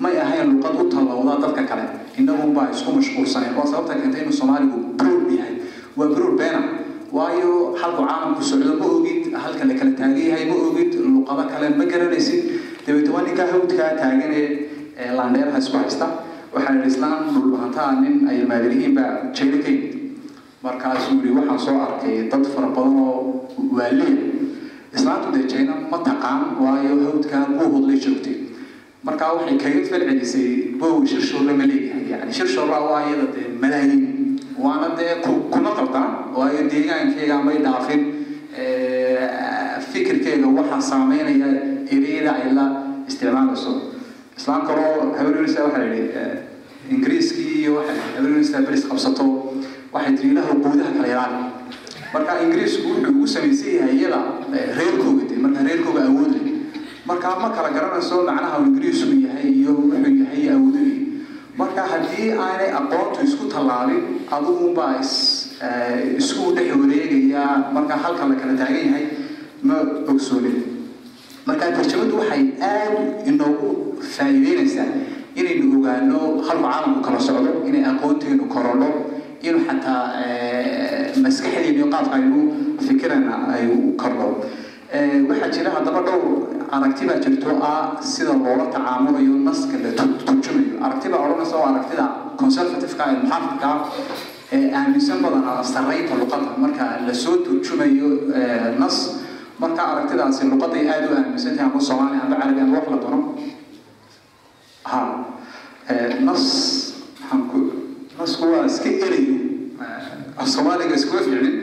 may 0.00 0.16
ahayn 0.18 0.56
luqad 0.56 0.74
u 0.80 0.88
tallowda 0.90 1.36
dadka 1.42 1.62
kale. 1.70 1.84
Innagunbaa 2.18 2.70
isku 2.72 2.90
mashquulsaneen 2.96 3.54
waa 3.56 3.66
sababta 3.66 3.94
keentay 4.00 4.22
inuu 4.22 4.32
soomaaligu 4.40 4.78
brood 4.98 5.28
yahay. 5.30 5.54
Waa 5.96 6.08
brood 6.14 6.36
beena. 6.38 6.60
Waayo 7.12 7.76
halku 7.80 8.02
caalamku 8.08 8.42
socdo 8.42 8.72
ma 8.80 8.86
ogid. 8.86 9.32
Halka 9.32 9.64
la 9.68 9.74
kala 9.74 9.90
taagan 9.98 10.16
yahay 10.18 10.44
ma 10.50 10.54
ogid. 10.68 10.90
Luqado 11.00 11.44
kale 11.52 11.66
ma 11.76 11.84
garanaysid. 11.84 12.40
Dabeete 12.86 13.10
waa 13.14 13.22
ninkaa 13.26 13.46
hawdkaa 13.52 13.90
taagan 14.00 14.32
ee 14.32 15.10
laandheeraha 15.16 15.58
isku 15.58 15.76
haysta. 15.76 16.06
Waxaa 16.54 16.74
yidhi 16.76 16.88
islaan 16.92 17.32
dhulbahantaa 17.34 17.90
nin 18.04 18.28
ay 18.28 18.44
maadirihiinba 18.50 19.04
jaylo 19.36 19.56
ka 19.64 19.68
yimid 19.72 19.94
markaasuu 20.64 21.14
yidhi 21.20 21.32
waxaan 21.38 21.58
soo 21.64 21.76
arkay 21.86 22.28
dad 22.32 22.44
fara 22.54 22.68
badan 22.76 22.96
oo 23.00 23.48
waaliya. 23.78 24.12
Islaantu 24.96 25.28
dee 25.36 25.46
jayna 25.52 25.74
ma 25.90 25.98
taqaan 26.08 26.42
waayo 26.60 26.92
hawdkaa 27.08 27.44
buu 27.56 27.68
hodlay 27.74 27.96
joogtay 28.04 28.36
markaa 29.06 29.32
waxay 29.38 29.56
kaga 29.62 29.80
falcelisay 29.90 30.48
bow 30.80 30.94
shirshoorla 31.12 31.52
ma 31.60 31.64
leeyahay 31.70 32.04
yani 32.12 32.32
shirshoorla 32.38 32.78
waa 32.90 33.02
iyada 33.08 33.26
dee 33.36 33.46
malaayiin 33.62 34.02
waana 34.64 34.88
dee 34.98 35.14
kuma 35.52 35.70
qaldaan 35.78 36.10
waayo 36.36 36.60
deegaankeyga 36.72 37.36
may 37.46 37.58
dhaafin 37.66 38.02
fikirkeyga 39.92 40.46
waxaa 40.58 40.80
saameynaya 40.90 41.48
ereyada 41.94 42.32
ay 42.42 42.52
la 42.58 42.66
isticmaalayso. 43.08 43.72
Islaam 44.38 44.62
kaloo 44.68 45.12
habarunisa 45.18 45.64
waxaa 45.66 45.84
yidhi 45.84 46.22
ingiriiskii 46.94 47.48
iyo 47.62 47.72
waxay 47.78 47.98
habarunisa 48.16 48.62
beris 48.66 48.84
qabsato 48.90 49.24
waxay 49.92 50.12
tiri 50.16 50.30
ilaha 50.34 50.54
quudaha 50.64 50.90
kala 50.96 51.08
ilaali 51.12 51.40
marka 52.14 52.32
ingiriisku 52.44 52.86
wuxuu 52.92 53.10
ugu 53.16 53.26
samaysan 53.34 53.74
yahay 53.78 53.96
iyada 53.98 54.20
reerkooga 54.78 55.24
de 55.30 55.36
marka 55.44 55.60
reerkooga 55.68 56.02
awood 56.10 56.32
leh 56.36 56.51
marka 57.06 57.28
ma 57.42 57.48
kala 57.50 57.70
garanayso 57.74 58.22
macnaha 58.28 58.62
ingiriisku 58.62 59.12
yahay 59.26 59.50
iyo 59.50 59.72
wuxuu 59.74 60.22
yahay 60.22 60.42
awoodinay 60.54 60.98
marka 61.58 61.82
haddii 61.90 62.30
aanay 62.38 62.70
aqoontu 62.80 63.18
isku 63.26 63.44
tallaabin 63.52 64.02
adigunbaa 64.30 65.00
is 65.02 65.12
isku 66.20 66.54
dhex 66.56 66.68
wareegaya. 66.80 67.44
Marka 67.74 67.94
halka 68.02 68.24
la 68.30 68.34
kala 68.40 68.54
taagan 68.60 68.84
yahay 68.88 69.04
ma 69.66 69.76
ogsoonin 70.12 70.58
marka 71.46 71.64
tarjamadu 71.76 72.14
waxay 72.22 72.42
aad 72.70 73.26
inoogu 73.30 73.68
faa'iideynaysaa 74.14 74.88
inaynu 75.40 75.66
ogaano 75.82 76.20
halku 76.46 76.64
caalamku 76.70 77.00
kala 77.06 77.18
socdo 77.28 77.50
inay 77.68 77.82
aqoonteenu 77.92 78.44
korodho 78.54 78.90
in 79.48 79.56
xataa 79.66 80.02
maskaxdeenu 81.24 81.76
iyo 81.82 81.86
qaabka 81.94 82.14
aynu 82.18 82.38
fikirana 82.86 83.34
ay 83.54 83.64
kordho 84.02 84.28
waxaa 84.92 85.48
jira 85.54 85.70
haddaba 85.72 86.00
dhowr 86.04 86.48
aragti 86.70 87.06
baa 87.08 87.18
jirto. 87.24 87.50
Ah 87.62 87.96
sida 88.00 88.32
loola 88.32 88.66
tacaamulayo 88.74 89.34
naska 89.48 89.76
la 89.84 89.90
turjumayo. 89.96 90.76
Aragti 90.84 91.08
baa 91.08 91.20
odhanaysa 91.26 91.56
oo 91.56 91.66
aragtida 91.72 92.04
conservativeka 92.40 93.04
ee 93.10 93.16
muxaafidka 93.22 93.70
ee 94.52 94.70
aaminsan 94.78 95.18
badana 95.24 95.62
sarreynta 95.72 96.14
luqadda. 96.20 96.50
Marka 96.62 96.84
la 97.06 97.14
soo 97.14 97.36
turjumayo 97.46 98.08
nas 98.78 98.96
marka 99.58 99.82
aragtidaasi 99.92 100.42
luqaday 100.52 100.84
aada 100.92 101.06
u 101.08 101.16
aaminsan 101.20 101.56
tahay 101.56 101.66
amba 101.70 101.80
soomaali 101.88 102.16
amba 102.24 102.36
carabi 102.40 102.60
amba 102.60 102.76
wax 102.78 102.86
la 102.92 102.98
doono 103.04 103.18
ha. 104.90 105.00
Nas 106.26 106.44
maxaan 107.20 107.42
ku 107.50 107.58
nasku 108.18 108.44
waa 108.52 108.66
iska 108.70 108.88
erayo 109.06 109.36
soomaaliga 110.54 110.94
iskuma 111.00 111.20
fiicnin 111.26 111.54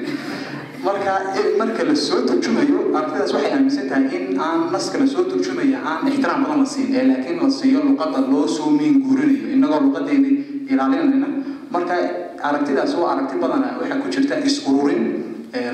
marka 0.83 1.13
marka 1.57 1.83
la 1.83 1.95
soo 1.95 2.21
turjumayo 2.27 2.79
aragtidaas 2.95 3.33
waxay 3.35 3.51
aaminsan 3.55 3.89
tahay 3.89 4.07
in 4.17 4.39
aan 4.39 4.71
naska 4.71 4.97
la 5.01 5.07
soo 5.07 5.23
turjumaya 5.31 5.79
aan 5.83 6.07
ixtiraam 6.11 6.43
badan 6.45 6.59
la 6.63 6.65
siin 6.73 6.95
ee 6.95 7.03
laakiin 7.11 7.39
la 7.43 7.49
siiyo 7.59 7.79
luqadda 7.87 8.19
loo 8.31 8.47
soo 8.47 8.69
miin 8.79 8.95
guurinayo 9.05 9.47
innagoo 9.55 9.79
luqadeeni 9.87 10.31
ilaalinayna. 10.71 11.27
Marka 11.73 11.95
aragtidaas 12.49 12.93
waa 13.01 13.11
aragti 13.13 13.35
badana 13.43 13.67
waxaa 13.81 13.99
ku 14.03 14.07
jirta 14.15 14.35
is-ururin 14.49 15.03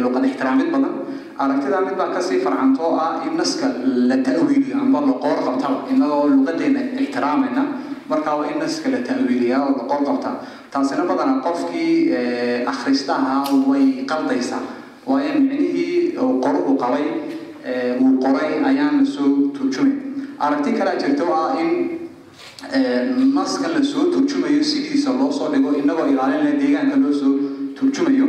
luqad 0.03 0.23
ixtiraamid 0.29 0.69
badan. 0.75 0.93
Aragtida 1.37 1.77
mid 1.85 1.95
baa 1.99 2.09
ka 2.15 2.21
sii 2.27 2.39
farcantoo 2.45 2.91
ah 3.05 3.21
in 3.27 3.33
naska 3.37 3.67
la 4.09 4.17
ta'wiiliyo 4.27 4.75
amba 4.83 4.99
loqoor 5.09 5.37
qabtaba 5.47 5.77
innagoo 5.93 6.23
luqadeena 6.33 6.81
ixtiraamayna. 7.03 7.63
Markaa 8.09 8.35
waa 8.39 8.47
in 8.51 8.57
naska 8.63 8.87
la 8.89 8.99
ta'wiiliyaa 9.09 9.61
oo 9.67 9.71
loqoor 9.79 10.01
qabta. 10.09 10.29
Taasina 10.71 11.03
badana 11.11 11.33
qofkii 11.45 11.93
akhristaha 12.73 13.33
way 13.69 13.85
qaldaysaa 14.11 14.61
waayo 15.09 15.31
micnihii 15.39 16.13
qoruhu 16.43 16.71
qabay 16.83 17.05
uu 18.03 18.11
qoray 18.23 18.51
ayaan 18.69 18.95
la 19.01 19.05
soo 19.15 19.29
turjumay 19.57 19.93
aragti 20.45 20.71
kalea 20.79 20.95
jirta 21.03 21.23
oo 21.29 21.35
ah 21.43 21.51
in 21.63 21.71
naskan 23.37 23.71
la 23.77 23.81
soo 23.91 24.03
turjumayo 24.13 24.61
sidiisa 24.71 25.09
loo 25.19 25.31
soo 25.37 25.47
dhigo 25.53 25.69
innagoo 25.81 26.07
ilaalinaya 26.13 26.55
deegaanka 26.61 26.97
loo 27.03 27.13
soo 27.21 27.31
turjumayo. 27.77 28.27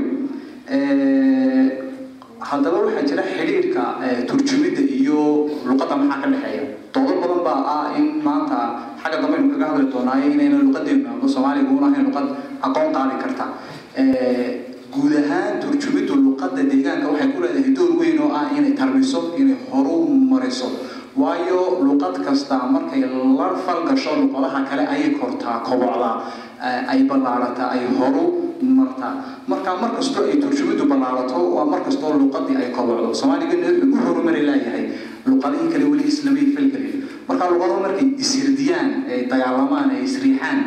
Haddaba 2.48 2.78
waxaa 2.86 3.04
jira 3.10 3.22
xidhiirka 3.32 3.82
turjumidda 4.28 4.82
iyo 4.98 5.20
luqadda 5.68 5.96
maxaa 6.00 6.20
ka 6.22 6.28
dhexeeya? 6.32 6.64
Doodo 6.94 7.14
badan 7.22 7.40
baa 7.46 7.60
ah 7.74 7.84
in 7.98 8.06
maanta 8.26 8.58
xagga 9.02 9.18
dambe 9.22 9.38
kaga 9.52 9.66
hadli 9.72 9.86
doonaayo 9.94 10.26
inayna 10.34 10.58
luqadeenu 10.66 11.08
amba 11.14 11.26
soomaaliga 11.34 11.70
una 11.78 11.86
ahayn 11.90 12.04
luqad 12.08 12.26
aqoon 12.66 12.88
qaadi 12.96 13.14
karta 13.22 13.44
guud 14.96 15.12
ahaan 15.20 15.60
turjumiddu 15.60 16.14
luqadda 16.16 16.62
deegaanka 16.70 17.06
waxay 17.12 17.28
ku 17.34 17.38
leedahay 17.44 17.72
door 17.76 17.92
weyn 18.00 18.18
oo 18.24 18.32
ah 18.32 18.48
inay 18.56 18.72
tarbiso 18.72 19.36
inay 19.36 19.56
horu 19.70 20.08
mariso. 20.08 20.68
Waayo 21.16 21.80
luqad 21.84 22.20
kasta 22.24 22.56
markay 22.68 23.00
la 23.04 23.48
falgasho 23.64 24.12
luqadaha 24.24 24.60
kale 24.68 24.84
ayay 24.88 25.16
kortaa 25.20 25.60
kobocdaa 25.64 26.16
ay 26.92 27.04
ballaarataa 27.08 27.72
ay 27.76 27.84
horu 27.98 28.56
martaa 28.60 29.40
marka 29.48 29.76
mar 29.80 29.90
kastoo 29.96 30.24
ay 30.28 30.36
turjumiddu 30.40 30.84
ballaarato 30.88 31.36
waa 31.56 31.64
mar 31.64 31.80
kastoo 31.84 32.16
luqadii 32.20 32.56
ay 32.56 32.68
kobocdo. 32.72 33.12
Soomaaligana 33.16 33.68
wuxuu 33.68 33.92
u 33.92 33.96
horumari 34.04 34.42
laayahay 34.48 34.84
luqadihii 35.28 35.68
kale 35.72 35.84
weli 35.92 36.04
islamay 36.12 36.46
falgelin 36.56 37.04
marka 37.28 37.44
luqaduhu 37.52 37.80
markay 37.84 38.06
ishirdiyaan 38.20 38.88
ay 39.12 39.24
dagaalamaan 39.32 39.88
ay 39.96 40.04
isriixaan 40.08 40.58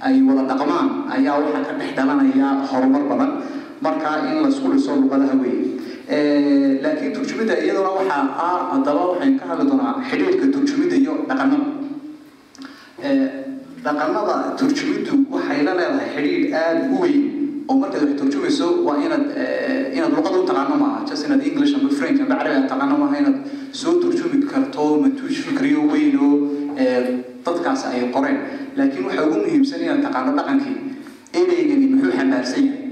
ay 0.00 0.14
wada 0.24 0.44
dhaqmaan 0.50 0.88
ayaa 1.16 1.36
waxaa 1.44 1.62
ka 1.68 1.72
dhex 1.80 1.90
dhalanaya 1.98 2.48
horumar 2.70 3.02
badan 3.10 3.30
marka 3.84 4.10
in 4.30 4.42
la 4.42 4.48
isku 4.48 4.66
dhiso 4.74 4.92
luqadaha 5.02 5.34
weeye 5.42 6.80
laakiin 6.84 7.12
turjumidda 7.16 7.54
iyaduna 7.64 7.90
waxaa 7.98 8.22
ah 8.46 8.60
haddaba 8.72 9.02
ka 9.40 9.44
hadli 9.50 9.64
doonaa 9.70 9.94
xidhiirka 10.10 10.46
turjumidda 10.54 10.96
iyo 11.02 11.12
dhaqanada 11.28 11.58
dhaqanada 13.84 14.36
turjumiddu 14.58 15.14
waxay 15.34 15.60
leedahay 15.66 16.08
xidhiidh 16.14 16.54
aada 16.62 16.82
u 16.94 17.00
weyn 17.02 17.22
oo 17.70 17.74
markaad 17.82 18.02
wax 18.08 18.14
turjumayso 18.20 18.66
waa 18.86 18.96
inaad 19.06 19.24
inaad 19.96 20.12
luqada 20.16 20.38
u 20.42 20.46
taqaano 20.50 20.74
maaha. 20.82 20.98
Just 21.08 21.26
inaad 21.26 21.42
english 21.48 21.72
ama 21.78 21.90
french 21.98 22.20
ama 22.24 22.34
carabi 22.40 22.56
aad 22.58 22.66
taqaano 22.72 22.96
maaha 23.02 23.16
inaad 23.22 23.36
soo 23.80 23.94
turjumi 24.02 24.38
karto 24.52 24.84
matuush 25.04 25.38
fikriyo 25.46 25.80
weyn 25.92 26.16
dadkaas 27.46 27.82
ay 27.92 28.00
qoreen. 28.14 28.38
Laakiin 28.76 29.04
waxaa 29.08 29.24
ugu 29.28 29.36
muhiimsan 29.44 29.80
inaad 29.86 30.02
taqaano 30.06 30.30
dhaqankii 30.38 30.76
ereygani 31.40 31.86
muxuu 31.92 32.12
xambaarsan 32.18 32.64
yahay 32.66 32.87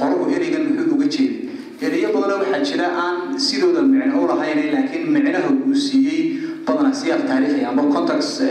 qoruhu 0.00 0.28
ereygan 0.36 0.64
muxuu 0.68 0.94
uga 0.96 1.06
jeeday 1.16 1.86
ereyo 1.86 2.08
badana 2.14 2.34
waxaa 2.42 2.62
jira 2.70 2.86
aan 3.04 3.38
sidooda 3.46 3.82
micno 3.92 4.22
u 4.24 4.26
lahayn 4.32 4.60
laakiin 4.74 5.04
micnaha 5.16 5.48
uu 5.50 5.74
siiyey 5.86 6.20
badanaa 6.66 6.94
siyaaq 7.02 7.22
taariikhi 7.30 7.64
amba 7.70 7.82
context 7.96 8.42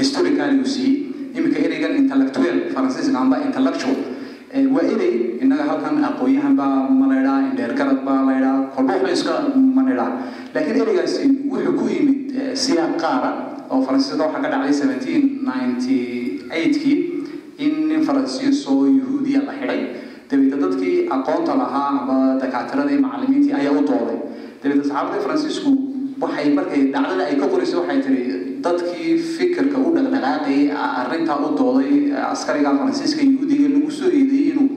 historically 0.00 0.58
uu 0.62 0.70
siiyey. 0.76 0.96
Iminka 1.36 1.58
ereygan 1.66 1.94
intellectual 2.02 2.56
faransiiska 2.74 3.18
amba 3.24 3.36
intellectual 3.46 3.98
waa 4.74 4.84
erey 4.94 5.38
innaga 5.44 5.64
halkan 5.70 5.96
aqoon-yahan 6.10 6.54
baa 6.56 6.88
ma 6.88 7.06
indheergarad 7.50 8.00
baa 8.08 8.20
laydhaa 8.28 8.56
kolba 8.74 9.10
iska 9.12 9.34
ma 9.76 9.82
laakiin 10.54 10.80
ereygaasi 10.84 11.24
wuxuu 11.52 11.74
ku 11.80 11.84
yimid 11.94 12.18
siyaaq 12.64 12.94
qaara 13.02 13.30
oo 13.70 13.80
faransiiska 13.86 14.24
waxaa 14.24 14.42
ka 14.44 14.48
dhacday 14.54 14.74
seventeen 14.80 15.22
ninety 15.50 15.98
eightkii 16.58 16.96
in 17.58 17.88
nin 17.90 18.02
faransiis 18.08 18.64
oo 18.72 18.86
la 19.46 19.52
xidhay 19.60 19.80
aqoonta 21.16 21.52
lahaa 21.62 21.88
ama 22.00 22.16
dakaatiradii 22.42 22.98
macallimiintii 23.04 23.52
ayaa 23.60 23.72
u 23.80 23.82
dooday 23.90 24.18
dabeeta 24.62 24.84
saxaabadii 24.88 25.22
faransiisku 25.26 25.70
waxay 26.22 26.48
markay 26.58 26.80
dhacdada 26.94 27.24
ay 27.30 27.36
ka 27.42 27.46
qoraysa 27.52 27.76
waxay 27.80 27.98
tiri 28.06 28.22
dadkii 28.66 29.10
fikirka 29.36 29.76
u 29.86 29.88
dhaqdhaqaaqayay 29.96 30.62
arrintaa 31.02 31.38
u 31.46 31.50
dooday 31.60 31.92
askariga 32.32 32.70
faransiiska 32.80 33.20
yuhuudiga 33.28 33.66
lagu 33.74 33.90
soo 33.98 34.08
eedeeyey 34.18 34.50
inuu 34.52 34.68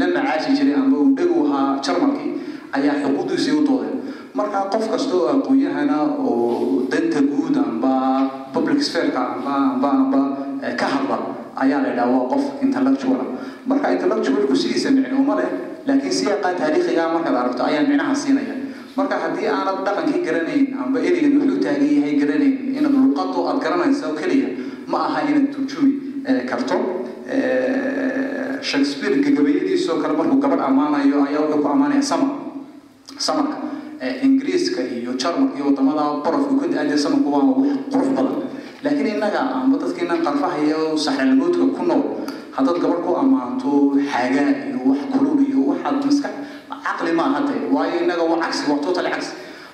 la 0.00 0.06
macaashi 0.14 0.50
jiray 0.58 0.76
ama 0.82 0.96
uu 1.02 1.10
dheg 1.18 1.30
u 1.38 1.44
ahaa 1.48 1.68
jarmalkii 1.86 2.30
ayaa 2.76 2.96
xuquuqdiisii 3.02 3.54
u 3.60 3.62
doodeen. 3.68 3.96
Marka 4.38 4.60
qof 4.72 4.84
kasta 4.92 5.14
oo 5.18 5.26
aqoon-yahana 5.34 5.96
oo 6.30 6.82
danta 6.92 7.20
guud 7.30 7.56
amba 7.66 7.92
public 8.54 8.80
sphereka 8.88 9.20
amba 9.34 9.52
amba 9.72 9.88
amba 10.00 10.20
ka 10.80 10.86
hadla 10.94 11.18
ayaa 11.62 11.78
la 11.84 11.88
yidhaha 11.92 12.10
waa 12.16 12.26
qof 12.32 12.44
intellectual 12.66 13.20
marka 13.66 13.86
intellectualku 13.94 14.54
sidiisa 14.62 14.90
micno 14.96 15.16
uma 15.24 15.34
leh 15.40 15.48
laakiin 15.88 16.12
siyaaqa 16.18 16.48
taariikhiga 16.60 17.04
markaad 17.14 17.36
aragto 17.42 17.62
ayaa 17.68 17.82
micnaha 17.88 18.14
siinaya. 18.22 18.54
Marka 18.96 19.16
haddii 19.22 19.48
aanad 19.50 19.78
dhaqankii 19.86 20.20
garanayn 20.26 20.64
amba 20.82 20.98
ereygan 21.08 21.34
wuxuu 21.40 21.58
taagan 21.64 21.88
yahay 21.96 22.14
garanayn 22.20 22.54
inaad 22.78 22.94
luqado 23.04 23.40
aad 23.50 23.58
garanaysa 23.64 24.04
oo 24.10 24.14
keliya 24.20 24.48
ma 24.90 24.98
aha 25.08 25.18
inaad 25.30 25.46
turjumi 25.54 25.92
karto. 26.50 26.76
Shakespeare 28.64 29.16
gagabayadiisoo 29.20 30.00
kale 30.02 30.14
markuu 30.16 30.38
gabadh 30.44 30.62
ammaanayo 30.68 31.18
ayaa 31.28 31.42
wuxuu 31.44 31.60
ku 31.64 31.68
ammaanaya 31.74 32.02
samar 32.02 32.30
samarka 33.26 33.56
ingiriiska 34.24 34.80
iyo 34.80 35.12
jarmalka 35.20 35.54
iyo 35.58 35.64
waddamada 35.68 36.04
barafka 36.24 36.52
ku 36.60 36.64
da'aadee 36.72 36.96
samarku 37.04 37.28
waa 37.34 37.44
wax 37.44 37.76
qurux 37.92 38.08
badan. 38.16 38.36
Laakiin 38.84 39.08
innaga 39.16 39.40
amba 39.60 39.76
dadkiina 39.82 40.16
qarfaha 40.24 40.56
iyo 40.64 40.96
saxralmoodka 40.96 41.64
ku 41.76 41.82
nool 41.88 42.02
haddaad 42.56 42.78
gabadh 42.84 43.02
ku 43.06 43.12
ammaanto 43.22 43.70
xagaa 44.12 44.48
iyo 44.68 44.78
wax 44.90 45.00
kulul 45.12 45.38
iyo 45.48 45.60
waxaad 45.70 45.96
maskax 46.06 46.34
caqli 46.86 47.12
maaha 47.20 47.40
dee 47.48 47.60
waayo 47.74 47.94
innaga 48.04 48.24
waa 48.30 48.38
cagsi 48.44 48.62
waa 48.70 48.78
total 48.86 49.06
cagsi 49.14 49.32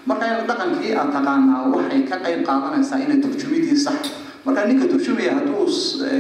marka 0.09 0.27
dhaqankii 0.49 0.93
aad 1.01 1.11
taqaanaa 1.17 1.63
waxay 1.75 2.03
ka 2.11 2.17
qayb 2.25 2.41
qaadanaysaa 2.49 2.99
inay 3.05 3.19
turjumidii 3.25 3.77
sax. 3.87 4.01
Marka 4.45 4.61
ninka 4.69 4.87
turjumaya 4.93 5.33
hadduu 5.39 5.65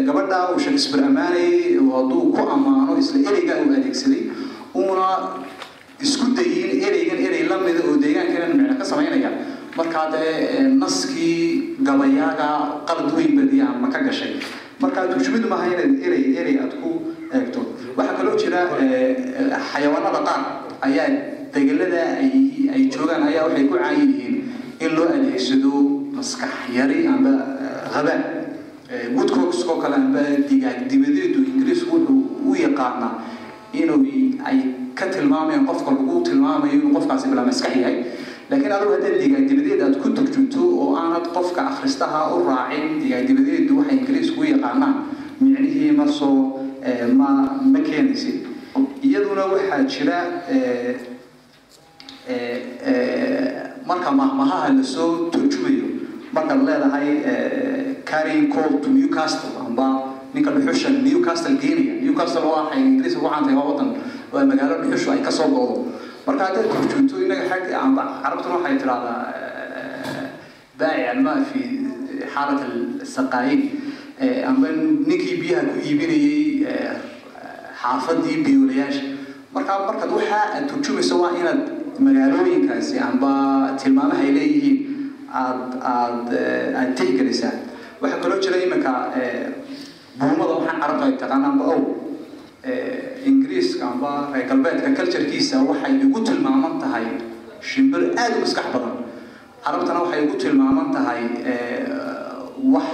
gabadha 0.09 0.39
uu 0.53 0.59
shakespeare 0.65 1.05
ammaanayay 1.09 1.81
hadduu 1.95 2.23
ku 2.37 2.43
ammaano 2.55 2.93
isla 3.03 3.19
ereyga 3.31 3.55
uu 3.65 3.71
adeegsaday 3.79 4.23
uuna 4.81 5.07
isku 6.07 6.27
dayin 6.39 6.71
ereygan 6.89 7.19
erey 7.27 7.43
la 7.51 7.57
mida 7.65 7.81
oo 7.89 7.97
deegaankeena 8.05 8.47
micno 8.59 8.75
ka 8.81 8.85
samaynaya 8.91 9.31
markaa 9.79 10.05
dee 10.15 10.33
naskii 10.83 11.39
gabayaaga 11.89 12.49
qalad 12.89 13.09
weyn 13.17 13.33
badiya 13.39 13.67
ama 13.73 13.89
ka 13.95 14.01
gashay 14.09 14.33
marka 14.81 15.01
turjumadu 15.13 15.49
maaha 15.49 15.67
erey 15.77 16.57
aad 16.65 16.73
ku 16.83 16.91
eegto. 17.35 17.61
Waxaa 17.97 18.17
kaloo 18.19 18.37
jira 18.41 18.61
xayawaanada 19.73 20.21
qaar 20.29 20.41
ayaa 20.87 21.09
degelada 21.55 22.03
ay 22.75 22.89
joogaan 22.93 23.23
ayaa 23.31 23.45
waxay 23.49 23.65
ku 23.69 23.75
caan 23.77 23.97
yihiin 24.01 24.35
in 24.81 24.91
loo 24.97 25.07
adeegsado 25.17 25.73
maskax 26.17 26.53
yari 26.77 27.07
amba 27.07 27.33
habaan 27.95 28.23
woodcockskoo 29.17 29.77
kale 29.83 29.97
amba 30.01 30.23
digaag 30.49 30.79
dibadeedu 30.91 31.39
ingiriisku 31.51 31.95
wuxuu 31.97 32.51
u 32.51 32.55
yaqaanaa 32.65 33.13
inuu 33.81 34.01
ay 34.49 34.59
ka 34.99 35.07
tilmaamayaan 35.15 35.67
qofka 35.71 35.91
lagu 35.97 36.17
tilmaamayo 36.29 36.73
inuu 36.79 36.93
qofkaasi 36.97 37.29
bilaa 37.31 37.47
maskax 37.51 37.75
yahay 37.83 37.97
laakiin 38.51 38.73
adigu 38.77 38.93
haddaad 38.97 39.17
digaag 39.23 39.45
dibadeed 39.51 39.81
aad 39.87 39.97
ku 40.03 40.09
turjunto 40.19 40.61
oo 40.83 40.89
aanad 41.03 41.27
qofka 41.37 41.61
akhristaha 41.71 42.21
u 42.35 42.45
raacin 42.49 42.87
digaag 43.03 43.25
dibadeedu 43.31 43.73
waxay 43.79 43.97
ingiriisku 43.99 44.41
yaqaanaan 44.53 44.95
micnihii 45.41 45.93
ma 45.99 46.07
soo 46.19 46.35
ma 47.21 47.29
ma 47.73 47.79
keenaysid 47.89 48.39
iyaduna 49.09 49.45
waxaa 49.55 49.83
jira 49.93 50.19
marka 53.87 54.11
mahmahaha 54.13 54.69
la 54.79 54.85
soo 54.85 55.31
turjumayo 55.33 55.87
markaad 56.33 56.63
leedahay 56.69 57.09
carrying 58.05 58.49
call 58.55 58.79
to 58.83 58.89
newcastle 58.91 59.51
amba 59.67 59.87
ninka 60.35 60.51
dhuxusha 60.51 60.91
newcastle 61.07 61.55
geenaya 61.63 61.95
newcastle 62.05 62.45
oo 62.51 62.55
ah 62.61 62.77
ingiriiska 62.79 63.21
ku 63.21 63.29
caantay 63.31 63.55
waa 63.59 63.67
wadan 63.71 63.91
waa 64.33 64.45
magaalo 64.51 64.75
dhuxushu 64.83 65.11
ay 65.15 65.21
ka 65.27 65.31
soo 65.39 65.49
goodo 65.55 65.77
marka 66.27 66.43
haddaad 66.47 66.67
turjunto 66.73 67.15
inaga 67.25 67.45
xag 67.51 67.65
amba 67.85 68.03
carabtuna 68.23 68.57
waxay 68.61 68.77
tidhahdaa 68.83 69.19
baaci 70.81 71.03
almaa 71.13 71.39
fi 71.51 71.61
xaalat 72.35 72.63
saqaayin 73.17 73.63
amba 74.51 74.69
ninkii 75.09 75.37
biyaha 75.43 75.63
ku 75.73 75.79
iibinayay 75.89 76.41
xaafadii 77.81 78.37
biyoolayaasha. 78.45 79.05
Marka 79.55 79.73
markaad 79.89 80.11
waxa 80.19 80.39
aad 80.57 80.65
turjumayso 80.71 81.15
waa 81.23 81.33
inaad 81.41 81.61
magaalooyinkaasi 82.07 82.95
amba 83.09 83.33
tilmaamaha 83.81 84.23
ay 84.27 84.31
leeyihiin 84.37 84.79
aad 85.43 85.61
aad 85.95 86.29
aad 86.81 86.91
tixgelisaa. 86.99 87.55
Waxaa 88.03 88.21
kaloo 88.23 88.39
jira 88.45 88.57
iminka 88.67 88.93
buumada 90.21 90.53
waxaan 90.61 90.79
carabta 90.83 91.05
ay 91.09 91.15
taqaan 91.23 91.45
amba 91.51 91.65
ow 91.73 91.81
ingiriiska 92.65 93.85
amba 93.93 94.29
reer 94.35 94.47
galbeedka 94.49 94.91
culturekiisa 94.99 95.57
waxay 95.65 95.97
igu 96.05 96.21
tilmaaman 96.21 96.77
tahay 96.81 97.07
shimbir 97.61 98.13
aada 98.17 98.37
u 98.37 98.41
maskax 98.45 98.67
badan. 98.75 98.95
Carabtana 99.65 100.01
waxay 100.05 100.21
igu 100.29 100.37
tilmaaman 100.37 100.89
tahay 100.93 101.23
wax 102.75 102.89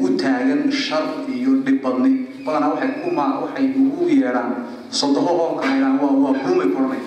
u 0.00 0.06
taagan 0.16 0.70
shar 0.70 1.04
iyo 1.36 1.52
dhib 1.66 1.82
badni. 1.82 2.12
Badanaa 2.46 2.70
waxay 2.78 2.90
kuma 3.02 3.24
waxay 3.42 3.66
ugu 3.74 4.06
yeedhaan 4.08 4.50
sodohoo 4.90 5.58
kaleydhaan 5.60 5.98
waa 6.02 6.14
waa 6.24 6.34
buumay 6.42 6.68
koranay 6.74 7.02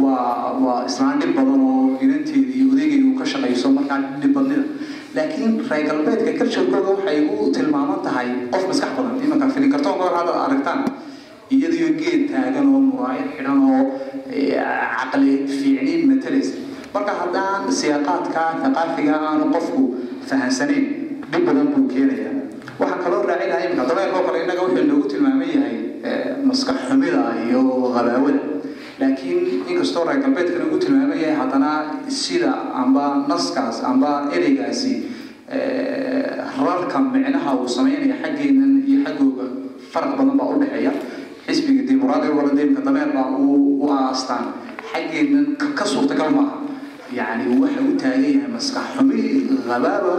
waa 0.00 0.56
waa 0.64 0.80
islaan 0.88 1.20
dhib 1.20 1.32
badan 1.36 1.60
oo 1.60 2.00
inanteedii 2.00 2.56
iyo 2.64 2.66
odaygayga 2.72 3.06
uu 3.12 3.16
ka 3.20 3.24
shaqayso 3.32 3.68
markaa 3.76 4.00
dhib 4.20 4.32
badnida 4.36 4.64
laakiin 5.16 5.52
reer 5.70 5.84
galbeedka 5.90 6.32
culturekooda 6.40 6.90
waxay 6.90 7.18
u 7.30 7.50
tilmaaman 7.56 8.00
tahay 8.06 8.28
qof 8.52 8.62
maskax 8.70 8.90
badan 8.98 9.16
imanka 9.26 9.46
filinkartoonka 9.54 10.02
hor 10.06 10.14
hadda 10.20 10.32
aragtaan. 10.46 10.80
Iyadiyo 11.54 11.88
geed 12.00 12.22
taagan 12.32 12.66
oo 12.74 12.80
muraayad 12.90 13.28
xidhan 13.36 13.58
oo 13.70 13.82
caqli 14.98 15.32
fiicni 15.58 15.94
matalaysa 16.10 16.54
marka 16.94 17.12
haddaan 17.20 17.62
siyaaqaadka 17.80 18.42
thaqaafiga 18.62 19.14
aanu 19.28 19.44
qofku 19.54 19.82
fahansanayn 20.28 20.84
dhib 21.32 21.42
badan 21.48 21.66
buu 21.74 21.84
keenaya 21.92 22.30
waxaa 22.80 22.98
kaloo 23.04 23.22
raaci 23.30 23.46
lahaa 23.50 23.64
iminka 23.66 23.84
dabeerkoo 23.90 24.22
kale 24.26 24.38
innaga 24.44 24.62
wuxuu 24.66 24.86
noogu 24.90 25.06
tilmaaman 25.12 25.48
yahay 25.56 25.76
maskax 26.48 26.78
xumida 26.88 27.20
iyo 27.46 27.60
habaawada 27.96 28.40
laakiin 29.00 29.40
inkastoo 29.70 30.04
reer 30.08 30.20
galbeedka 30.24 30.58
lagu 30.62 30.76
tilmaaman 30.82 31.18
yahay 31.22 31.36
haddana 31.40 31.70
sida 32.22 32.52
amba 32.82 33.04
naskaas 33.30 33.76
amba 33.90 34.10
ereygaasi 34.36 34.92
rarka 36.66 36.98
micnaha 37.14 37.50
uu 37.60 37.68
sameynaya 37.76 38.16
xaggeenan 38.22 38.72
iyo 38.88 38.98
xaggooga 39.06 39.44
faraq 39.92 40.12
badan 40.18 40.36
baa 40.38 40.48
u 40.54 40.58
dhexeeya. 40.62 40.92
Xisbiga 41.46 41.82
dimuqraadiga 41.88 42.32
wala 42.38 42.50
deemka 42.58 42.80
dameer 42.86 43.08
baa 43.16 43.28
u 43.36 43.88
aastaan. 43.96 44.44
Xaggeenan 44.92 45.44
ka 45.78 45.84
suurtagal 45.92 46.30
maaha. 46.36 46.56
Yacni 47.18 47.44
waxa 47.62 47.80
u 47.82 47.92
taagan 48.00 48.22
yahay 48.34 48.50
maskax 48.56 48.86
xumi 48.96 49.20
habaaba 49.68 50.14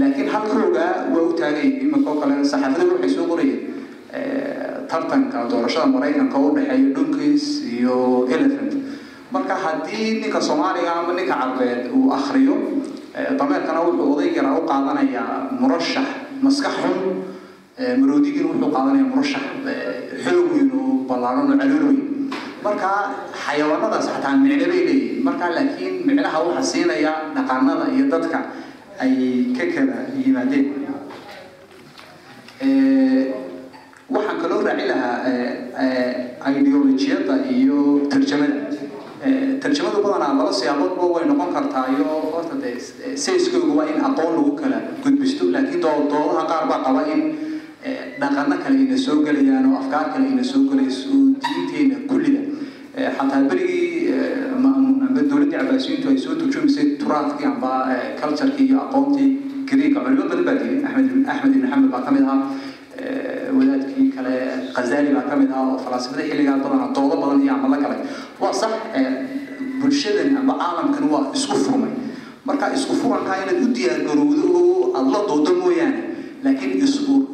laakiin 0.00 0.28
halkooga 0.34 0.86
waa 1.12 1.22
u 1.28 1.32
taagan 1.40 1.60
yahay 1.66 1.84
imankoo 1.86 2.14
kale 2.20 2.34
saxaafadooda 2.52 2.94
waxay 2.96 3.12
soo 3.16 3.26
qorayeen 3.30 3.60
tartanka 4.92 5.38
doorashada 5.50 5.86
maraykanka 5.94 6.36
u 6.36 6.48
dhexeeya 6.56 6.92
dhunkiis 6.96 7.44
iyo 7.74 7.96
elephant. 8.34 8.72
Marka 9.34 9.54
haddii 9.64 10.20
ninka 10.22 10.40
soomaaliga 10.48 10.92
ama 11.00 11.12
ninka 11.18 11.34
carbeed 11.40 11.82
uu 11.96 12.12
akriyo 12.18 12.54
dameerkana 13.38 13.80
wuxuu 13.86 14.08
odaygana 14.14 14.50
u 14.60 14.62
qaadanayaa 14.70 15.56
murashax 15.60 16.08
maskax 16.44 16.74
xun. 16.84 16.96
Maroodigina 18.00 18.46
wuxuu 18.52 18.70
qaadanayaa 18.76 19.08
murashax 19.12 19.44
xoog 20.24 20.46
weyn 20.54 20.68
oo 20.80 20.92
ballaaran 21.08 21.48
oo 21.52 21.56
calool 21.60 21.84
weyn. 21.88 22.00
Marka 22.64 22.90
xayawaanadaas 23.44 24.06
xataa 24.14 24.34
micno 24.42 24.56
bay 24.72 24.82
leeyihiin 24.86 25.24
marka 25.26 25.46
laakiin 25.56 25.94
micnaha 26.06 26.38
waxa 26.46 26.62
siinaya 26.72 27.12
dhaqanada 27.36 27.84
iyo 27.96 28.04
dadka 28.12 28.38
ay 29.02 29.14
ka 29.56 29.64
kala 29.74 29.96
yimaadeen 30.20 30.66
waxaan 34.14 34.38
kaloo 34.42 34.60
raaci 34.66 34.84
lahaa 34.90 36.50
ideolojiyada 36.60 37.34
iyo 37.56 37.78
tarjamada. 38.10 38.58
Tarjamadu 39.62 39.98
badanaa 40.04 40.34
laba 40.38 40.52
siyaaboodba 40.52 41.04
way 41.14 41.24
noqon 41.30 41.50
kartaa 41.56 41.86
iyo 41.94 42.04
waa 43.76 43.86
in 43.92 43.98
aqoon 44.08 44.32
lagu 44.36 44.52
kala 44.60 44.78
gudbisto. 45.04 45.44
Laakiin 45.54 45.80
doodaha 45.82 46.42
qaar 46.50 46.64
baa 46.70 46.80
qaba 46.86 47.02
in 47.14 47.20
dhaqano 48.20 48.56
kale 48.64 48.76
ina 48.86 48.96
soo 48.96 49.22
gelayaan 49.26 49.66
oo 49.70 49.76
afkaar 49.82 50.06
kale 50.14 50.26
ina 50.34 50.44
soo 50.44 50.62
gelayso 50.70 51.10
diinteena 51.42 51.96
kullida. 52.08 52.42
Xataa 53.16 53.40
berigii 53.48 54.12
dowladdii 55.30 55.56
cabaasiyiintu 55.56 56.06
ay 56.12 56.18
soo 56.18 56.34
turjumaysay 56.40 56.86
turaadkii 57.00 57.46
amba 57.46 57.72
culturekii 58.20 58.66
iyo 58.68 58.78
aqoontii 58.86 59.28
greega 59.70 60.00
culimo 60.04 60.24
badan 60.28 60.44
baa 60.48 60.54
diiday 60.60 60.84
axmed 60.84 61.54
ibn 61.56 61.66
xamed 61.70 61.88
baa 61.94 62.02
ka 62.06 62.10
mid 62.14 62.24
ahaa 62.26 62.50
wadaadkii 63.56 64.08
kale 64.16 64.34
khazali 64.74 65.10
baa 65.16 65.24
ka 65.30 65.34
mid 65.40 65.50
ah 65.56 65.62
oo 65.68 65.78
falaasifada 65.84 66.22
xilligaa 66.30 66.58
badan 66.64 66.92
doodo 66.96 67.16
badan 67.22 67.40
iyo 67.44 67.52
amalo 67.58 67.76
kale. 67.84 67.96
Waa 68.42 68.52
sax 68.60 68.72
bulshadan 69.80 70.36
amba 70.40 70.54
caalamkan 70.62 71.04
waa 71.12 71.24
isku 71.34 71.56
furmay. 71.64 71.92
Marka 72.46 72.66
isku 72.74 72.94
furankaa 73.00 73.36
inaad 73.44 73.60
u 73.62 73.68
diyaargarowdo 73.76 74.44
oo 74.60 74.92
aada 74.96 75.10
la 75.14 75.20
doodo 75.30 75.52
mooyaane 75.62 76.00
laakiin 76.44 76.72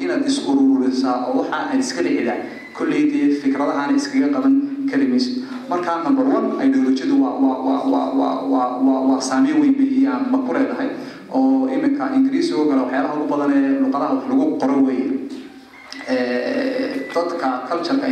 inaad 0.04 0.22
is-ururisaa 0.30 1.16
oo 1.28 1.32
waxa 1.40 1.56
aad 1.72 1.80
iska 1.84 2.00
dhicida 2.06 2.34
kolley 2.76 3.02
fikradahaana 3.42 3.92
iskaga 4.00 4.28
qaban 4.34 4.54
kari 4.90 5.06
mayso 5.12 5.30
marka 5.70 5.92
number 6.06 6.24
one 6.36 6.46
ideolojiyadu 6.66 7.16
waa 7.24 9.20
saameyn 9.30 9.56
weyn 9.62 9.74
bay 9.78 9.90
ma 10.32 10.38
ku 10.46 10.50
leedahay. 10.56 10.88
Oo 11.32 11.68
iminka 11.74 12.04
ingiriisiga 12.16 12.64
kale 12.70 12.80
waxyaalaha 12.84 13.14
ugu 13.20 13.26
badan 13.32 13.50
ee 13.56 13.72
luqadaha 13.84 14.12
wax 14.16 14.24
lagu 14.30 14.44
qoro 14.60 14.76
weeye 14.88 15.08
dadka 16.08 17.68
cultureka 17.68 18.08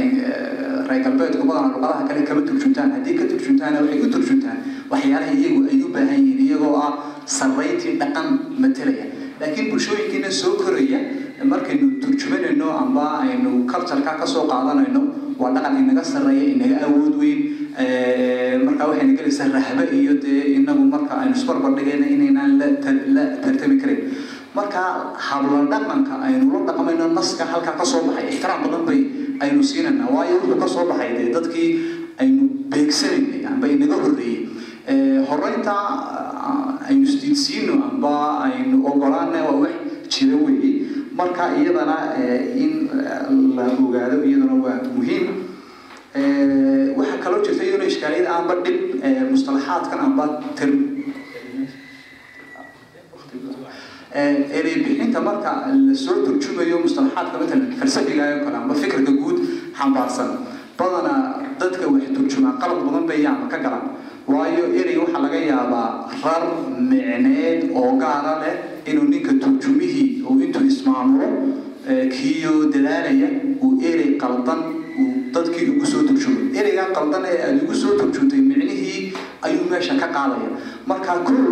reer 0.89 1.03
galbeedku 1.05 1.45
badanaa 1.49 1.73
luqadaha 1.75 2.09
kale 2.09 2.23
kama 2.29 2.43
turjuntaan. 2.49 2.91
Haddii 2.97 3.15
ka 3.19 3.25
turjuntaana 3.33 3.79
waxay 3.83 4.01
u 4.05 4.09
turjuntaan 4.15 4.59
waxyaalaha 4.93 5.33
iyagu 5.41 5.61
ay 5.73 5.79
u 5.83 5.89
baahan 5.95 6.21
yihiin 6.21 6.41
iyagoo 6.47 6.75
ah 6.87 6.93
sarrayntii 7.39 7.97
dhaqan 8.03 8.29
matelaya 8.63 9.07
laakiin 9.41 9.67
bulshooyinkiina 9.73 10.31
soo 10.41 10.53
koraya 10.61 11.01
markaynu 11.53 11.87
turjumanayno 12.05 12.69
amba 12.83 13.07
aynu 13.25 13.51
cultureka 13.73 14.13
ka 14.21 14.27
soo 14.35 14.45
qaadanayno 14.53 15.03
waa 15.41 15.53
dhaqan 15.57 15.75
inaga 15.83 16.05
sarreeya 16.13 16.47
inaga 16.55 16.77
awood 16.87 17.15
weyn. 17.23 17.41
Markaa 18.67 18.87
waxayna 18.93 19.13
gelaysaa 19.19 19.49
rahbe 19.57 19.85
iyo 20.01 20.15
dee 20.25 20.43
inagu 20.61 20.85
marka 20.95 21.15
aynu 21.25 21.35
isbarbardhigayna 21.41 22.07
inaynaan 22.15 22.53
la 23.17 23.25
tartami 23.45 23.77
karin 23.83 24.01
marka 24.57 24.83
habla 25.29 25.59
dhaqanka 25.73 26.15
aynu 26.27 26.45
la 26.55 26.61
dhaqmayno 26.73 27.05
naska 27.19 27.45
halkaa 27.53 27.75
ka 27.81 27.85
soo 27.93 28.01
baxay 28.09 28.27
ixtiraam 28.33 28.61
badan 28.65 28.83
bay 28.89 29.01
aynu 29.45 29.61
siinayna 29.71 30.05
waayo 30.15 30.35
wuxuu 30.43 30.59
ka 30.63 30.69
soo 30.75 30.85
baxay 30.91 31.11
dee 31.19 31.29
dadkii 31.37 31.71
aynu 32.23 32.43
beegsanaynay 32.73 33.41
amba 33.51 33.67
inaga 33.75 33.97
horreeyey 34.03 34.39
horeynta 35.29 35.75
aynu 36.89 37.03
isdiidsiino 37.11 37.75
amba 37.91 38.13
aynu 38.49 38.77
ogolaana 38.91 39.39
waa 39.49 39.57
wax 39.65 39.75
jira 40.13 40.37
weeye 40.45 40.73
marka 41.19 41.45
iyadana 41.61 41.97
in 42.65 42.73
la 43.57 43.65
ogaado 43.85 44.17
iyadana 44.29 44.55
waa 44.65 44.79
muhiim. 44.97 45.27
Waxaa 46.99 47.19
kaloo 47.25 47.41
jirta 47.45 47.63
iyaduna 47.65 47.87
ishkaaliyada 47.93 48.31
amba 48.39 48.55
dhib 48.65 48.79
mustalaxaadkan 49.33 49.99
amba 50.07 50.25
term 54.13 54.37
erey 54.59 54.75
bixinta 54.85 55.21
marka 55.29 55.53
la 55.89 55.95
soo 55.95 56.17
turjumayo 56.27 56.77
mustalaxaadka 56.85 57.37
matalan 57.43 57.73
falsafiga 57.81 58.25
oo 58.35 58.45
kale 58.45 58.57
amba 58.63 58.75
fikirka 58.83 59.13
guud 59.21 59.39
xambaarsan 59.79 60.31
badanaa 60.79 61.21
dadka 61.61 61.87
wax 61.95 62.05
turjumaa 62.17 62.55
qalad 62.63 62.81
badan 62.87 63.05
bay 63.11 63.19
yaama 63.27 63.47
ka 63.53 63.59
galaan 63.65 63.87
waayo 64.35 64.65
erey 64.81 64.97
waxaa 65.03 65.23
laga 65.27 65.41
yaabaa 65.51 65.89
rar 66.25 66.43
micneed 66.91 67.61
oo 67.81 67.91
gaara 68.03 68.33
leh 68.43 68.55
inuu 68.91 69.07
ninka 69.13 69.33
turjumihii 69.43 70.09
uu 70.31 70.39
intuu 70.47 70.65
ismaamulo 70.73 71.29
kiyo 72.15 72.53
dadaalaya 72.75 73.29
uu 73.65 73.71
erey 73.91 74.11
qaldan 74.23 74.61
uu 75.03 75.09
dadkii 75.35 75.67
ugu 75.77 75.87
soo 75.93 76.03
turjumo 76.09 76.39
ereygaa 76.61 76.89
qaldan 76.99 77.23
ee 77.33 77.37
aada 77.47 77.59
ugu 77.65 77.75
soo 77.83 77.93
turjuntay 78.01 78.41
micnihii 78.51 79.01
ayuu 79.47 79.65
meesha 79.73 79.95
ka 80.03 80.09
qaadaya 80.17 80.51
marka 80.91 81.15
kow 81.29 81.43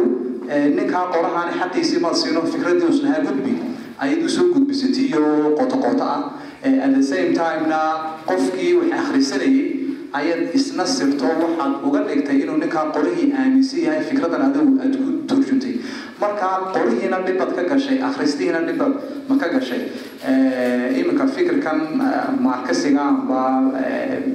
ninkaa 0.79 1.05
qorahaani 1.15 1.53
xaqiisii 1.61 2.01
maad 2.05 2.15
siino 2.23 2.43
fikradii 2.55 2.89
uslahaa 2.95 3.23
gudbi. 3.29 3.55
Ayad 3.99 4.23
u 4.25 4.29
soo 4.29 4.47
gudbisatiyo 4.55 5.55
qoto 5.59 5.77
qoto 5.87 6.03
ah. 6.05 6.33
At 6.65 6.95
the 6.97 7.03
same 7.03 7.33
timena 7.39 7.81
qofkii 8.27 8.73
wax 8.79 8.93
akhrisanayay 9.01 9.71
ayaad 10.19 10.55
isna 10.59 10.85
sirto 10.87 11.27
waxaad 11.43 11.73
uga 11.87 12.01
dhigtay 12.09 12.39
inuu 12.45 12.57
ninkaa 12.63 12.85
qorihii 12.97 13.33
aaminsan 13.41 13.81
yahay 13.87 14.03
fikradan 14.11 14.43
adigu 14.49 14.73
aada 14.85 14.99
ku 15.05 15.11
turjuntay. 15.31 15.75
Marka 16.21 16.49
qorihiina 16.75 17.19
dhibaad 17.27 17.53
ka 17.59 17.63
gashay 17.73 17.99
akhristihiina 18.09 18.61
dhibad 18.69 18.93
ma 19.29 19.35
ka 19.43 19.49
gashay. 19.55 19.83
Iminka 21.01 21.27
fikirkan 21.37 21.79
markasiga 22.47 23.03
amba 23.13 23.43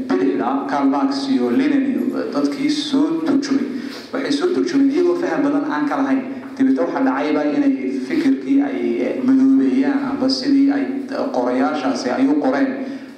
bidixda 0.09 0.49
karl 0.71 0.87
marx 0.95 1.25
iyo 1.33 1.49
lenin 1.49 1.83
iyo 1.95 2.03
dadkii 2.35 2.69
soo 2.69 3.05
turjumay. 3.27 3.65
Waxay 4.13 4.31
soo 4.39 4.47
turjumeen 4.55 4.91
iyagoo 4.93 5.17
badan 5.49 5.65
aan 5.71 5.83
ka 5.89 5.95
lahayn. 6.01 6.21
Dibeta 6.55 6.81
waxaa 6.85 7.03
dhacayba 7.07 7.41
inay 7.57 7.73
fikirkii 8.07 8.57
ay 8.61 8.77
madoobeeyaan 9.27 9.99
amba 10.13 10.27
sidii 10.29 10.71
ay 10.77 10.83
qorayaashaasi 11.35 12.07
ay 12.17 12.25
u 12.27 12.35
qoreen 12.43 12.69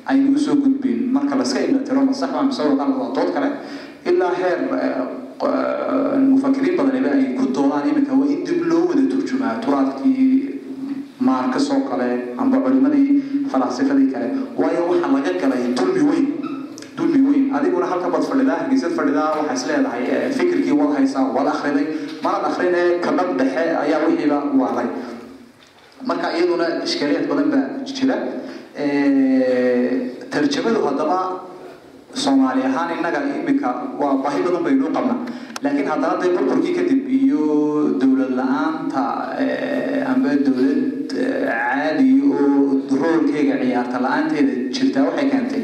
ayna 0.06 0.30
u 0.36 0.38
soo 0.39 0.56
gudbin. 0.56 1.10
Marka 1.12 1.36
laska 1.36 1.60
imatiro 1.67 2.02
ma 2.06 2.13
sax 2.13 2.30
baa 2.34 2.44
mise 2.48 2.62
waqan 2.62 2.91
waa 3.00 3.10
dood 3.15 3.30
kale 3.36 3.50
ilaa 4.06 4.34
heer 4.39 4.60
mufakiriin 6.30 6.78
badaniba 6.78 7.10
ay 7.17 7.34
ku 7.38 7.46
doodaan 7.54 7.88
iminka 7.89 8.13
waa 8.13 8.28
in 8.30 8.44
dib 8.46 8.62
loo 8.65 8.88
wada 8.89 9.04
turjumaa. 9.10 9.58
Turaadkii 9.62 10.60
maarkas 11.20 11.70
oo 11.72 11.82
kale 11.89 12.34
amba 12.38 12.58
culimadii 12.62 13.48
falaasifadii 13.50 14.10
kale. 14.13 14.28
Waayo 14.58 14.86
waxaa 14.89 15.12
laga 15.15 15.32
galay 15.41 15.74
dulmi 15.78 16.02
weyn 16.10 16.26
dulmi 16.98 17.20
weyn. 17.30 17.44
Adiguna 17.58 17.86
halka 17.92 18.08
baad 18.14 18.24
fadhidaa 18.32 18.58
hargeysad 18.62 18.92
fadhidaa 19.00 19.28
waxaa 19.40 19.54
is 19.60 19.64
leedahay 19.70 20.04
fikirkii 20.38 20.76
waad 20.82 20.94
haysaa 20.98 21.26
waad 21.36 21.48
akhriday 21.54 21.86
manad 22.24 22.44
akhrine 22.50 22.82
kadhab 23.06 23.30
dhexe 23.40 23.64
ayaa 23.84 24.00
wixiiba 24.08 24.38
waaday 24.62 24.88
marka 26.10 26.28
iyaduna 26.38 26.68
ishkaaliyaad 26.88 27.28
badan 27.32 27.48
baa 27.54 27.64
jira. 27.98 28.16
Tarjamadu 30.34 30.80
haddaba 30.88 31.20
soomaali 32.24 32.62
ahaan 32.70 32.90
innaga 32.98 33.20
iminka 33.40 33.70
waa 34.02 34.16
baahi 34.24 34.40
badan 34.46 34.64
baynuu 34.68 34.92
qabnaa. 34.98 35.20
Laakiin 35.64 35.88
haddana 35.92 36.16
dee 36.22 36.32
burburkii 36.36 36.74
kadib 36.78 37.02
iyo 37.20 37.44
dowlad 38.02 38.32
la'aanta 38.40 39.04
amba 40.12 40.32
dowlad 40.46 41.12
caadi 41.14 42.10
oo 42.32 42.82
roolkeyga 43.02 43.56
ciyaarta 43.64 43.98
la'aanteeda 44.06 44.54
jirtaa 44.76 45.04
waxay 45.08 45.28
keentay 45.34 45.62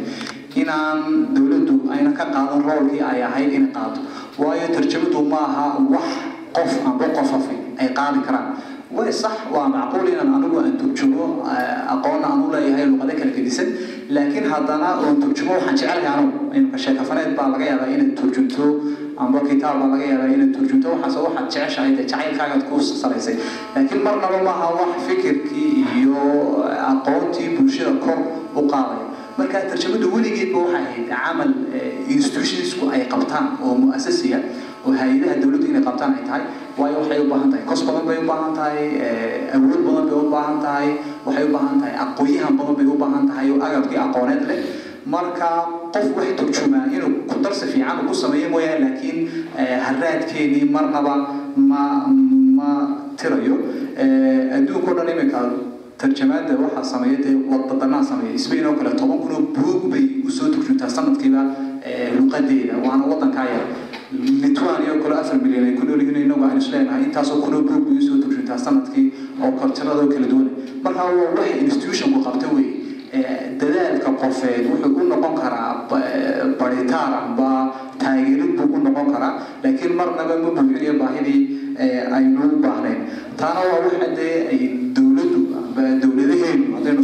inaan 0.62 1.00
dowladdu 1.36 1.76
ayna 1.94 2.12
ka 2.20 2.26
qaadan 2.36 2.62
roolkii 2.70 3.02
ay 3.12 3.20
ahayd 3.28 3.52
inay 3.58 3.72
qaado 3.78 4.00
waayo 4.42 4.68
tarjamadu 4.76 5.20
maaha 5.34 5.66
wax 5.94 6.08
qof 6.58 6.72
amba 6.90 7.06
qofafay 7.18 7.58
ay 7.82 7.88
qaadi 8.00 8.20
karaan. 8.28 8.48
Way 8.98 9.12
sax 9.12 9.36
waa 9.54 9.68
macquul 9.74 10.08
inaan 10.12 10.30
anigu 10.38 10.58
aan 10.64 10.74
turjumo 10.82 11.26
aqoonna 11.94 12.28
aan 12.32 12.40
u 12.46 12.52
leeyahay 12.54 12.86
luqado 12.92 13.14
kala 13.20 13.32
gedisan. 13.38 13.68
Laakiin 14.16 14.46
haddana 14.52 14.90
oon 15.04 15.16
turjumo 15.24 15.52
waxaan 15.60 15.76
jecelahay 15.80 16.08
anugu 16.14 16.38
imika 16.58 16.78
sheekafaneed 16.84 17.32
baa 17.38 17.48
laga 17.54 17.66
yaabaa 17.72 17.90
inaad 17.96 18.14
turjunto 18.20 18.66
amba 19.24 19.40
kitaab 19.50 19.76
baa 19.82 19.90
laga 19.94 20.06
yaabaa 20.12 20.30
inaad 20.36 20.52
turjunto 20.58 20.88
waxaas 20.94 21.16
waxaad 21.26 21.48
jeceshahay 21.56 21.92
dee 21.98 22.06
jacaylkaagaad 22.12 22.64
ku 22.70 22.76
salaysay 23.02 23.36
laakiin 23.76 24.02
marnaba 24.08 24.40
maaha 24.48 24.68
wax 24.80 24.92
fikirkii 25.10 25.72
iyo 26.00 26.24
aqoontii 26.92 27.50
bulshada 27.58 27.94
kor 28.06 28.20
u 28.56 28.62
qaadaya 28.72 29.07
marka 29.38 29.58
tarjamadu 29.70 30.08
weligeedba 30.16 30.58
waxay 30.66 30.82
ahayd 30.86 31.08
camal 31.12 31.52
institutionsku 32.16 32.84
ay 32.94 33.02
qabtaan 33.14 33.46
oo 33.62 33.74
mu'asasiya 33.84 34.40
oo 34.86 34.92
hay'adaha 35.00 35.36
dowladdu 35.42 35.66
inay 35.72 35.84
qabtaan 35.88 36.12
ay 36.18 36.24
tahay. 36.30 36.44
Waayo 36.78 36.98
waxay 37.06 37.20
u 37.22 37.28
baahan 37.32 37.50
tahay 37.54 37.64
kos 37.70 37.82
badan 37.88 38.04
bay 38.10 38.18
u 38.18 38.26
baahan 38.30 38.52
tahay 38.58 38.80
awood 39.54 39.82
badan 39.86 40.04
bay 40.10 40.18
u 40.18 40.30
baahan 40.34 40.58
tahay 40.66 40.88
waxay 41.26 41.44
u 41.46 41.52
baahan 41.56 41.76
tahay 41.82 41.94
aqoonyahan 42.06 42.54
badan 42.60 42.74
bay 42.78 42.86
u 42.90 42.96
baahan 43.02 43.24
tahay 43.30 43.46
oo 43.54 43.60
agabkii 43.68 44.00
aqooneed 44.06 44.44
leh. 44.50 44.60
Marka 45.08 45.50
qof 45.96 46.08
wax 46.18 46.28
turjumaa 46.40 46.86
inuu 46.92 47.24
ku 47.30 47.36
darsi 47.40 47.66
fiican 47.72 48.02
uu 48.04 48.10
ku 48.12 48.16
sameeyo 48.24 48.50
mooyaane 48.54 48.80
laakiin 48.86 49.18
haraadkeenii 49.86 50.66
marnaba 50.76 51.14
ma 51.70 51.84
ma 52.58 52.70
tirayo. 53.20 53.56
Adduunka 54.58 54.90
o 54.92 54.94
dhan 54.98 55.10
iminka 55.14 55.40
tarjamaada 55.98 56.54
waxaa 56.64 56.84
sameeya 56.94 57.18
dee 57.26 57.36
waddanaa 57.52 58.04
sameeya 58.04 58.38
spain 58.46 58.66
oo 58.70 58.74
kale 58.80 58.92
toban 59.02 59.20
kun 59.24 59.32
oo 59.38 59.90
bay 59.92 60.06
u 60.28 60.32
soo 60.32 60.50
turjuntaa 60.54 60.90
sanadkiiba 60.98 61.42
luqadeeda 62.18 62.76
waana 62.86 63.06
waddankaa 63.12 63.46
yar 63.54 63.64
lithuania 64.44 64.92
oo 64.94 65.00
kale 65.04 65.16
afar 65.22 65.38
milyan 65.44 65.66
ay 65.70 65.74
ku 65.80 65.86
nool 65.90 66.02
inagu 66.02 66.44
aan 66.46 66.58
isleenahay 66.62 67.04
intaasoo 67.10 67.42
kun 67.44 67.54
oo 67.60 67.64
buug 67.70 67.84
bay 67.90 67.98
u 67.98 68.08
soo 68.08 68.18
turjuntaa 68.24 68.58
sannadkii 68.66 69.06
oo 69.44 69.52
kaltirada 69.60 70.02
oo 70.06 70.10
kala 70.14 70.28
duwan 70.34 70.48
marka 70.84 71.02
waa 71.04 71.34
wax 71.40 71.50
institutionku 71.66 72.20
qabta 72.28 72.48
wey 72.56 72.68
dadaalka 73.60 74.10
qofeed 74.22 74.64
wuxuu 74.72 75.02
u 75.02 75.10
noqon 75.14 75.34
karaa 75.42 75.72
baritaar 76.60 77.12
amba 77.24 77.50
taageerid 78.04 78.52
buu 78.58 78.70
u 78.78 78.84
noqon 78.88 79.08
karaa 79.14 79.34
laakiin 79.64 79.94
marnaba 80.00 80.36
ma 80.44 80.50
buuxinayo 80.58 80.94
baahidii 81.02 81.40
aynu 82.18 82.42
u 82.56 82.60
baahnayn 82.66 83.00
taana 83.40 83.62
waa 83.70 83.80
waxa 83.86 84.10
dee 84.20 84.36
ay 84.54 84.62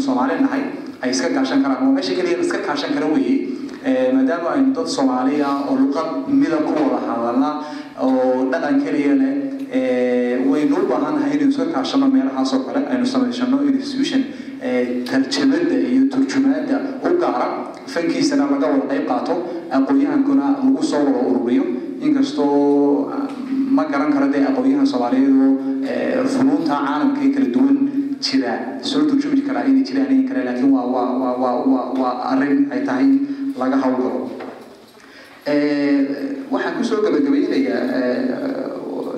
soomaali 0.06 0.36
nahay 0.46 0.64
ay 1.04 1.10
iska 1.16 1.30
kaashan 1.38 1.60
karaan 1.64 1.82
waa 1.88 1.94
meesha 1.98 2.14
keliya 2.20 2.38
iska 2.46 2.60
kaashan 2.68 2.92
kara 2.96 3.08
weeye 3.16 3.36
maadaama 4.16 4.48
aynu 4.56 4.70
dad 4.78 4.88
soomaaliya 4.98 5.50
oo 5.70 5.76
luqad 5.82 6.10
midab 6.42 6.64
ku 6.68 6.72
wada 6.92 7.00
hadalna 7.10 7.50
oo 8.06 8.48
dhaqan 8.54 8.76
keliya 8.86 9.14
leh 9.22 9.34
waynu 10.52 10.76
u 10.82 10.86
baahannahay 10.92 11.32
inaynu 11.36 11.52
iska 11.56 11.66
kaashano 11.76 12.08
meelahaas 12.16 12.52
oo 12.56 12.62
kale. 12.68 12.80
Aynu 12.94 13.06
samaysano 13.14 13.58
institution 13.74 14.22
tarjamada 15.10 15.76
iyo 15.92 16.04
turjumaada 16.14 16.78
u 17.08 17.10
gaara. 17.22 17.48
Fankiisana 17.94 18.46
laga 18.52 18.68
wada 18.74 18.86
qayb 18.92 19.06
qaato. 19.12 19.34
Aqoon-yahankuna 19.78 20.46
lagu 20.64 20.84
soo 20.92 21.02
wada 21.08 21.20
ururiyo. 21.32 21.64
Inkastoo 22.06 23.10
ma 23.78 23.84
garan 23.92 24.12
karo 24.16 24.28
dee 24.34 24.44
aqoon-yahan 24.52 24.88
soomaaliyeed 24.94 25.36
oo 25.42 26.28
funuunta 26.36 26.76
caalamka 26.86 27.20
ee 27.26 27.32
kala 27.36 27.48
duwan 27.56 27.78
jira 28.26 28.54
soo 28.90 29.02
turjumi 29.10 29.42
karaa 29.48 29.66
inay 29.70 29.84
jiraan 29.88 30.12
in 30.16 30.24
kale 30.30 30.42
laakiin 30.48 30.72
waa 30.76 30.86
waa 30.96 31.34
waa 31.44 31.84
waa 32.02 32.14
arrin 32.32 32.60
ay 32.74 32.82
tahay 32.88 33.08
laga 33.62 33.78
hawlgalo 33.84 34.22
waxaan 36.54 36.74
ku 36.80 36.84
soo 36.84 37.02
gabagabaynayaa 37.04 37.84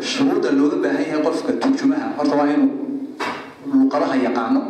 shuruudda 0.01 0.49
looga 0.57 0.77
baahan 0.83 1.05
yahay 1.05 1.21
qofka 1.25 1.51
turjumaha. 1.61 2.07
Horta 2.17 2.35
waa 2.39 2.49
inuu 2.49 2.69
luqadaha 3.69 4.15
yaqaano 4.25 4.61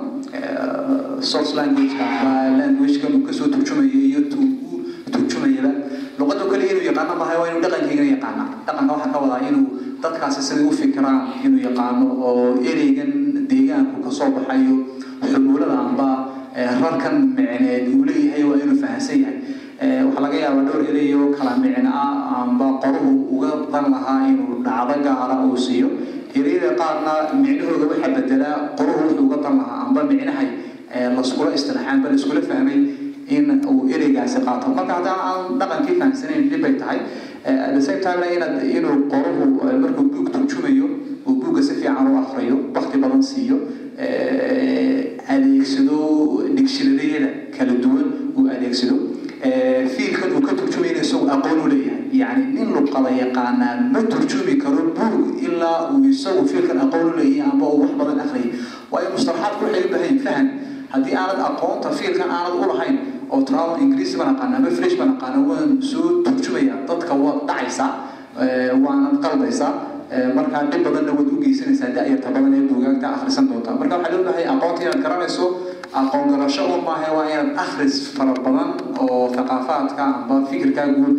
source 1.24 1.56
languageka 1.56 2.06
languageka 2.60 3.08
uu 3.12 3.24
ka 3.28 3.32
soo 3.34 3.48
turjumayo 3.54 3.88
iyo 4.10 4.22
turjumayaba. 5.12 5.72
Luqada 6.20 6.44
kaliya 6.52 6.72
inuu 6.76 6.86
yaqaano 6.92 7.14
maaha 7.20 7.36
waa 7.42 7.48
inuu 7.52 7.62
dhaqankeygana 7.64 8.10
yaqaana 8.20 8.44
dhaqanka 8.68 8.92
waxaa 8.96 9.12
ka 9.16 9.20
wadaa 9.24 9.42
inuu 9.50 9.66
dadkaasi 10.06 10.42
siday 10.48 10.66
u 10.70 10.72
fikiraan 10.82 11.20
inuu 11.46 11.62
yaqaano 11.68 12.06
oo 12.30 12.46
ereygan 12.72 13.12
deegaanku 13.52 13.98
ka 14.06 14.12
soo 14.18 14.30
baxayo 14.38 14.76
xumuulada 15.32 15.76
amba 15.86 16.08
rarkan 16.84 17.16
micneed 17.38 17.86
uu 17.96 18.04
leeyahay 18.10 18.44
waa 18.50 18.58
inuu 18.64 18.78
fahamsan 18.84 19.18
yahay. 19.24 19.38
Waxaa 20.08 20.22
laga 20.26 20.38
yaabaa 20.44 20.64
dhowr 20.68 20.84
ereyo 20.92 21.22
kala 21.38 21.52
micno 21.64 21.92
ah 21.92 22.44
amba 22.44 22.68
qoruhu 22.84 23.12
uga 23.36 23.52
dan 23.74 23.86
lahaa 23.94 24.20
inuu 24.32 24.64
dhacdo 24.68 24.96
gaara 25.08 25.36
uu 25.48 25.58
siiyo. 25.66 25.88
Ereyada 26.40 26.70
qaarna 26.82 27.14
micnahooda 27.44 27.86
waxaa 27.92 28.12
bedelaa 28.18 28.56
qoruhu 28.80 29.02
wuxuu 29.08 29.26
uga 29.28 29.38
dan 29.46 29.54
lahaa 29.62 29.80
amba 29.88 30.02
micnahay 30.12 30.48
laskula 31.18 31.50
istilaaxaan 31.58 32.00
bal 32.04 32.14
iskula 32.20 32.42
fahmay 32.50 32.78
in 33.28 33.62
uu 33.66 33.88
ereygaasi 33.96 34.40
qaato. 34.48 34.68
Marka 34.78 34.94
haddaan 35.00 35.20
aan 35.30 35.60
dhaqankii 35.60 35.96
fahamsanayn 36.00 36.50
dhib 36.50 36.62
bay 36.62 36.74
tahay. 36.82 37.00
Inaad 37.46 38.64
inuu 38.78 38.96
qoruhu 39.12 39.46
markuu 39.84 40.06
buug 40.14 40.28
turjumayo 40.34 40.88
uu 41.28 41.34
buugga 41.42 41.62
si 41.62 41.74
fiican 41.82 42.08
u 42.14 42.18
akriyo 42.22 42.56
waqti 42.76 42.98
badan 43.04 43.22
siiyo 43.24 43.58
adeegsado 45.34 45.98
digshinariyada 46.58 47.30
kala 47.58 47.74
duwan 47.84 48.08
uu 48.38 48.48
adeegsado 48.56 48.96
fiilkan 49.96 50.30
uu 50.36 50.42
ka 50.48 50.54
turjumayna 50.60 51.02
isagu 51.06 51.26
aqoon 51.36 51.60
u 51.66 51.68
leeyahay. 51.70 52.02
Yacni 52.22 52.46
nin 52.56 52.68
luqada 52.76 53.10
yaqaanaa 53.22 53.76
ma 53.94 54.00
turjumi 54.12 54.56
karo 54.64 54.84
buug 54.98 55.38
ilaa 55.48 55.92
uu 55.94 56.06
isagu 56.14 56.46
fiilkan 56.52 56.78
aqoon 56.86 57.14
u 57.14 57.18
leeyahay 57.20 57.52
amba 57.52 57.66
uu 57.74 57.82
wax 57.84 57.92
badan 58.00 58.20
akhriyay 58.26 58.52
waayo 58.92 59.10
mustalaxaadku 59.16 59.64
waxay 59.66 59.84
u 59.86 59.92
baahan 59.94 60.20
faham. 60.26 60.48
Haddii 60.94 61.16
aanad 61.22 61.40
aqoonta 61.50 61.90
fiilkan 62.00 62.30
aanad 62.38 62.54
u 62.62 62.66
lahayn 62.72 62.96
oo 63.34 63.42
trauma 63.50 63.76
ingiriisi 63.84 64.16
baan 64.20 64.32
aqaana 64.36 64.56
ama 64.62 64.70
fresh 64.80 64.96
baan 65.00 65.12
aqaana 65.18 65.40
waan 65.50 65.70
soo 65.92 66.08
turjumaya 66.26 66.76
dadka 66.90 67.14
waad 67.24 67.40
dhacaysaa 67.50 67.90
waanad 68.86 69.16
qaldaysaa 69.26 69.72
markaa 70.38 70.64
dhib 70.72 70.84
badanna 70.88 71.12
waad 71.18 71.30
u 71.34 71.38
geysanaysaa 71.44 71.90
da-yarta 71.98 72.28
badan 72.36 72.54
ee 72.60 72.64
buugaagta 72.72 73.08
akhrisan 73.16 73.46
doontaa 73.50 73.76
marka 73.80 73.96
waxaa 74.02 74.18
loo 74.18 74.34
aqoonta 74.56 74.82
inaad 74.86 75.02
garanayso 75.06 75.46
aqoon 76.02 76.26
garasho 76.34 76.64
maaha 76.88 77.10
waa 77.18 77.26
inaad 77.34 77.52
akhris 77.66 77.96
fara 78.18 78.34
badan 78.46 78.70
oo 79.04 79.18
thaqaafaadka 79.38 80.04
amba 80.18 80.36
fikirkaa 80.52 80.88
guud 80.98 81.18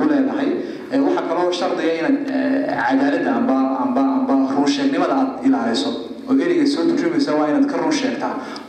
u 0.00 0.08
leedahay 0.10 0.50
waxaa 1.06 1.24
kaloo 1.30 1.48
shardiga 1.60 1.92
inaad 2.00 2.18
cadaaladda 2.82 3.30
amba 3.40 3.56
amba 3.84 4.02
amba 4.18 4.34
runsheegnimada 4.56 5.14
aad 5.22 5.30
ilaaliso 5.48 5.90
oo 6.28 6.34
ereyga 6.44 6.66
soo 6.74 6.82
turjumaysa 6.90 7.30
waa 7.38 7.48
inaad 7.52 7.66
ka 7.72 7.76
run 7.82 7.92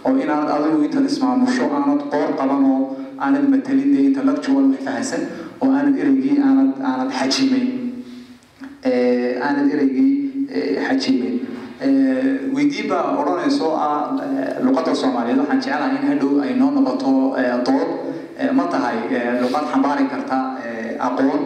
oo 0.05 0.13
inaanad 0.23 0.49
adigu 0.57 0.83
intaad 0.87 1.05
ismaamusho 1.11 1.65
aanad 1.77 2.01
qoor 2.13 2.29
qaban 2.39 2.61
oo 2.71 2.79
aanad 3.23 3.45
matalin 3.53 3.89
dee 3.95 4.03
intellectual 4.11 4.65
wax 4.71 4.81
fahansan 4.87 5.21
oo 5.61 5.67
aanad 5.77 5.95
ereygii 6.03 6.35
aanad 6.47 6.71
aanad 6.89 7.09
xajimayn 7.19 7.67
aanad 9.47 9.67
ereygii 9.75 10.11
xajimayn 10.87 11.35
weydiin 12.55 12.87
baa 12.91 13.03
ah 13.85 13.99
luqadda 14.65 14.91
soomaaliyeed. 15.01 15.39
Waxaan 15.41 15.61
jeclahay 15.63 15.91
in 15.99 16.05
hadhow 16.11 16.31
ay 16.45 16.51
noo 16.59 16.71
noqoto 16.77 17.11
dood 17.67 17.89
ma 18.57 18.65
tahay 18.73 18.97
luqad 19.43 19.65
xambaari 19.71 20.05
karta 20.13 20.37
aqoon. 21.07 21.41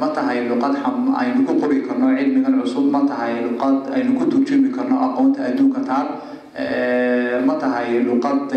Ma 0.00 0.08
tahay 0.16 0.38
luqad 0.50 0.74
aynu 1.20 1.40
ku 1.48 1.52
qori 1.62 1.78
karno 1.88 2.06
cilmigan 2.18 2.54
cusub. 2.62 2.84
Ma 2.94 3.00
tahay 3.10 3.32
luqad 3.48 3.76
aynu 3.96 4.10
ku 4.18 4.24
turjumi 4.32 4.70
karno 4.76 4.96
aqoonta 5.08 5.40
adduunka 5.50 5.80
taal 5.90 6.06
ma 7.46 7.54
tahay 7.60 8.02
luqad 8.02 8.50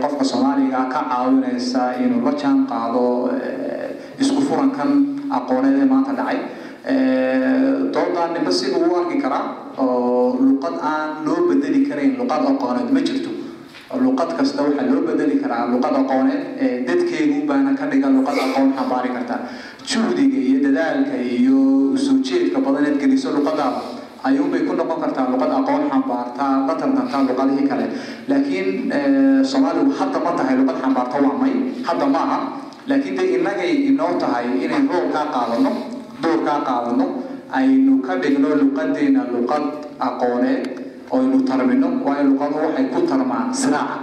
qofka 0.00 0.24
soomaaliga 0.24 0.86
ka 0.92 1.00
caawinaysa 1.10 1.98
inuu 1.98 2.22
la 2.22 2.32
jaan 2.38 2.62
qaado 2.70 3.30
isku 4.22 4.40
furankan 4.42 5.18
aqooneed 5.30 5.82
ee 5.82 5.86
maanta 5.88 6.12
dhacay. 6.14 6.38
Doodaan 7.92 8.32
nimba 8.34 8.50
siduu 8.52 8.86
u 8.86 8.94
arki 9.02 9.18
karaa? 9.20 9.74
Oo 9.78 10.38
luqad 10.38 10.78
aan 10.82 11.24
loo 11.26 11.48
bedeli 11.50 11.82
karayn 11.88 12.14
luqad 12.18 12.42
aqooneed 12.46 12.90
ma 12.94 13.00
jirto. 13.02 13.30
Luqad 13.98 14.36
kasta 14.38 14.62
waxaa 14.62 14.86
loo 14.86 15.02
bedeli 15.02 15.36
karaa 15.42 15.66
luqad 15.74 15.94
aqooneed 16.02 16.86
dadkeegu 16.86 17.46
baana 17.46 17.74
ka 17.74 17.86
dhiga 17.90 18.08
luqad 18.08 18.38
aqoon 18.46 18.72
xambaari 18.78 19.10
karta. 19.10 19.36
Juhdiga 19.84 20.38
iyo 20.38 20.58
dadaalka 20.66 21.16
iyo 21.18 21.58
soo 21.98 22.22
jeedka 22.22 22.58
badaneed 22.62 22.96
geliso 23.00 23.30
luqadaada 23.36 23.80
ayuunbay 24.24 24.66
ku 24.66 24.72
noqon 24.74 24.98
kartaa 25.00 25.30
luqad 25.32 25.50
aqoon 25.60 25.82
xambaartaa 25.92 26.67
tartantaa 27.08 27.24
luqadihii 27.32 27.68
kale 27.68 27.86
laakiin 28.28 28.92
soomaaligu 29.50 29.92
hadda 29.98 30.18
ma 30.24 30.32
tahay 30.38 30.56
luqad 30.60 30.76
xambaarta 30.82 31.16
waa 31.24 31.36
may 31.42 31.52
hadda 31.88 32.06
ma 32.14 32.18
aha 32.26 32.38
laakiin 32.88 33.16
de 33.18 33.24
innagay 33.36 33.72
inoo 33.90 34.12
tahay 34.22 34.46
inay 34.64 34.82
roolkaa 34.92 35.26
qaadano 35.34 35.70
doorkaa 36.22 36.60
qaadano 36.68 37.06
aynu 37.58 37.92
ka 38.06 38.12
dhigno 38.22 38.48
luqadeena 38.60 39.22
luqad 39.32 39.64
aqooneed 40.08 40.64
oynu 41.16 41.36
tarmino 41.48 41.88
waayo 42.06 42.24
luqadu 42.30 42.56
waxay 42.64 42.86
ku 42.94 43.00
tarmaan 43.10 43.48
siraaca 43.54 43.96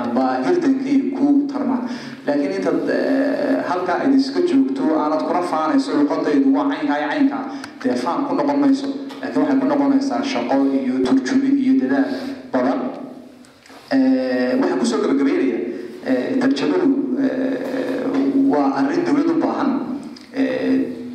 amba 0.00 0.26
hirdankay 0.44 0.98
ku 1.16 1.26
tarmaan 1.52 1.82
laakiin 2.26 2.52
intaad 2.60 2.84
halkaa 3.68 3.96
ayd 4.04 4.12
iska 4.20 4.40
joogto 4.50 4.84
aanad 5.02 5.22
kuna 5.28 5.40
faanayso 5.52 5.90
luqadaydu 6.00 6.48
waa 6.56 6.66
caynkaa 6.72 7.00
caynkaa 7.08 7.42
dee 7.82 7.96
faan 8.04 8.20
ku 8.28 8.32
noqon 8.40 8.58
mayso 8.64 8.88
laakiin 9.22 9.40
waxay 9.42 9.56
ku 9.62 9.66
noqonaysaa 9.72 10.20
shaqo 10.32 10.56
iyo 10.80 10.94
turjumi 11.06 11.50
iyo 11.64 11.72
dadaal 11.82 12.08
badan 12.54 12.78
waxaan 14.60 14.78
ku 14.80 14.86
soo 14.90 15.00
gabagabeynaya 15.04 15.58
tarjamadu 16.42 16.88
waa 18.52 18.68
arrin 18.80 19.02
dowlad 19.08 19.28
u 19.34 19.36
baahan 19.44 19.70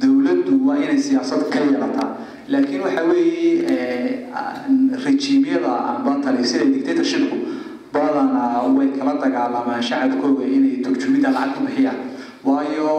dowladdu 0.01 0.53
waa 0.67 0.77
inay 0.83 0.99
siyaasad 1.07 1.43
ka 1.53 1.59
yeelataa 1.65 2.09
laakiin 2.51 2.81
waxa 2.85 3.03
weeye 3.11 4.27
rejiimyada 5.05 5.71
amba 5.93 6.11
talisida 6.25 6.65
dictatorshipku 6.75 7.37
badanaa 7.93 8.67
way 8.77 8.87
kala 8.97 9.13
dagaalamaan 9.23 9.83
shacabkooga 9.89 10.43
inay 10.57 10.75
turjumida 10.85 11.29
lacag 11.35 11.53
ku 11.57 11.61
bixiyaan 11.67 11.99
waayo 12.47 12.91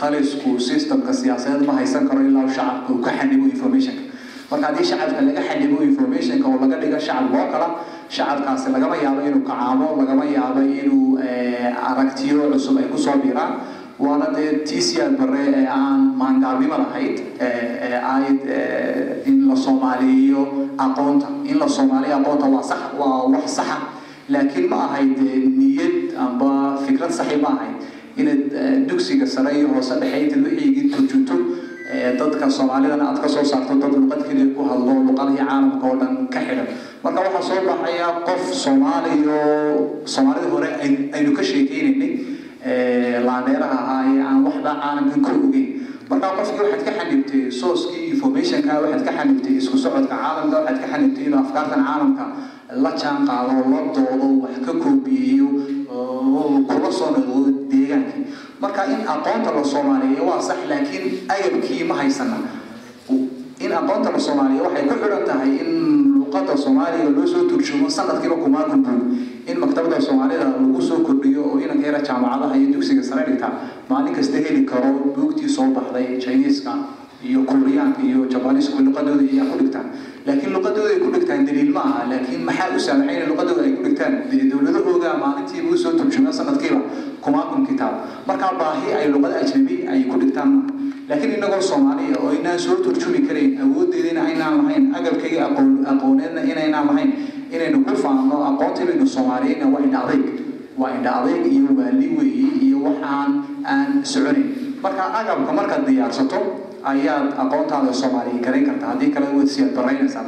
talisku 0.00 0.50
systemka 0.68 1.12
siyaasadeed 1.20 1.66
ma 1.68 1.74
haysan 1.78 2.08
karo 2.08 2.20
ilaa 2.28 2.48
shacabka 2.56 2.88
uu 2.92 3.00
ka 3.06 3.10
xanibo 3.18 3.44
informationka 3.54 4.02
marka 4.52 4.66
haddii 4.68 4.84
shacabka 4.90 5.20
laga 5.28 5.42
xanibo 5.48 5.76
informationka 5.90 6.44
oo 6.48 6.58
laga 6.62 6.76
dhigo 6.82 6.98
shacab 7.08 7.32
loo 7.34 7.46
kala 7.52 7.68
shacabkaasi 8.16 8.66
lagama 8.76 8.96
yaabo 9.04 9.20
inuu 9.28 9.42
kacaamo 9.50 9.86
lagama 10.00 10.24
yaabo 10.36 10.60
inuu 10.80 11.18
aragtiyo 11.90 12.50
cusub 12.52 12.76
ay 12.78 12.86
ku 12.92 12.98
soo 12.98 13.16
biiraan. 13.22 13.52
Waana 14.02 14.26
dee 14.36 14.64
tcr 14.68 15.10
bare 15.18 15.42
ee 15.58 15.66
aan 15.78 16.00
maangaabnimo 16.20 16.76
lahayd 16.84 17.16
ee 17.40 17.96
ahayd 18.10 18.40
in 19.30 19.36
la 19.48 19.56
soomaaliyeeyo 19.64 20.42
aqoonta. 20.84 21.28
In 21.50 21.56
la 21.62 21.68
soomaaliyo 21.68 22.14
aqoonta 22.20 22.46
waa 23.00 23.28
wax 23.34 23.46
saxa. 23.58 23.76
Laakiin 24.28 24.66
ma 24.72 24.78
ahayd 24.88 25.16
niyad 25.60 25.96
amba 26.24 26.50
fikrad 26.86 27.12
saxi 27.18 27.36
ma 27.44 27.50
ahayd 27.56 27.76
inaad 28.20 28.42
dugsiga 28.88 29.26
sare 29.34 29.52
iyo 29.58 29.68
hoose 29.74 29.94
dhexe 30.02 30.18
intaad 30.24 30.44
wixiigii 30.50 30.86
turjunto 30.94 31.36
dadka 31.92 32.48
soomaalidana 32.48 33.04
aad 33.12 33.18
ka 33.20 33.28
soo 33.28 33.44
saarto 33.44 33.74
dad 33.76 33.92
luqad 33.92 34.24
keliya 34.24 34.48
ku 34.56 34.62
hadlo 34.64 34.92
luqadihii 35.08 35.44
caalamka 35.44 35.84
oo 35.90 35.96
dhan 36.00 36.14
ka 36.32 36.40
xidhan 36.40 36.68
marka 37.04 37.20
waxaa 37.28 37.44
soo 37.48 37.60
baxaya 37.68 38.08
qof 38.26 38.42
soomaaliyo 38.64 39.38
soomaalida 40.14 40.48
hore 40.54 40.68
aynu 41.16 41.30
ka 41.36 41.42
sheekeynaynay 41.50 42.12
laaneeraha 43.28 43.76
ahaa 43.84 44.02
ee 44.12 44.20
aan 44.28 44.38
waxba 44.46 44.72
caalamkan 44.82 45.20
ka 45.26 45.30
ogeyn. 45.44 45.68
Marka 46.10 46.26
qofkii 46.38 46.60
waxaad 46.64 46.82
ka 46.88 46.92
xanibtay 46.98 47.42
sooskii 47.60 48.04
informationka 48.14 48.72
waxaad 48.84 49.02
ka 49.08 49.12
xanibtay 49.18 49.54
isku 49.60 49.76
socodka 49.84 50.16
caalamka 50.24 50.56
waxaad 50.64 50.78
ka 50.82 50.86
xanibtay 50.92 51.24
inuu 51.28 51.40
afkaartan 51.44 51.82
caalamka 51.88 52.24
la 52.84 52.90
jaan 53.00 53.20
la 53.28 53.80
doodo 53.96 54.26
wax 54.44 54.54
ka 54.66 54.72
koobiyeeyo 54.82 55.48
kula 56.68 56.90
soo 56.98 57.08
noqdo 57.16 57.38
deegaankii 57.70 58.22
marka 58.82 59.00
in 59.00 59.06
aqoonta 59.06 59.50
la 59.54 59.64
soomaaliyeeyo 59.64 60.24
waa 60.26 60.40
sax 60.40 60.58
laakiin 60.68 61.26
agabkii 61.28 61.84
ma 61.84 61.94
haysana. 61.94 62.36
In 63.60 63.70
aqoonta 63.72 64.10
la 64.12 64.18
soomaaliya 64.18 64.62
waxay 64.62 64.84
ku 64.88 64.94
xidhan 64.94 65.24
tahay 65.26 65.50
in 65.60 66.14
luqada 66.18 66.56
soomaaliga 66.56 67.10
loo 67.10 67.26
soo 67.26 67.46
turjumo 67.48 67.88
sanadkiiba 67.88 68.36
kumaa 68.36 68.64
kunbuug 68.64 69.14
in 69.46 69.58
maktabada 69.58 70.00
soomaalida 70.00 70.44
lagu 70.44 70.82
soo 70.82 70.98
kordhiyo 71.06 71.42
oo 71.44 71.58
inanka 71.60 71.86
yara 71.86 72.00
jaamacadaha 72.02 72.56
iyo 72.56 72.72
dugsiga 72.74 73.02
sare 73.02 73.22
dhigta 73.30 73.48
maalin 73.88 74.14
kasta 74.14 74.36
heli 74.38 74.64
karo 74.66 74.90
buugtii 75.14 75.48
soo 75.48 75.70
baxday 75.76 76.18
chineeska 76.18 76.74
iyo 77.22 77.42
kuuriyaanka 77.46 78.02
iyo 78.02 78.26
jabanisku 78.26 78.82
luqadooda 78.82 79.22
ayaa 79.22 79.46
ku 79.50 79.56
dhigtaan 79.62 79.86
laakiin 80.26 80.52
luqadooda 80.52 80.90
ay 80.90 80.98
ku 80.98 81.08
dhigtaan 81.14 81.46
daliil 81.46 81.70
ma 81.70 81.82
aha 81.86 82.02
laakiin 82.10 82.42
maxaa 82.48 82.74
u 82.76 82.80
saamaxay 82.80 83.22
in 83.22 83.28
luqadooda 83.30 83.62
ay 83.62 83.72
ku 83.78 83.82
dhigtaan 83.86 84.12
dowladahooga 84.50 85.10
maalintiiba 85.22 85.70
u 85.70 85.78
soo 85.78 85.92
turjumaa 85.98 86.34
sanadkiiba 86.34 86.80
kumaa 87.24 87.46
kun 87.50 87.62
kitaab. 87.66 87.94
Markaa 88.26 88.52
baahi 88.60 88.92
ay 88.98 89.06
luqada 89.14 89.36
ajnabi 89.42 89.76
ay 89.88 90.00
ku 90.10 90.18
dhigtaan. 90.20 90.50
Laakiin 91.08 91.38
inagoo 91.38 91.60
soomaaliya 91.70 92.18
oo 92.22 92.30
inaan 92.38 92.58
soo 92.58 92.76
turjumi 92.84 93.20
karayn 93.26 93.58
awoodeedina 93.62 94.20
aynaan 94.28 94.54
lahayn 94.62 94.84
agabkayga 94.94 95.50
aqoon 95.50 95.70
aqooneedna 95.92 96.40
inaynaan 96.52 96.86
lahayn 96.90 97.10
inaynu 97.54 97.78
ku 97.86 97.94
faano 98.02 98.36
aqoonta 98.54 98.80
inaynu 98.86 99.06
soomaaliyeyna 99.06 99.66
waa 99.72 99.82
indha 99.86 100.00
adayg 100.06 100.24
waa 100.78 100.90
indha 100.96 101.10
adayg 101.20 101.42
iyo 101.52 101.70
waali 101.78 102.06
weeye 102.18 102.50
iyo 102.66 102.78
waxaan 102.86 103.30
aan 103.66 103.88
soconayn 104.12 104.46
marka 104.82 105.04
agabka 105.20 105.50
markaad 105.58 105.82
diyaarsato 105.90 106.38
ayaad 106.92 107.34
aqoontaada 107.44 107.92
soomaaliya 107.92 108.38
garayn 108.46 108.64
kartaa 108.70 108.88
haddii 108.94 109.10
kale 109.14 109.26
waad 109.36 109.50
siyaad 109.54 109.74
baraynaysaa 109.76 110.24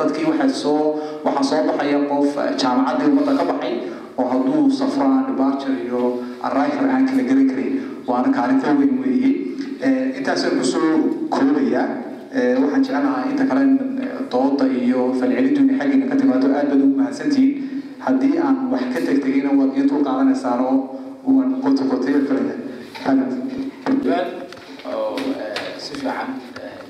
dadkii 0.00 0.24
waxaa 0.30 0.50
soo 0.64 0.80
waxaa 1.26 1.44
soo 1.50 1.60
baxaya 1.68 2.00
qof 2.10 2.32
jaamacaddii 2.62 3.08
ummadda 3.12 3.32
ka 3.38 3.44
baxay 3.52 3.72
oo 4.18 4.26
hadduu 4.32 4.70
safraan 4.80 5.26
departure 5.30 5.76
iyo 5.86 6.00
arrival 6.48 6.86
aan 6.94 7.04
kala 7.10 7.22
garan 7.30 7.46
karin 7.52 7.74
waana 8.08 8.28
kaalinta 8.36 8.68
weyn 8.80 8.94
weeye 9.02 9.30
intaasaan 10.18 10.58
ku 10.60 10.64
soo 10.64 10.88
koobayaa. 11.34 11.86
Waxaan 12.62 12.82
jeclahaa 12.86 13.22
inta 13.30 13.44
kale 13.50 13.62
dooda 14.32 14.64
iyo 14.82 15.00
falcelintu 15.18 15.60
inay 15.64 15.76
xaggiina 15.80 16.06
ka 16.10 16.16
timaado 16.20 16.46
aad 16.58 16.66
baad 16.70 16.80
ugu 16.86 16.96
mahadsantihiin. 17.00 17.52
Haddii 18.04 18.34
aan 18.46 18.56
wax 18.72 18.84
ka 18.94 19.00
tegtegayna 19.06 19.50
waad 19.58 19.72
ii 19.78 19.84
dul 19.90 20.02
qaadanaysaan 20.08 20.60
oo 20.68 20.74
waan 21.36 21.50
qotoqotayo 21.64 22.20
kaleda 22.28 22.54
baan 23.04 23.18
oo 24.94 25.16
si 25.84 25.92
fiican 26.00 26.28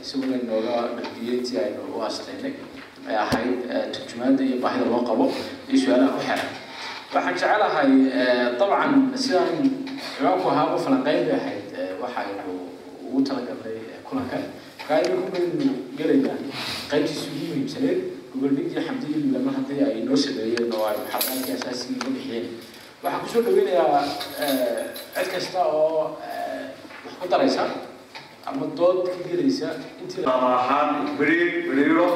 isaguna 0.03 0.37
inooga 0.43 0.75
dhaqdiyey 0.97 1.37
intii 1.39 1.59
aynu 1.65 1.83
u 1.97 2.01
hastaynay 2.05 2.55
ay 3.09 3.17
ahayd 3.25 3.61
turjumaada 3.95 4.43
iyo 4.49 4.57
baahida 4.65 4.87
loo 4.93 5.03
qabo 5.11 5.25
iyo 5.69 5.79
su'aalaha 5.83 6.11
ku 6.17 6.21
xiran 6.27 6.49
waxaan 7.15 7.35
jecelahay 7.35 7.91
dabcan 8.59 8.93
sidaan 9.15 9.63
ciwaanku 10.17 10.47
ahaaba 10.53 10.77
falanqeyn 10.85 11.23
bay 11.29 11.37
ahayd 11.39 11.65
waxaynu 12.03 12.55
ugu 13.07 13.19
talagalnay 13.29 13.79
kulanka 14.07 14.39
kaaynu 14.89 15.15
ku 15.25 15.29
baynu 15.35 15.71
gelaynaa 15.99 16.37
qaybtiisa 16.91 17.27
ugu 17.31 17.45
muhiimsaneed 17.51 17.99
goboldhigii 18.33 18.83
xamdiyi 18.87 19.31
lama 19.35 19.51
haddii 19.57 19.81
ay 19.89 19.97
noo 20.09 20.17
sameeyeen 20.25 20.67
oo 20.77 20.85
ay 20.91 20.97
muxaadaraadkii 21.01 21.55
asaasigii 21.59 21.97
uga 22.03 22.11
bixiyeen. 22.17 22.47
Waxaan 23.03 23.21
ku 23.23 23.29
soo 23.33 23.43
dhaweynayaa 23.47 24.03
cid 25.15 25.29
kasta 25.35 25.61
oo 25.65 26.19
wax 27.05 27.15
ku 27.21 27.27
daraysa 27.33 27.65
ama 28.49 28.67
dood 28.79 28.99
ka 29.09 29.19
gelaysa 29.31 29.69
intii 30.03 30.25
ahaan 30.27 30.91
beriir 31.19 31.51
beriiro 31.71 32.07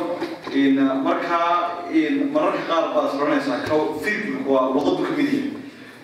markaa 0.53 1.85
mararka 2.33 2.63
qaar 2.69 2.95
baad 2.95 3.11
ka 3.69 3.75
fikirku 4.03 4.49
waa 4.53 4.73
ka 5.05 5.13
mid 5.17 5.27
yahay. 5.33 5.53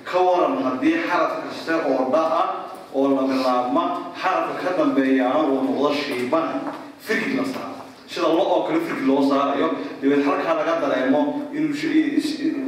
Ka 0.05 0.18
waran 0.20 0.62
haddii 0.62 1.01
xaraf 1.09 1.32
kaste 1.49 1.72
oo 1.88 2.11
dha 2.12 2.22
ah 2.22 2.49
oo 2.95 3.09
la 3.16 3.22
bilaabma 3.22 4.12
xarafka 4.22 4.61
ka 4.64 4.70
dambeeyaana 4.78 5.40
uu 5.49 5.62
noqdo 5.64 5.95
shiibana 5.95 6.61
fikir 7.01 7.36
la 7.40 7.45
saaro. 7.45 7.80
Sida 8.07 8.28
lo 8.28 8.42
oo 8.45 8.62
kale 8.68 8.80
fikir 8.80 9.07
loo 9.09 9.22
saarayo 9.28 9.68
dabeed 10.03 10.24
halkaa 10.24 10.55
laga 10.61 10.74
dareemo 10.82 11.20
inuu 11.53 11.72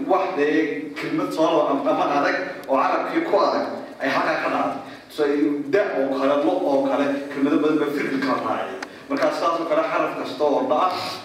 wax 0.09 0.24
dee 0.37 0.91
kelmad 0.97 1.31
soo 1.33 1.68
ama 1.68 1.85
adag 2.20 2.37
oo 2.68 2.77
carabkii 2.81 3.20
ku 3.29 3.37
adag 3.37 3.66
ay 4.01 4.09
halkaa 4.09 4.37
ka 4.43 4.49
dhacday. 4.49 4.81
Da 5.70 5.83
oo 6.01 6.09
kale 6.18 6.35
lo 6.45 6.53
oo 6.57 6.89
kale 6.89 7.05
kelmado 7.33 7.57
badan 7.62 7.79
baa 7.85 7.93
fikir 7.93 8.18
kala 8.24 8.41
raacay 8.49 8.81
markaa 9.09 9.30
sidaas 9.36 9.61
oo 9.61 9.66
kale 9.70 9.82
xaraf 9.92 10.12
kasta 10.20 10.44
oo 10.44 10.61
dha 10.70 10.80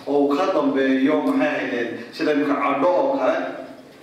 oo 0.08 0.18
uu 0.24 0.30
ka 0.38 0.46
dambeeyo 0.56 1.16
maxay 1.28 1.48
ahaydeen 1.50 1.90
sida 2.16 2.32
imika 2.36 2.56
cadho 2.64 2.90
oo 3.00 3.18
kale 3.20 3.36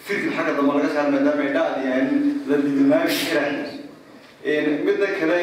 fikir 0.07 0.31
xagga 0.37 0.53
dambe 0.57 0.73
laga 0.77 0.89
saaro 0.95 1.11
maadaama 1.15 1.45
dhaadi 1.57 1.81
yahayn 1.89 2.09
la 2.49 2.57
karahay 2.63 3.55
midda 4.87 5.07
kale 5.21 5.37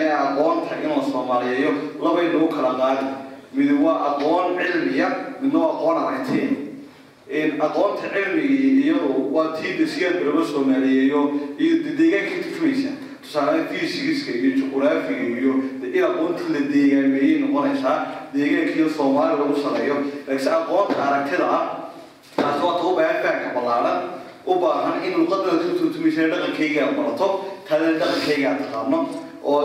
ee 0.00 0.10
aqoonta 0.24 0.72
in 0.82 0.88
la 0.90 1.02
soomaaliyeeyo 1.12 1.70
labay 2.04 2.26
lagu 2.32 2.48
kala 2.56 2.72
qaadi. 2.82 3.06
Mid 3.56 3.70
waa 3.84 3.98
aqoon 4.10 4.46
cilmiya 4.60 5.08
midna 5.40 5.58
waa 5.64 5.72
aqoon 5.76 5.96
aragtiya 6.04 6.48
aqoonta 7.66 8.04
cilmigii 8.14 8.82
iyadu 8.84 9.10
waa 9.34 9.48
tii 9.56 9.72
dasiyaad 9.80 10.16
looga 10.26 10.44
soomaaliyeeyo 10.52 11.20
iyo 11.62 11.74
deegaankii 11.98 12.40
turjumaysa 12.44 12.90
tusaale 13.26 13.64
fiisigiska 13.70 14.30
iyo 14.38 14.50
juquraafiga 14.60 15.24
iyo 15.40 15.52
in 15.96 16.02
aqoontii 16.08 16.48
la 16.54 16.60
deegaameeyey 16.74 17.38
noqonaysaa 17.44 17.96
deegaankiiyo 18.34 18.88
soomaali 18.96 19.34
lagu 19.40 19.56
sareeyo 19.64 19.96
laakiin 20.28 20.54
aqoonta 20.60 20.94
aragtida 21.08 21.46
ah 21.58 21.64
taasi 22.36 22.60
waa 22.66 22.76
ta 22.80 22.84
u 22.90 22.96
baahan 22.96 23.18
fahamka 23.24 23.48
ballaaran 23.56 23.98
u 24.46 24.54
baahan 24.62 24.96
in 25.06 25.12
luqadada 25.20 25.58
ka 25.64 25.72
turjumaysa 25.80 26.22
dhaqankayga 26.32 26.80
aad 26.86 26.94
barato 26.98 27.26
taadana 27.68 27.94
dhaqankayga 28.02 28.46
aad 28.52 28.60
taqaano 28.64 28.98
oo 29.52 29.60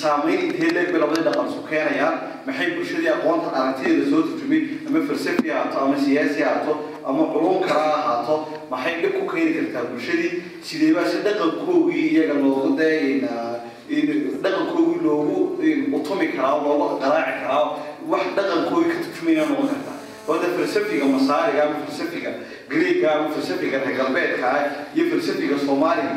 saamayn 0.00 0.40
intee 0.48 0.70
leeg 0.76 0.88
bay 0.92 1.00
labadii 1.04 1.24
dhaqan 1.28 1.46
isu 1.52 1.60
keenayaan 1.70 2.14
maxay 2.46 2.68
bulshadii 2.76 3.10
aqoonta 3.16 3.48
aragtideeda 3.60 4.04
soo 4.12 4.22
turjumay 4.28 4.60
ama 4.88 5.00
falsafi 5.08 5.48
ahaato 5.54 5.76
ama 5.84 5.96
siyaasi 6.04 6.40
ahaato 6.48 6.72
ama 7.08 7.22
culum 7.32 7.56
kala 7.68 7.84
ahaato 8.00 8.36
maxay 8.70 8.94
dhib 9.02 9.14
ku 9.20 9.24
keeni 9.32 9.52
kartaa 9.58 9.84
bulshadii? 9.90 10.32
Sidee 10.66 10.92
baa 10.96 11.04
si 11.10 11.16
dhaqankoogii 11.26 12.06
iyaga 12.14 12.34
loogu 12.42 12.76
dee 12.78 13.20
dhaqankoogii 14.44 15.00
loogu 15.06 15.36
utumi 15.96 16.26
karaa 16.36 16.58
loogu 16.64 16.86
qaraaci 17.02 17.34
karaa 17.42 17.64
wax 18.10 18.24
dhaqankoogii 18.36 18.90
ka 18.92 18.98
turjumayna 19.04 19.44
noqon 19.50 19.68
kartaa? 19.72 19.98
Wada 20.28 20.48
falsafiga 20.56 21.04
masaariga 21.14 21.62
ama 21.68 21.76
falsafiga 21.84 22.30
greega 22.70 23.08
ama 23.14 23.28
falsafiga 23.34 23.76
reer 23.84 23.96
galbeedka 23.98 24.46
ah 24.56 24.62
iyo 24.96 25.04
falsafiga 25.12 25.56
soomaaliga. 25.66 26.14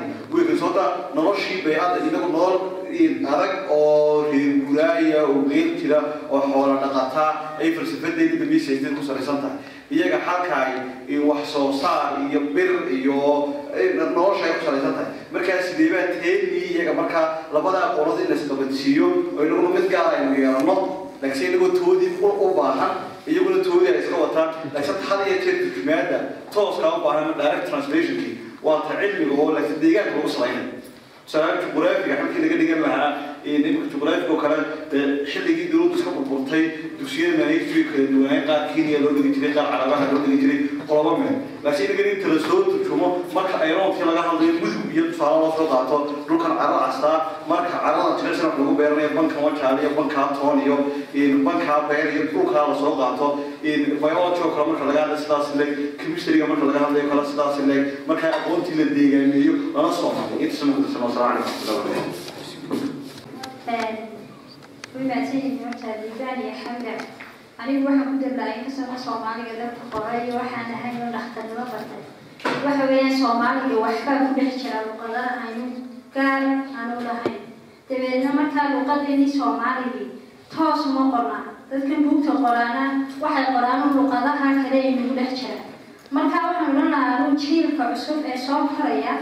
Kasooda 0.50 0.86
noloshii 1.16 1.62
baycadda 1.66 2.00
inagu 2.10 2.30
nolol 2.36 2.56
adag 3.34 3.54
oo 3.70 4.32
reer 4.32 4.54
gudaaya 4.68 5.20
oo 5.28 5.44
geel 5.52 5.70
jira 5.80 6.00
oo 6.32 6.40
xoola 6.54 6.76
dhaqataa 6.84 7.32
ay 7.60 7.70
falsafadeeda 7.76 8.36
dambiisaysteed 8.42 8.96
ku 8.98 9.04
salaysan 9.10 9.38
tahay 9.44 9.58
iyaga 9.92 10.18
halkaay 10.28 10.72
wax 11.30 11.42
soo 11.54 11.72
saar 11.82 12.20
iyo 12.32 12.40
bir 12.56 12.70
iyo 12.92 13.54
nolosha 14.16 14.46
ay 14.46 14.54
ku 14.60 14.66
salaysan 14.66 14.94
tahay. 14.98 15.10
Markaa 15.34 15.62
sideebaa 15.68 16.06
teeni 16.22 16.60
iyaga 16.74 16.94
markaa 16.94 17.26
labada 17.54 17.80
aqoonada 17.88 18.22
in 18.24 18.30
la 18.32 18.36
isqabadsiiyo 18.36 19.08
oo 19.38 19.44
inaguna 19.48 19.70
mid 19.80 19.88
gaar 19.94 20.08
aynu 20.16 20.32
yeelano 20.42 20.76
laakiin 21.22 21.50
inagoo 21.54 21.72
toodii 21.80 22.12
u 22.22 22.48
baahan 22.58 22.92
iyaguna 23.28 23.64
toodii 23.64 23.88
ay 23.94 24.00
iska 24.04 24.18
wataan. 24.24 24.50
Laakiin 24.74 24.98
had 25.10 25.20
iyo 25.28 25.38
jeer 25.46 25.56
turjumaada 25.64 26.18
tooskaa 26.54 26.92
u 26.98 27.04
baahan 27.06 27.34
direct 27.42 27.66
translationkii 27.72 28.34
waa 28.64 28.82
cilmiga 28.90 29.34
oo 29.42 29.52
laakiin 29.56 29.80
deegaanka 29.84 30.12
lagu 30.18 30.30
salaynay 30.36 30.66
salaam 31.32 31.56
juquraafiga 31.64 32.16
halkii 32.20 32.42
laga 32.46 32.58
dhigan 32.62 32.82
lahaa 32.86 33.10
nimanka 33.46 33.88
juqraafiga 33.94 34.32
oo 34.34 34.40
kale 34.44 34.58
xilligii 35.32 35.68
dowladdu 35.72 35.96
iska 36.00 36.12
burburtay 36.18 36.64
dugsiyada 37.00 37.38
maaliiftiga 37.42 37.90
kala 37.92 38.06
duwanaayn 38.14 38.44
qaar 38.50 38.62
kenya 38.74 39.00
loo 39.04 39.12
dhigi 39.18 39.32
jiray 39.38 39.52
qaar 39.58 39.68
carabaha 39.74 40.06
loo 40.12 40.22
dhigi 40.26 40.38
jiray 40.44 40.60
qoloba 40.90 41.12
meel 41.22 41.36
laakiin 41.64 41.90
inaga 41.94 42.12
inta 42.16 42.28
la 42.34 42.40
soo 42.48 42.60
turjumo 42.70 43.08
marka 43.38 43.56
ayroontii 43.66 44.06
laga 44.10 44.22
hadlayo 44.28 44.54
mudug 44.62 44.86
iyo 44.96 45.04
tusaale 45.12 45.38
loo 45.44 45.52
soo 45.58 45.68
qaato 45.74 45.96
dhulkan 46.28 46.54
caro 46.62 46.78
castaa 46.86 47.18
marka 47.52 47.70
carada 47.84 48.12
jirecsan 48.20 48.52
lagu 48.60 48.74
beeranayo 48.80 49.10
banka 49.18 49.38
wajaal 49.46 49.76
iyo 49.84 49.92
bankaa 50.00 50.28
toon 50.40 50.58
iyo 50.66 50.78
bankaa 51.48 51.80
beer 51.90 52.08
iyo 52.16 52.24
dhulkaa 52.32 52.64
la 52.70 52.76
soo 52.82 52.94
qaato 53.02 53.28
biology 54.02 54.40
oo 54.46 54.52
kale 54.56 54.66
marka 54.72 54.84
laga 54.90 55.00
hadlayo 55.04 55.20
sidaas 55.24 55.48
leeg 55.60 55.72
chemistryga 56.02 56.46
marka 56.52 56.66
laga 56.70 56.80
hadlayo 56.86 57.06
kale 57.12 57.24
sidaas 57.32 57.56
leeg 57.70 57.84
marka 58.10 58.26
aqoontii 58.38 58.76
la 58.80 58.86
deegaameeyo 58.98 59.54
lana 59.76 59.92
soo 60.00 60.12
maray 60.18 60.38
inta 60.46 60.56
sama 60.60 60.72
kudasano 60.78 61.06
asalaamu 61.10 61.44
calaykum 63.66 64.06
wimaadsanyihin 64.98 65.56
horta 65.64 65.88
liibaan 66.02 66.40
iyo 66.44 66.54
xamda 66.64 66.94
anigu 67.62 67.86
waxaan 67.88 68.08
ku 68.14 68.16
dablaayay 68.24 68.62
kasana 68.66 68.98
soomaaliga 69.06 69.54
dadka 69.62 69.84
qoray 69.94 70.30
waxaan 70.38 70.70
ahay 70.76 70.94
oo 71.02 71.10
dhakhtarnimo 71.16 71.64
bartay 71.72 72.02
waxa 72.66 72.84
weeyaan 72.92 73.16
soomaaliga 73.22 73.78
waxbaa 73.86 74.20
ku 74.26 74.30
dhex 74.38 74.52
jira 74.62 74.80
luqadaha 74.88 75.32
aynu 75.46 75.66
gaar 76.16 76.44
aanu 76.78 76.96
lahayn. 77.08 77.42
Dabeedna 77.90 78.30
markaa 78.40 78.68
luqadeennii 78.76 79.32
soomaaligii 79.38 80.08
toos 80.54 80.82
uma 80.90 81.04
qornaa. 81.14 81.44
Dadka 81.72 81.96
buugta 82.06 82.32
qoraana 82.44 82.84
waxay 83.24 83.46
qoraan 83.56 83.80
luqadaha 83.98 84.48
kale 84.62 84.78
ee 84.88 84.92
nagu 84.98 85.14
dhex 85.20 85.32
jira. 85.42 85.58
Markaa 86.16 86.42
waxaan 86.48 86.70
odhan 86.72 86.90
lahaa 86.94 87.14
anuu 87.18 87.36
jiilka 87.44 87.84
cusub 87.92 88.20
ee 88.32 88.38
soo 88.46 88.62
koraya 88.76 89.14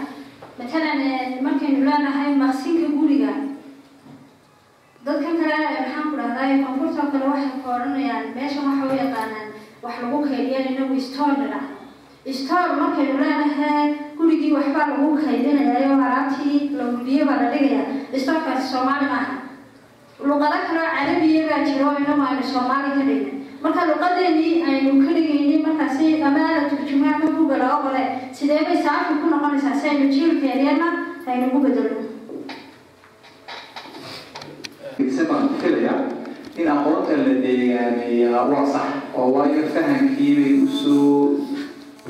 matalan 0.60 1.00
markaynu 1.46 1.80
leenahay 1.88 2.30
maqsinka 2.44 2.88
guriga 2.98 3.32
dadka 5.06 5.30
kale 5.40 5.58
maxaan 5.78 6.04
ku 6.10 6.16
dhahdaa 6.18 6.58
koonfurta 6.66 7.04
kale 7.14 7.26
waxay 7.32 7.52
ku 7.64 7.68
odhanayaan 7.76 8.26
meeshan 8.36 8.66
waxa 8.70 8.86
u 8.92 8.96
yaqaanaan 9.02 9.48
wax 9.84 9.96
lagu 10.04 10.18
kaydiyaan 10.30 10.68
inagu 10.72 10.96
store 11.08 11.36
la 11.42 11.48
dhahdo 11.54 12.34
store 12.40 12.74
markaynu 12.82 13.16
leenahay 13.24 13.88
gurigii 14.18 14.52
waxbaa 14.58 14.88
lagu 14.92 15.10
kaydinayaa 15.26 15.84
oo 15.92 15.98
alaabtii 16.08 16.60
la 16.78 16.84
gudiyey 16.96 17.24
baa 17.30 17.38
la 17.44 17.48
dhigayaa. 17.54 17.86
Storekaasi 18.24 18.68
soomaali 18.74 19.06
maaha. 19.14 19.36
Luqado 20.30 20.58
kale 20.68 20.80
oo 20.86 20.92
carabiya 20.98 21.44
baa 21.50 21.62
oo 21.88 21.94
inagu 22.02 22.24
aynu 22.30 22.44
soomaali 22.54 22.90
ka 22.98 23.02
dhigin. 23.10 23.36
Marka 23.64 23.82
luqadeenii 23.92 24.54
aynu 24.70 24.92
ka 25.06 25.12
dhigaynin 25.18 25.62
markaasi 25.68 26.06
turjumo 26.70 27.06
ama 27.14 27.28
buga 27.38 27.56
laga 27.62 27.78
qore 27.86 28.04
sidee 28.38 28.62
bay 28.68 28.78
saafi 28.86 29.14
ku 29.22 29.26
noqonaysaa? 29.34 29.76
Si 29.82 29.86
aynu 29.90 30.06
jiilka 30.14 30.46
yaryarna 30.52 30.88
aynu 31.30 31.46
ugu 31.52 31.60
bedelno 31.68 32.02
filayaa 35.00 36.08
in 36.58 36.68
aqoonta 36.68 37.14
la 37.18 37.34
deegaameeyaa 37.44 38.46
waa 38.52 38.66
sax 38.74 38.88
oo 39.18 39.28
waayo 39.36 39.64
fahamkii 39.76 40.36
bay 40.40 40.54
u 40.64 40.68
soo 40.68 41.36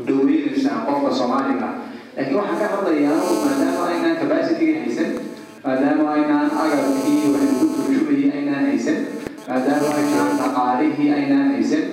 dhaweynaysaa 0.08 0.86
qofka 0.86 1.12
soomaaliga. 1.20 1.70
Laakiin 2.18 2.38
waxaan 2.38 2.60
ka 2.60 2.68
hadlayaa 2.76 3.18
maadaama 3.18 3.88
aynaan 3.90 4.16
capacityga 4.22 4.80
haysan 4.86 5.10
maadaama 5.66 6.12
aynaan 6.14 6.52
agabkii 6.64 7.32
wax 7.34 7.44
lagu 7.50 7.66
turjumayay 7.76 8.32
aynaan 8.38 8.66
haysan 8.70 8.98
maadaama 9.48 9.88
ay 9.98 10.04
jiraan 10.12 10.38
dhaqaalihii 10.42 11.10
aynaan 11.18 11.48
haysan 11.56 11.84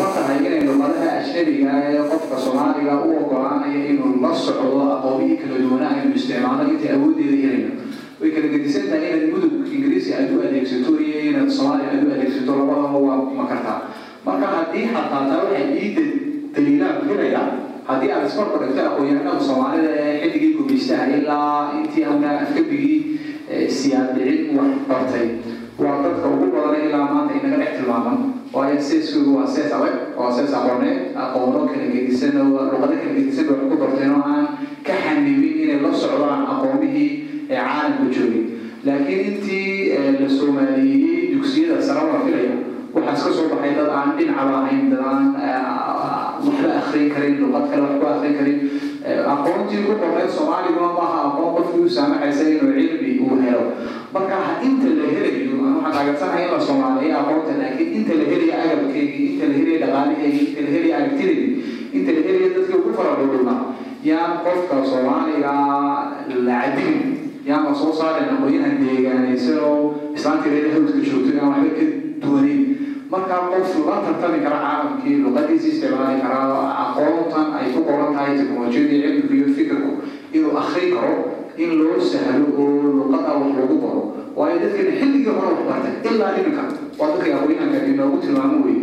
ma 0.00 0.06
tahay 0.16 0.38
inay 0.46 0.62
luqadaha 0.68 1.08
ajnabiga 1.20 1.70
ee 1.88 2.02
qofka 2.10 2.36
soomaaliga 2.44 2.94
u 3.06 3.16
ogolaanaya 3.22 3.80
inuu 3.94 4.12
la 4.24 4.30
socdo 4.44 4.80
aqoomihii 4.96 5.36
kala 5.42 5.56
duwanaa 5.64 5.90
aynu 5.96 6.12
isticmaalo 6.18 6.62
inta 6.74 6.88
awooddeeda 6.96 7.36
helayno 7.44 7.72
way 8.20 8.30
kala 8.34 8.48
gedisan 8.54 8.84
tahay 8.90 9.08
inaad 9.10 9.26
mudug 9.32 9.52
ingiriisi 9.80 10.10
aad 10.18 10.30
u 10.36 10.40
adeegsato 10.48 10.92
inaad 11.00 11.48
soomaaliya 11.58 11.90
aad 11.96 12.04
u 12.08 12.12
adeegsato 12.16 12.52
labadaba 12.60 12.98
waa 13.08 13.18
ma 13.40 13.44
kartaa 13.52 13.78
marka 14.26 14.46
haddii 14.56 14.84
xataa 14.94 15.22
taa 15.30 15.40
waxay 15.44 15.64
ii 15.84 15.90
daliilaan 16.54 16.96
filaya 17.08 17.42
haddii 17.88 18.10
aad 18.16 18.24
ismarka 18.30 18.56
dhigto 18.62 18.82
aqoon-yahanada 18.88 19.40
soomaalida 19.48 19.90
ee 20.04 20.16
xilligii 20.22 20.52
gumeystaha 20.58 21.04
ilaa 21.18 21.54
intii 21.78 22.04
anaa 22.12 22.34
afkabigii 22.44 22.98
siyaadicin 23.78 24.56
wax 24.58 24.72
bartay 24.88 25.26
waa 25.82 25.96
dadka 26.04 26.26
ugu 26.34 26.46
badan 26.54 26.82
ilaa 26.88 27.06
maanta 27.12 27.32
inaga 27.38 27.56
dhex 27.62 27.72
tilmaaman 27.78 28.18
waayo 28.54 28.76
seeskoodu 28.88 29.30
waa 29.38 29.46
sees 29.54 29.72
adag 29.78 29.96
waa 30.18 30.30
sees 30.36 30.52
aqooneed 30.60 30.98
aqoono 31.24 31.60
kala 31.70 31.86
gedisan 31.94 32.32
luqado 32.38 32.76
kala 32.82 32.96
gedisan 33.16 33.46
wax 33.50 33.60
ku 33.70 33.76
barteen 33.82 34.12
oo 34.18 34.22
aan 34.34 34.46
ka 34.86 34.94
xanibin 35.04 35.54
inay 35.64 35.78
la 35.84 35.90
socdaan 36.02 36.42
aqoomihii 36.54 37.08
ee 37.50 37.56
caalamka 37.66 38.04
joogay 38.16 38.42
laakiin 38.86 39.20
intii 39.30 39.92
la 40.20 40.28
soomaaliyeeyey 40.38 41.34
dugsiyada 41.34 41.82
sare 41.88 42.02
waa 42.10 42.20
filaya 42.26 42.54
waxaa 42.94 43.14
iska 43.18 43.30
soo 43.36 43.46
baxay 43.52 43.72
dad 43.78 43.88
aan 43.98 44.10
dhinacaba 44.18 44.54
ahayn 44.64 44.90
dad 44.92 45.02
aan 45.04 45.24
waxba 46.44 46.68
akrin 46.80 47.08
karin 47.14 47.34
luqad 47.42 47.64
kale 47.70 47.82
waxba 47.86 48.08
akrin 48.16 48.34
karin. 48.38 48.58
Aqoontii 49.32 49.82
ku 49.86 49.92
qorneed 50.00 50.30
soomaaliguna 50.36 50.88
maaha 50.98 51.18
aqoon 51.28 51.50
qofkii 51.56 51.84
u 51.86 51.90
saamaxaysa 51.96 52.42
inuu 52.52 52.72
cilmi 52.76 53.12
uu 53.24 53.36
helo. 53.44 53.62
Marka 54.14 54.38
inta 54.66 54.88
la 54.98 55.06
helayo 55.14 55.56
waxaan 55.84 56.00
agarsanahay 56.00 56.44
in 56.46 56.50
la 56.54 56.60
soomaaliyeeyo 56.68 57.16
aqoonta 57.22 57.52
laakiin 57.60 57.90
inta 58.00 58.12
la 58.20 58.24
helayo 58.32 58.54
agabkeygii 58.64 59.26
inta 59.32 59.44
la 59.50 59.54
helayo 59.58 59.78
dhaqaalaheygii 59.84 60.46
inta 60.50 60.60
la 60.66 60.70
helayo 60.74 60.94
aragtideydii 60.98 61.52
inta 61.96 62.10
la 62.16 62.20
helayo 62.26 62.48
dadkii 62.56 62.76
ugu 62.80 62.90
faradhowdhowna 62.98 63.54
yaan 64.10 64.32
qofka 64.44 64.76
soomaaliga 64.92 65.52
la 66.48 66.58
cadin 66.64 66.96
yaan 67.50 67.64
la 67.68 67.74
soo 67.82 67.92
saarin 68.00 68.28
aqoonyahan 68.34 68.74
deegaanaysan 68.82 69.58
oo 69.70 69.76
islaantii 70.16 70.52
reer 70.54 70.68
hawdka 70.74 71.00
joogto 71.08 71.30
aan 71.42 71.50
waxba 71.54 71.72
ka 71.78 71.84
duwanin 72.22 72.60
markaa 73.12 73.40
qof 73.52 73.70
la 73.88 73.96
tartami 74.06 74.38
kara 74.44 74.58
caalamkii 74.66 75.16
luqadiisa 75.24 75.66
isticmaali 75.72 76.20
karaa 76.24 76.70
aqoontan 76.84 77.46
ay 77.58 77.66
ku 77.74 77.80
qoran 77.88 78.12
tahay 78.16 78.32
teknolojiyada 78.38 78.94
cilmigu 79.02 79.34
iyo 79.38 79.48
fikirku 79.58 79.90
inuu 80.36 80.52
akrin 80.62 80.88
karo 80.96 81.14
in 81.62 81.70
loo 81.80 81.96
sahlo 82.10 82.46
oo 82.54 82.68
luqada 82.98 83.30
wax 83.40 83.50
lagu 83.58 83.76
baro 83.84 84.02
waayo 84.38 84.56
dadkeena 84.62 84.92
xilligii 85.00 85.32
hore 85.36 85.48
wax 85.56 85.60
bartay 85.70 85.94
ilaa 86.14 86.32
iminka 86.40 86.62
waa 86.98 87.08
dadkii 87.14 87.32
aqoonyahanka 87.38 87.78
inoogu 87.92 88.16
tilmaamo 88.24 88.56
wey 88.66 88.78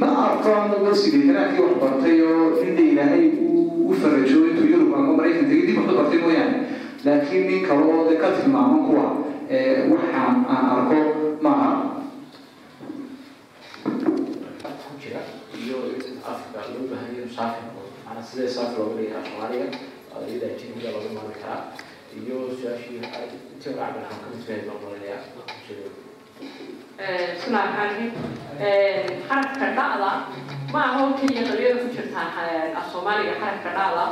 ma 0.00 0.08
arko 0.26 0.48
anago 0.62 0.90
sideetanaadkii 1.02 1.62
wax 1.66 1.74
bartay 1.84 2.16
oo 2.30 2.44
inda 2.66 2.82
ilaahay 2.92 3.24
u 3.88 3.92
farajo 4.00 4.38
intuu 4.48 4.66
yurub 4.72 4.90
ama 4.98 5.12
maraykan 5.18 5.44
tegay 5.50 5.64
dib 5.68 5.76
waxba 5.80 5.94
bartay 6.00 6.20
mooyaane 6.24 6.56
laakiin 7.04 7.44
nin 7.48 7.66
kale 7.68 7.82
oo 7.92 8.02
de 8.10 8.16
ka 8.22 8.28
tilmaaman 8.36 8.80
kuwa 8.86 9.06
waxaan 9.92 10.34
aan 10.54 10.64
arko 10.74 10.98
maaha. 11.44 11.70
Loo 15.66 15.82
sidee 18.28 18.48
saafi 18.48 18.76
looga 18.78 18.94
dhigi 18.96 19.10
karaa 19.12 19.24
soomaaliga 19.28 19.66
iyada 20.28 20.46
ajnabiga 20.54 20.90
looga 20.94 21.10
maari 21.16 21.34
karaa. 21.42 21.60
Iyo 22.16 22.36
su'aashii 22.58 22.96
intii 23.52 23.72
hore 23.72 23.80
cabdi 23.80 23.98
raxmaan 24.02 24.20
ka 24.22 24.28
mid 24.32 24.40
bismillahi 27.36 27.68
raxmaan 27.68 27.68
raxiim 27.78 28.12
xarafka 29.28 29.66
dha'da 29.78 30.10
ma 30.72 30.80
aha 30.86 30.98
oo 31.04 31.12
keliya 31.18 31.42
qabyada 31.48 31.76
ku 31.82 31.88
jirtaan 31.96 32.28
af 32.78 32.84
soomaaliga 32.92 33.34
xarafka 33.40 33.70
dha'da 33.78 34.04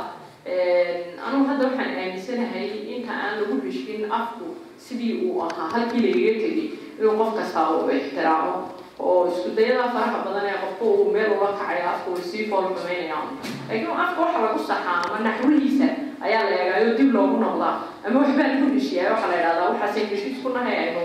anugu 0.45 1.45
hadda 1.49 1.65
waxaan 1.67 1.91
aaminsanahay 1.97 2.67
inta 2.95 3.11
aan 3.13 3.33
lagu 3.41 3.55
heshin 3.65 4.05
afku 4.11 4.47
sidii 4.77 5.25
uu 5.25 5.41
ahaa 5.41 5.69
halkii 5.73 6.01
lagaga 6.05 6.33
tegay 6.43 6.69
inuu 6.99 7.17
qof 7.19 7.31
kasta 7.37 7.59
uu 7.73 7.89
ixtiraamo 7.89 8.53
oo 8.99 9.25
isku 9.31 9.49
dayada 9.57 9.89
faraha 9.95 10.17
badan 10.25 10.45
ee 10.51 10.57
qofku 10.63 10.85
uu 10.97 11.11
meel 11.13 11.31
ula 11.37 11.49
kacaya 11.59 11.85
afku 11.93 12.09
uu 12.13 12.21
sii 12.31 12.45
fool 12.49 12.65
laakiin 12.77 13.89
afka 14.05 14.21
waxa 14.21 14.39
lagu 14.45 14.59
saxaa 14.69 15.01
ama 15.07 15.17
naxwihiisa 15.27 15.87
ayaa 16.25 16.43
la 16.49 16.55
eegaayo 16.61 16.93
dib 16.97 17.09
loogu 17.15 17.37
noqdaa. 17.45 17.75
Ama 18.05 18.19
waxbaa 18.21 18.47
lagu 18.53 18.67
heshiyaa 18.75 19.11
waxaa 19.13 19.29
la 19.31 19.37
idhahdaa 19.41 19.69
waxaasay 19.71 20.05
heshiis 20.11 20.37
ku 20.43 20.49
nahay 20.55 20.75
aynu 20.83 21.03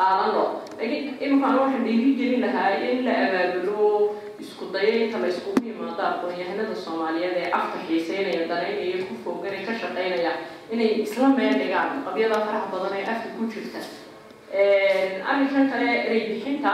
qaadano 0.00 0.42
laakiin 0.78 1.04
iminkaan 1.24 1.56
waxaan 1.62 1.84
dhiiri 1.86 2.10
gelin 2.18 2.40
lahaa 2.46 2.70
in 2.90 2.98
la 3.06 3.14
abaabulo 3.26 3.86
isku 4.40 4.64
dayo 4.72 4.92
inta 5.06 5.18
la 5.22 5.28
iskugu 5.32 5.60
yimaado 5.68 6.02
aqoon-yahanada 6.10 6.74
soomaaliyeed 6.84 7.36
ee 7.42 7.50
afka 7.58 7.78
xiiseynaya 7.88 8.48
danaynaya 8.50 9.04
ku 9.08 9.14
fooganaya 9.24 9.66
ka 9.68 9.72
shaqeynaya 9.82 10.32
inay 10.72 10.90
isla 11.04 11.28
meel 11.38 11.54
dhigaan 11.60 12.02
qabyada 12.06 12.36
faraha 12.46 12.66
badan 12.72 12.94
ee 13.00 13.06
afka 13.12 13.28
ku 13.38 13.42
jirta. 13.52 13.80
Arrinkan 15.30 15.70
kale 15.70 15.86
erey 16.06 16.22
bixinta 16.34 16.72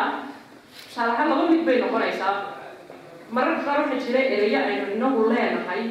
tusaale 0.89 1.13
ahaan 1.13 1.29
laba 1.31 1.45
mid 1.51 1.63
bay 1.67 1.77
noqonaysaa. 1.83 2.35
Mararka 3.31 3.63
qaar 3.67 3.79
waxaa 3.83 4.01
jira 4.07 4.21
ereyo 4.35 4.59
aynu 4.69 4.87
inagu 4.97 5.21
leenahay 5.33 5.83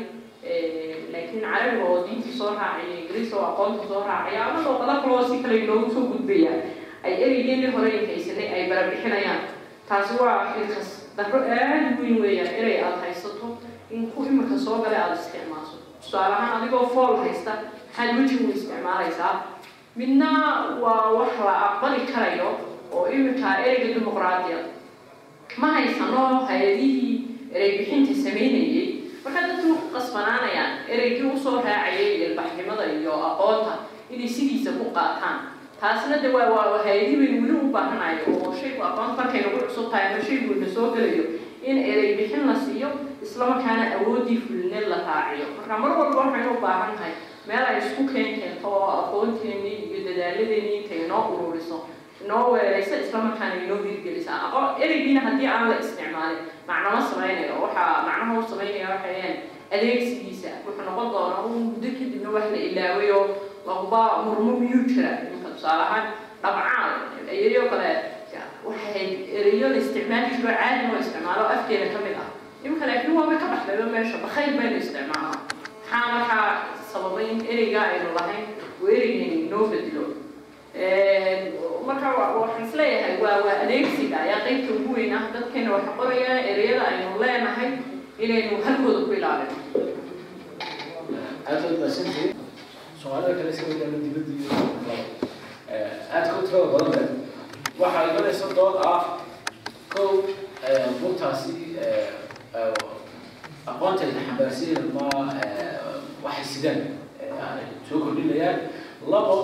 laakiin 1.13 1.41
carabiga 1.45 1.83
oo 1.85 1.97
diintii 2.07 2.33
soo 2.39 2.51
raacaya 2.59 2.95
ingiriis 2.99 3.33
oo 3.33 3.43
aqoonta 3.51 3.83
soo 3.87 4.01
raacaya 4.09 4.39
ama 4.47 4.59
luuqado 4.65 4.93
kale 5.03 5.27
si 5.29 5.37
kale 5.43 5.57
inoogu 5.63 5.89
soo 5.93 6.05
gudbaya. 6.11 6.51
Ay 7.03 7.13
ereygeennii 7.23 7.71
hore 7.75 7.89
inkaysanay 7.99 8.47
ay 8.55 8.63
barabixinayaan. 8.69 9.41
Taasi 9.89 10.13
waa 10.21 10.53
xilkas 10.53 11.04
darro 11.17 11.39
aada 11.57 11.97
weyn 12.01 12.17
weeyaan 12.23 12.51
erey 12.61 12.77
aada 12.83 12.97
haysato 13.05 13.47
in 13.91 14.11
ku 14.11 14.23
iminka 14.29 14.57
soo 14.65 14.77
gale 14.83 14.97
aada 15.03 15.15
isticmaalso 15.21 15.75
tusaale 16.01 16.33
ahaan 16.35 16.53
adigoo 16.61 16.85
fool 16.95 17.13
haysta 17.23 17.51
maxaad 17.87 18.17
wejigu 18.19 18.47
isticmaalaysaa 18.55 19.33
midna 19.99 20.29
waa 20.83 21.09
wax 21.17 21.33
la 21.47 21.53
aqbali 21.67 22.01
karayo 22.13 22.49
oo 22.95 23.03
iminka 23.15 23.49
ereyga 23.65 23.87
dimuqraadiya 23.95 24.59
ma 25.61 25.67
haysano 25.77 26.23
hay'adihii 26.49 27.13
erey 27.55 27.71
bixinta 27.77 28.13
sameynayay 28.25 28.85
marka 29.23 29.39
dadku 29.47 29.69
ku 29.81 29.87
qasbanaanayaan 29.95 30.71
ereygii 30.93 31.29
u 31.33 31.37
soo 31.43 31.55
raacayay 31.67 32.09
ilbaxnimada 32.27 32.83
iyo 32.99 33.13
aqoonta 33.29 33.73
inay 34.13 34.27
sidiisa 34.37 34.71
ku 34.79 34.85
qaataan 34.97 35.37
taasna 35.85 36.17
de 36.23 36.29
waa 36.35 36.49
waa 36.55 36.81
hay'adii 36.85 37.17
baynu 37.21 37.37
weli 37.45 37.55
u 37.61 37.71
baahanayo 37.73 38.23
oo 38.43 38.51
shaygu 38.59 38.81
aqoonta 38.89 39.13
markay 39.23 39.41
nagu 39.45 39.59
cusub 39.65 39.87
tahay 39.91 40.05
ama 40.13 40.21
shaygu 40.27 40.53
na 40.61 40.67
soo 40.75 40.87
gelayo 40.95 41.25
in 41.69 41.77
erey 41.91 42.09
bixin 42.17 42.43
la 42.49 42.55
siiyo 42.65 42.89
islamarkaana 43.25 43.83
awooddii 43.97 44.37
fulineed 44.45 44.87
la 44.93 44.97
raaciyo 45.09 45.45
marka 45.57 45.75
mar 45.83 45.91
walba 45.99 46.17
waxaynu 46.21 46.51
u 46.57 46.61
baahan 46.65 46.93
tahay 46.97 47.13
meel 47.49 47.63
ay 47.69 47.77
isku 47.83 48.03
keen 48.13 48.29
keento 48.39 48.67
oo 48.79 48.89
aqoonteenii 49.01 49.77
iyo 49.89 49.99
dadaaladeenii 50.07 50.75
intay 50.81 50.99
inoo 51.05 51.21
ururiso 51.35 51.77
inoo 52.25 52.43
weeraysa 52.53 52.95
islamarkaana 53.05 53.55
inoo 53.65 53.79
hirgelisa 53.85 54.31
aqo 54.45 54.59
ereygiina 54.83 55.21
haddii 55.27 55.47
aan 55.53 55.69
la 55.71 55.77
isticmaalin 55.83 56.41
macnama 56.69 56.99
samaynayo 57.11 57.53
waxaa 57.65 57.89
macnaha 58.07 58.39
u 58.39 58.47
samaynaya 58.53 58.87
waxayaan 58.93 59.35
adeegsigiisa 59.75 60.49
wuxuu 60.65 60.85
noqon 60.89 61.07
doonaa 61.13 61.41
un 61.49 61.55
muddo 61.69 61.89
kadibna 61.99 62.29
wax 62.37 62.45
la 62.55 62.59
ilaaway 62.69 63.09
laguba 63.67 64.01
murmo 64.25 64.51
miyuu 64.61 64.83
jira 64.91 65.11
tusaale 65.55 65.83
ahaan 65.87 66.05
dhabcaan 66.43 66.91
ereyo 67.45 67.63
kale 67.73 67.91
waxay 68.67 69.07
ereyo 69.39 69.65
la 69.73 69.77
isticmaali 69.83 70.27
jiro 70.37 70.51
caadi 70.61 70.81
loo 70.91 70.99
isticmaalo 71.05 71.43
afkeeda 71.55 71.87
ka 71.93 71.99
mid 72.05 72.15
ah 72.23 72.29
iminka 72.65 72.85
laakiin 72.89 73.13
waabay 73.17 73.37
ka 73.43 73.47
baxdayba 73.53 73.85
meesha 73.95 74.17
bakayl 74.25 74.51
baynu 74.59 74.77
isticmaalaa 74.83 75.33
maxaa 75.81 76.05
markaa 76.13 76.45
sababay 76.91 77.25
in 77.33 77.39
ereyga 77.53 77.81
aynu 77.93 78.09
lahayn 78.19 78.45
oo 78.83 78.87
ereygeeni 78.97 79.37
inoo 79.47 79.65
bedelo 79.73 80.05
marka 81.87 82.07
waxaan 82.41 82.63
is 82.67 82.73
leeyahay 82.79 83.15
waa 83.23 83.37
waa 83.45 83.57
adeegsiga 83.65 84.17
ayaa 84.25 84.39
qeybta 84.47 84.71
ugu 84.77 84.91
weyn 84.97 85.13
ah 85.19 85.23
dadkeena 85.35 85.69
waxa 85.75 85.91
qoraya 85.99 86.33
ereyada 86.51 86.83
aynu 86.91 87.09
leenahay 87.23 87.69
inaynu 88.23 88.55
halkooda 88.65 88.99
ku 89.07 89.11
ilaalino 89.19 89.55
aad 91.47 91.61
baad 93.11 93.25
kale 93.37 93.49
iska 93.53 93.65
wadaana 93.71 93.97
dibadda 94.05 94.31
iyo 94.39 95.24
aad 96.13 96.25
ka 96.31 96.41
tirada 96.47 96.67
badan. 96.73 96.91
Leh 96.95 97.09
waxaa 97.79 98.03
imanaysa 98.11 98.47
dood 98.57 98.75
ah 98.91 99.01
kow 99.93 100.11
buugtaasi 101.01 101.53
aqoonteeda 103.71 104.21
xambaarsiin 104.27 104.81
ma 104.95 105.05
waxay 106.23 106.45
sidaan 106.53 106.79
soo 107.89 107.99
kordhinayaan. 108.03 108.57
Labo 109.11 109.37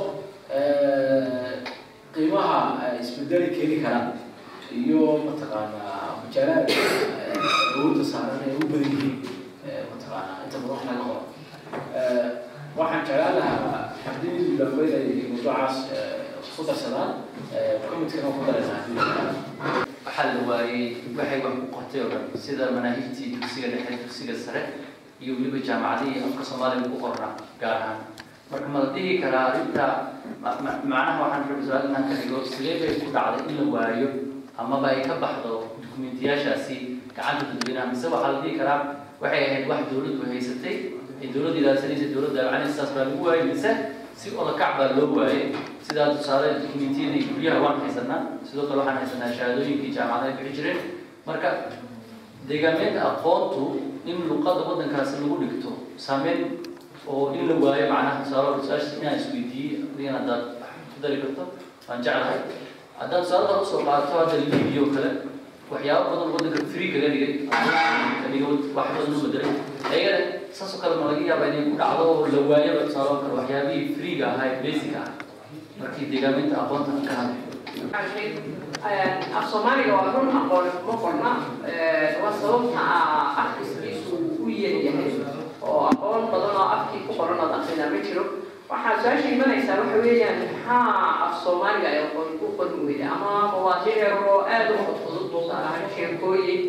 qiimaha 2.13 2.59
isbedeli 3.01 3.47
keeni 3.55 3.77
karaan 3.84 4.07
iyo 4.71 5.01
mataqaanaa 5.27 6.23
majaalaad 6.23 6.67
awoodda 7.75 8.03
saaran 8.11 8.41
ay 8.45 8.55
u 8.55 8.67
badan 8.71 8.91
yihiin 8.93 9.15
mataqaanaa 9.91 10.43
inta 10.45 10.57
badan 10.59 10.71
wax 10.71 10.82
laga 10.88 11.03
qoro. 11.07 11.21
Waxaan 12.77 13.03
jeclaan 13.07 13.36
lahaa 13.39 13.90
haddii 14.05 14.57
dambeyn 14.59 14.93
ay 14.97 15.05
mawduucaas 15.29 15.75
ku 16.55 16.61
darsadaan 16.67 17.11
commitkana 17.89 18.29
ku 18.35 18.41
daraysaa 18.47 18.81
waxaa 20.05 20.25
la 20.35 20.41
waayey 20.49 20.83
waxay 21.17 21.39
wax 21.45 21.53
ku 21.61 21.67
qortay 21.75 21.99
oo 22.03 22.09
dhan 22.13 22.23
sida 22.43 22.65
manaahijtii 22.75 23.37
dugsiga 23.37 23.67
dhexe 23.73 23.93
dugsiga 24.03 24.33
sare 24.45 24.61
iyo 25.21 25.31
weliba 25.37 25.59
jaamacadihii 25.67 26.23
afka 26.27 26.43
soomaaliga 26.49 26.89
ku 26.89 26.97
qornaa 27.03 27.33
gaar 27.61 27.77
ahaan. 27.81 27.99
Marka 28.51 28.67
ma 28.73 28.79
la 28.83 28.89
dhihi 28.95 29.11
karaa 29.23 29.45
arrinta 29.53 29.85
macnaha 30.41 31.11
waxaan 31.21 31.43
rabay 31.49 31.63
su'aal 31.67 31.85
inaan 31.89 32.05
ka 32.09 32.13
dhigo 32.19 32.37
sidee 32.53 32.75
bay 32.81 32.93
ku 33.01 33.07
dhacday 33.15 33.45
in 33.53 33.55
la 33.59 33.65
waayo 33.75 34.07
amaba 34.57 34.87
ay 34.91 35.01
ka 35.07 35.15
baxdo 35.23 35.53
dukumentiyaashaasi 35.81 36.75
gacanta 37.15 37.43
dadweynaha 37.53 37.85
mise 37.93 38.07
waxaa 38.13 38.31
la 38.35 38.39
dhihi 38.43 38.57
karaa 38.59 38.79
waxay 39.21 39.41
ahayd 39.47 39.65
wax 39.71 39.81
dowladdu 39.93 40.23
haysatay 40.31 40.75
dowladda 41.34 41.59
ilaasanaysa 41.61 42.05
dowladda 42.13 42.39
alcani 42.49 42.67
sidaas 42.74 42.91
baa 42.95 43.03
lagu 43.07 43.24
waayay 43.28 43.45
mise 43.51 43.72
si 44.19 44.28
odakac 44.41 44.72
baa 44.80 44.89
loo 44.97 45.07
waayay 45.19 45.45
sidaa 45.88 46.07
tusaale 46.15 46.47
dukumentiyada 46.63 47.15
iyo 47.19 47.28
guryaha 47.36 47.59
waan 47.65 47.78
haysanaa 47.84 48.19
sidoo 48.47 48.65
kale 48.69 48.80
waxaan 48.82 48.97
haysanaa 49.01 49.32
shahaadooyinkii 49.38 49.91
jaamacadaha 49.97 50.38
bixi 50.38 50.53
jireen 50.57 50.80
marka 51.28 51.49
deegaameynta 52.49 53.01
aqoontu 53.11 53.63
in 54.09 54.17
luqada 54.30 54.61
waddankaasi 54.69 55.13
lagu 55.22 55.36
dhigto 55.41 55.72
saameyn 56.05 56.39
oo 57.11 57.24
in 57.38 57.43
la 57.49 57.55
waayo 57.63 57.86
macnaha 57.93 58.17
tusaale 58.24 58.57
su'aasha 58.67 58.93
inaan 59.01 59.17
isweydiiyey 59.22 59.76
adigan 59.93 60.15
haddaad 60.19 60.43
ku 60.93 60.97
dari 61.03 61.17
karto 61.24 61.43
waan 61.88 61.99
jeclahay 62.05 62.39
haddaan 62.99 63.22
tusaaladan 63.26 63.61
u 63.61 63.65
soo 63.72 63.82
qaato 63.88 64.11
hadda 64.19 64.36
libiya 64.41 64.82
oo 64.86 64.89
kale 64.95 65.09
waxyaabo 65.72 66.09
badan 66.13 66.30
waddanka 66.36 66.61
free 66.74 66.89
kaga 66.93 67.09
dhigay 67.13 67.32
ka 67.49 68.28
dhigay 68.32 68.43
wax 68.78 68.88
badan 68.95 69.13
u 69.17 69.22
bedelay 69.26 69.53
ayagana 69.93 70.26
saas 70.53 70.73
oo 70.75 70.79
kale 70.81 70.95
ma 70.99 71.05
laga 71.11 71.23
yaaba 71.29 71.45
inay 71.49 71.63
ku 71.69 71.75
dhacdo 71.79 72.03
oo 72.11 72.25
la 72.33 72.39
waayaba 72.49 72.81
tusaale 72.87 73.09
oo 73.11 73.19
kale 73.23 73.33
waxyaabihii 73.39 73.93
freega 73.95 74.25
ahaa 74.31 74.47
ee 74.51 74.59
basic 74.65 74.93
ah 75.01 75.07
markii 75.79 76.05
deegaaminta 76.11 76.55
aqoonta 76.63 76.91
ka 77.07 77.13
hadlay 77.19 77.39
af 79.37 79.45
soomaaliga 79.51 79.93
waa 79.97 80.11
run 80.15 80.29
aqoon 80.41 80.65
ma 80.87 80.93
qorna 81.03 81.31
waa 82.21 82.33
sababta 82.41 82.81
akhriskiisu 83.43 84.15
u 84.43 84.49
yaryahay 84.63 85.11
oo 85.61 85.79
aqoon 85.91 86.21
badan 86.31 86.55
oo 86.61 86.67
afkii 86.77 87.01
ku 87.07 87.11
qoran 87.19 87.39
ood 87.43 87.53
akhrina 87.59 87.85
ma 87.93 87.99
jiro 88.05 88.23
waxaa 88.71 88.95
su'aasha 89.01 89.27
imanaysaa 89.35 89.77
waxa 89.81 89.97
weeyaan 90.05 90.37
maxaa 90.43 90.85
af 91.25 91.33
soomaaliga 91.43 91.87
ay 91.93 91.99
aqoon 92.05 92.29
ku 92.39 92.45
qori 92.59 92.75
weyda 92.87 93.05
ama 93.15 93.31
mawaadiic 93.53 93.97
yar 94.03 94.13
oo 94.29 94.37
aada 94.53 94.71
u 94.75 94.83
fudfudud 94.87 95.25
tusaale 95.33 95.65
ahaan 95.69 95.87
sheekooyin 95.95 96.61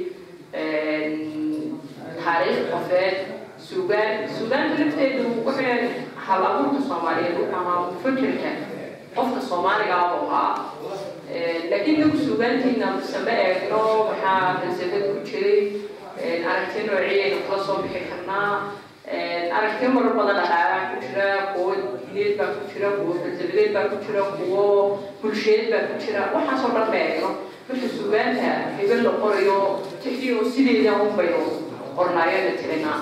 taariikh 2.24 2.60
qofeed 2.72 3.16
suugaan 3.68 4.28
suugaanta 4.38 4.74
lafteedu 4.84 5.24
waxay 5.46 5.78
hal 6.26 6.42
abuurka 6.50 6.80
soomaaliyeed 6.88 7.54
ama 7.58 7.74
fikirka 8.02 8.50
qofka 9.16 9.40
soomaaliga 9.48 9.96
ah 9.96 10.12
ahaa 10.24 10.50
laakiin 11.70 12.00
nagu 12.02 12.18
suugaantiina 12.26 12.86
masama 12.98 13.32
eegno 13.44 13.80
maxaa 14.08 14.38
falsafad 14.60 15.04
ku 15.10 15.20
jiray 15.28 15.60
aragtiyo 16.50 16.82
noociyaynu 16.88 17.38
kala 17.48 17.64
soo 17.66 17.76
bixi 17.84 18.00
karnaa 18.10 18.50
aragtiyo 19.58 19.88
marar 19.94 20.12
badan 20.18 20.36
dhaqaalaha 20.40 20.80
ku 20.90 20.96
jira 21.06 21.28
kuwo 21.54 21.70
diineed 21.78 22.34
baa 22.38 22.50
ku 22.58 22.62
jira 22.74 22.88
kuwo 22.98 23.12
falsafadeed 23.22 23.70
baa 23.78 23.86
ku 23.94 23.96
jira 24.04 24.22
kuwo 24.36 24.64
bulsheed 25.22 25.64
baa 25.72 25.82
ku 25.88 25.94
jira 26.04 26.20
waxaasoo 26.34 26.70
dhan 26.76 26.88
ma 26.92 26.98
eegno. 27.06 27.30
Marka 27.68 27.88
suugaanta 27.96 28.48
hebel 28.76 29.00
la 29.06 29.12
qorayo 29.22 29.56
tixdiyo 30.02 30.36
sideeda 30.54 30.92
unbaynu 31.04 31.42
qornaayana 31.96 32.52
tirinaa 32.60 32.98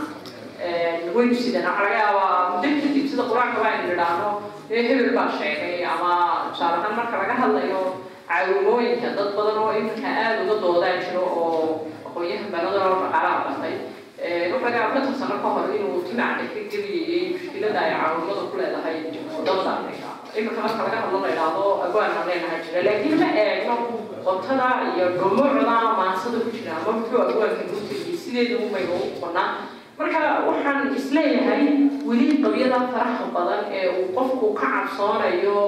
waxaa 0.60 1.62
laga 1.64 1.88
yaabaa 1.96 2.50
muddo 2.52 2.68
kadib 2.82 3.06
sida 3.10 3.22
qur'aanka 3.30 3.58
baynu 3.64 3.84
nidhaahno 3.90 4.30
ee 4.74 4.80
hebel 4.88 5.10
baa 5.16 5.28
sheegay 5.38 5.84
ama 5.92 6.12
tusaale 6.52 6.76
ahaan 6.78 6.94
marka 6.98 7.16
laga 7.22 7.34
hadlayo 7.42 7.80
caawimooyinka 8.28 9.08
dad 9.16 9.30
badan 9.36 9.58
oo 9.62 9.70
iminka 9.80 10.08
aada 10.22 10.42
uga 10.44 10.56
doodaan 10.64 10.98
jiro 11.04 11.22
oo 11.24 11.60
aqoonyahan 12.08 12.48
baanadan 12.52 12.82
oo 12.88 12.98
dhaqaalaha 13.02 13.38
batay 13.48 13.74
wuxuu 14.52 14.64
laga 14.66 14.76
yaaba 14.80 14.92
konton 14.94 15.14
sano 15.20 15.36
ka 15.42 15.48
hor 15.54 15.64
inuu 15.76 16.02
timacda 16.08 16.44
ka 16.52 16.60
geliyayay 16.70 17.24
mushkilada 17.32 17.80
ay 17.86 17.92
caawimada 18.00 18.42
ku 18.52 18.56
leedahay 18.60 18.96
waddamada 19.36 19.70
afrika 19.80 20.08
iminka 20.38 20.60
marka 20.66 20.82
laga 20.86 20.98
hadlo 21.02 21.18
la 21.24 21.28
idhaahdo 21.34 21.64
agwaanaan 21.88 22.26
leenahay 22.30 22.60
jira 22.68 22.80
laakiin 22.86 23.16
ma 23.22 23.28
eegno 23.44 23.74
qotada 24.28 24.68
iyo 24.94 25.06
dhumucda 25.18 25.76
maansada 26.00 26.38
ku 26.44 26.50
jira 26.56 26.72
ama 26.78 26.90
muxuu 27.00 27.20
agwaanka 27.26 27.62
nuu 27.72 27.82
tegiyay 27.90 28.16
sideeda 28.24 28.54
umayga 28.66 28.94
u 29.04 29.08
qonaa 29.22 29.48
marka 30.00 30.48
waxaan 30.48 30.96
is 30.96 31.06
leeyahay 31.12 31.64
weli 32.08 32.40
qabyada 32.44 32.78
faraha 32.92 33.24
badan 33.36 33.62
ee 33.78 33.86
uu 34.00 34.06
qofku 34.16 34.46
ka 34.60 34.66
cabsoonayo 34.74 35.58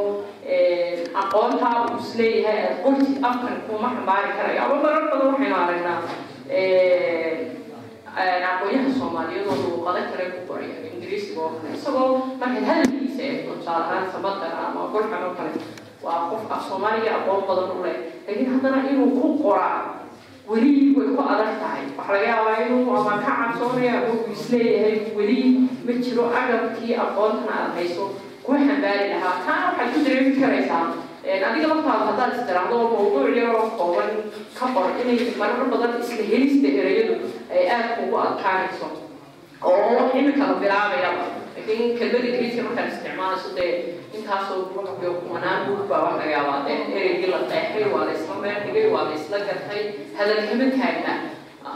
aqoonta 1.22 1.68
uu 1.84 1.98
is 2.00 2.10
leeyahay 2.20 2.60
aad 2.66 2.76
qorti 2.84 3.12
afkan 3.28 3.56
kuma 3.68 3.88
xambaari 3.96 4.30
karayo. 4.38 4.60
Ama 4.64 4.76
marar 4.84 5.04
badan 5.12 5.26
waxaynu 5.32 5.56
aragnaa 5.64 5.98
aqoonyaha 8.52 8.90
soomaaliyeed 8.98 9.46
oo 9.52 9.56
luuqado 9.62 10.00
kale 10.10 10.24
ku 10.34 10.38
qoraya 10.48 10.76
ingiriisiga 10.94 11.40
oo 11.44 11.50
kale. 11.60 11.74
Isagoo 11.76 12.08
markaad 12.40 12.64
hadalkiisa 12.70 13.22
eegto 13.28 13.50
tusaale 13.60 13.84
ahaan 13.84 14.66
ama 14.66 14.80
golxan 14.92 15.22
oo 15.28 15.34
kale 15.38 15.50
waa 16.04 16.20
qof 16.30 16.42
af 16.54 16.62
soomaaliga 16.68 17.10
aqoon 17.20 17.42
badan 17.48 17.70
u 17.76 17.82
leh. 17.84 17.96
Laakiin 18.26 18.48
haddana 18.54 18.78
inuu 18.90 19.10
ku 19.20 19.26
qoraa 19.44 20.01
weli 20.50 20.72
way 20.96 21.08
ku 21.16 21.22
adag 21.32 21.52
tahay 21.62 21.84
waxaa 21.98 22.12
laga 22.14 22.26
yaabaa 22.30 22.56
inuu 22.66 22.90
ama 22.98 23.12
ka 23.24 23.32
cabsoonaya 23.40 23.92
ama 23.98 24.10
uu 24.14 24.32
is 24.34 24.42
leeyahay 24.52 24.96
weli 25.18 25.38
ma 25.86 25.92
jiro 26.04 26.24
agabkii 26.40 26.94
aqoontana 27.04 27.52
aad 27.62 27.72
hayso 27.78 28.04
ku 28.44 28.50
xambaari 28.66 29.04
lahaa 29.12 29.36
taa 29.46 29.60
waxaad 29.68 29.90
ku 29.94 30.00
dareemi 30.06 30.32
karaysaa 30.40 30.84
adiga 31.48 31.66
laftaada 31.72 32.04
haddaad 32.08 32.32
istiraahdo 32.38 32.76
mawduuc 32.94 33.36
yar 33.40 33.50
oo 33.60 33.66
kooban 33.78 34.10
ka 34.58 34.64
qor 34.74 34.86
inay 35.02 35.18
marar 35.40 35.64
badan 35.72 35.92
isla 36.02 36.24
helista 36.32 36.68
ereyadu 36.80 37.14
ay 37.54 37.62
aad 37.76 37.86
kugu 37.96 38.16
adkaanayso 38.26 38.86
oo 39.70 39.86
wax 39.98 40.10
imika 40.20 40.44
la 40.50 40.54
bilaabayaba 40.62 41.24
laakiin 41.56 41.98
kelmada 41.98 42.26
ingiriiska 42.28 42.62
markaad 42.68 42.88
isticmaalayso 42.92 43.50
dee 43.58 43.72
intaasoo 44.18 44.58
buuxyo 44.74 45.10
kumanaan 45.20 45.60
buug 45.66 45.82
baa 45.90 46.00
wax 46.04 46.14
laga 46.20 46.30
yaabaa 46.36 46.60
dee 46.68 46.78
ereygii 46.98 47.30
la 47.34 47.40
qeexay 47.50 47.84
waa 47.94 48.04
la 48.08 48.12
isla 48.18 48.34
meel 48.44 48.58
dhigay 48.64 48.86
waa 48.94 49.04
la 49.08 49.14
isla 49.20 49.38
gartay 49.48 49.82
hadal 50.18 50.40
kama 50.48 50.66
taagna 50.78 51.14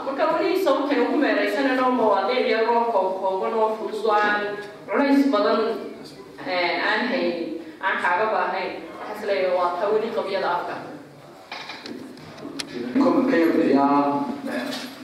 marka 0.05 0.23
weli 0.33 0.51
sababtaynu 0.65 1.05
ku 1.11 1.17
meeraysanayno 1.23 1.85
mawaadiic 1.99 2.47
yaroo 2.53 2.81
koob 2.93 3.09
kooban 3.21 3.53
oo 3.61 3.69
fudud 3.77 4.05
oo 4.09 4.15
aan 4.25 4.41
culays 4.89 5.21
badan 5.33 5.59
aan 6.89 7.01
haynin 7.11 7.37
aan 7.85 7.95
kaaga 8.03 8.25
baahayn 8.35 8.71
waxaa 8.99 9.15
is 9.17 9.23
leeyahay 9.29 9.55
waa 9.59 9.71
ta 9.81 9.85
weli 9.93 10.09
qabyada 10.17 10.49
afka 10.57 10.75
comment 13.03 13.27
ka 13.31 13.35
yarbixiyaa 13.43 13.99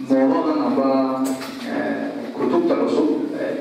moodadan 0.10 0.60
amba 0.68 0.90
kutubta 2.38 2.76
cusub 2.82 3.08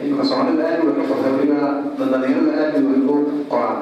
imika 0.05 0.23
soomaalida 0.29 0.63
aad 0.71 0.81
way 0.85 0.93
ka 0.99 1.03
qortaa 1.09 1.31
weliba 1.37 1.67
dhalinyarada 1.99 2.53
aad 2.63 2.75
way 2.87 2.99
u 3.13 3.15
qoraan 3.51 3.77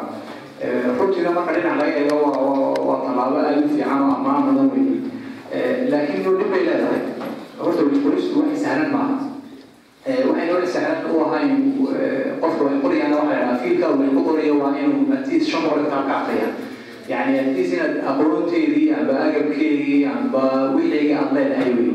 runtiina 1.00 1.30
marka 1.38 1.52
dhinac 1.56 1.76
laga 1.82 1.94
eego 2.02 2.16
waa 2.26 2.40
waa 2.88 2.98
tallaabo 3.06 3.38
aad 3.48 3.58
u 3.66 3.70
fiican 3.74 4.00
oo 4.06 4.12
ammaan 4.18 4.42
badan 4.48 4.68
wey 4.74 4.86
laakiin 5.92 6.22
dhib 6.26 6.50
bay 6.54 6.62
leedahay 6.68 7.02
horta 7.64 7.82
wixqoristu 7.90 8.34
waxay 8.42 8.60
sahlan 8.66 8.90
maaha 8.96 9.16
waxay 10.30 10.46
noo 10.52 10.60
sahlan 10.76 10.98
u 11.14 11.16
ahayn 11.26 11.52
qofka 12.42 12.62
wax 12.68 12.76
qorayana 12.84 13.16
waxa 13.22 13.34
la 13.34 13.40
dhahaa 13.42 13.60
fiilka 13.64 13.86
wax 13.92 14.10
ku 14.16 14.22
qorayo 14.28 14.54
waa 14.62 14.72
inuu 14.82 15.02
atiis 15.18 15.44
shan 15.50 15.62
boqol 15.66 15.82
kitaab 15.88 16.06
ka 16.12 16.16
aqriya 16.22 16.50
يعني 17.10 17.34
أتيس 17.42 17.72
إن 17.86 18.02
أقولتي 18.10 18.90
أبا 19.02 19.16
أجبكي 19.30 20.10
أبا 20.10 20.46
ويلي 20.74 21.14
أبلا 21.14 21.42
الهيوي 21.48 21.90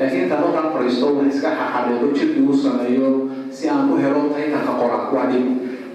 لكن 0.00 0.18
أنت 0.24 0.32
نقطة 0.32 0.62
فريستو 0.72 1.20
هسكا 1.20 1.50
ححرق 1.60 2.00
وجد 2.02 2.30
يوصل 2.40 2.80
si 3.59 3.67
aan 3.67 3.91
u 3.91 3.99
helo 3.99 4.31
taynarka 4.31 4.71
qoran 4.79 5.33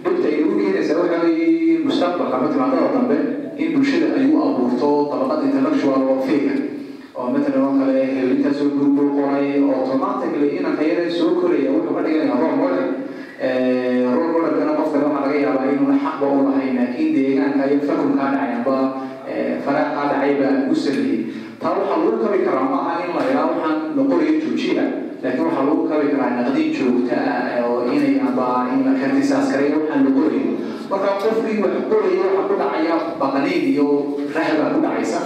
dhibta 0.04 0.28
ay 0.28 0.44
ugu 0.44 0.60
keenaysaa 0.60 1.00
waxaa 1.00 1.24
weye 1.24 1.80
mustaqbalka 1.80 2.36
matimaadada 2.44 2.92
dambe 2.92 3.16
in 3.56 3.72
bulshada 3.72 4.12
ay 4.20 4.28
u 4.28 4.36
abuurto 4.36 4.88
dabaqad 5.08 5.40
intellectual 5.48 6.02
oo 6.12 6.20
figa 6.28 6.52
oo 7.16 7.26
matalan 7.32 7.64
oo 7.64 7.72
kale 7.80 7.96
helintaa 8.16 8.52
soo 8.52 8.68
gurubuu 8.76 9.16
qoray 9.16 9.64
oo 9.64 9.72
automatically 9.80 10.60
inankayada 10.60 11.08
soo 11.08 11.40
koraya 11.40 11.72
wuxuu 11.72 11.96
ka 11.96 12.02
dhiganaya 12.04 12.36
rol 12.42 12.56
model 12.60 12.88
rol 14.12 14.28
modelkana 14.34 14.72
qofkana 14.78 15.06
waxaa 15.08 15.24
laga 15.24 15.38
yaabaa 15.44 15.72
inuuna 15.72 15.96
xaqba 16.04 16.26
u 16.36 16.44
lahayn 16.48 16.76
laakiin 16.76 17.10
deegaanka 17.16 17.62
iyo 17.72 17.80
fakunkaa 17.88 18.28
dhacayaba 18.34 18.76
faraaqa 19.64 20.02
dhacayba 20.10 20.48
u 20.68 20.76
sameeyey 20.84 21.20
taa 21.62 21.72
waxaa 21.80 21.96
lagu 22.04 22.12
kori 22.20 22.44
karaa 22.44 22.68
maaha 22.68 22.92
in 23.08 23.10
la 23.16 23.22
yaraa 23.30 23.48
waxaan 23.56 23.78
la 23.96 24.04
joojiya 24.44 25.03
laakiin 25.24 25.44
waxaa 25.48 25.64
lagu 25.68 25.82
kabi 25.90 26.06
karaa 26.12 26.30
naqdin 26.38 26.68
joogta 26.76 27.16
ah 27.16 27.64
oo 27.64 27.88
inay 27.88 28.20
amba 28.20 28.68
in 28.72 28.84
la 28.86 28.92
kartisaas 29.00 29.46
karayo 29.52 29.76
waxaan 29.80 30.04
la 30.06 30.10
qorayo 30.18 30.52
marka 30.90 31.10
qofkii 31.22 31.58
wax 31.64 31.74
qorayo 31.90 32.24
waxaa 32.28 32.48
ku 32.50 32.54
dhacaya 32.60 32.94
baqaniin 33.20 33.62
iyo 33.72 33.86
rahbaa 34.36 34.68
ku 34.76 34.78
dhacaysa 34.84 35.20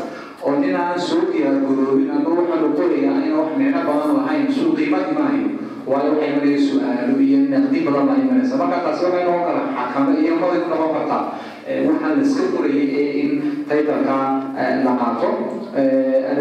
oo 0.46 0.52
nin 0.62 0.74
aan 0.82 0.94
soo 1.08 1.22
diyaargaroobin 1.32 2.10
amba 2.16 2.30
waxaa 2.38 2.60
la 2.64 2.68
qorayaa 2.78 3.16
in 3.26 3.32
wax 3.38 3.48
micno 3.58 3.80
badan 3.88 4.10
lahayn 4.22 4.46
suu 4.58 4.70
qiimo 4.78 4.98
imanayo 5.10 5.48
waayo 5.90 6.10
waxay 6.14 6.28
imanaya 6.32 6.58
su'aalo 6.68 7.14
iyo 7.26 7.38
naqdi 7.52 7.78
badan 7.86 8.04
baa 8.08 8.18
imanaysa 8.24 8.54
marka 8.60 8.78
taasi 8.84 9.02
waxay 9.06 9.24
noqon 9.28 9.44
kara 9.48 9.62
xakamo 9.76 10.10
iyo 10.22 10.32
ku 10.64 10.68
noqon 10.72 10.90
kartaa 10.96 11.22
waxaan 11.88 12.12
la 12.18 12.22
iska 12.26 12.44
qorayay 12.54 12.86
ee 13.00 13.10
in 13.22 13.30
taytalka 13.68 14.16
la 14.86 14.92
qaato 15.00 15.28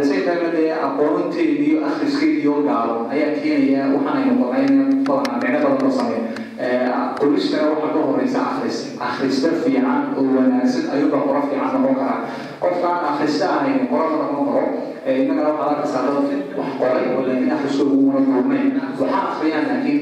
same 0.09 0.23
time 0.27 0.47
dee 0.55 0.71
aqoonteedi 0.87 1.55
iyo 1.69 1.77
akhriskeedi 1.89 2.37
iyo 2.43 2.53
gaalo 2.67 2.95
ayaa 3.13 3.31
keenaya 3.41 3.83
waxaan 3.95 4.17
aynu 4.21 4.33
qornay 4.41 4.63
in 4.71 4.77
badan 5.07 5.35
micno 5.41 5.59
badan 5.63 5.79
loo 5.83 5.91
sameeyo 5.99 6.23
qoristana 7.19 7.67
waxaa 7.71 7.93
ka 7.93 7.99
horeysa 8.09 8.39
akhris. 8.49 8.77
Akhrista 8.99 9.49
fiican 9.63 10.13
oo 10.17 10.23
wanaagsan 10.35 10.85
ayuuba 10.93 11.17
qoro 11.25 11.41
fiican 11.49 11.69
noqon 11.81 11.95
karaa 11.95 12.19
qofkaan 12.61 13.05
akhrista 13.13 13.45
ahayn 13.55 13.87
qoro 13.91 14.05
ma 14.17 14.25
noqon 14.25 14.45
karo 14.53 14.67
innagana 15.05 15.49
waxaad 15.53 15.69
arkaysaa 15.77 16.03
dad 16.07 16.17
wax 16.57 16.69
qoray 16.79 17.05
oo 17.15 17.21
laakiin 17.27 17.51
akhriskooda 17.55 17.93
uguna 17.93 18.19
buurnayn 18.27 18.67
waxaa 18.99 19.21
akhriyaan 19.31 19.65
laakiin 19.69 20.01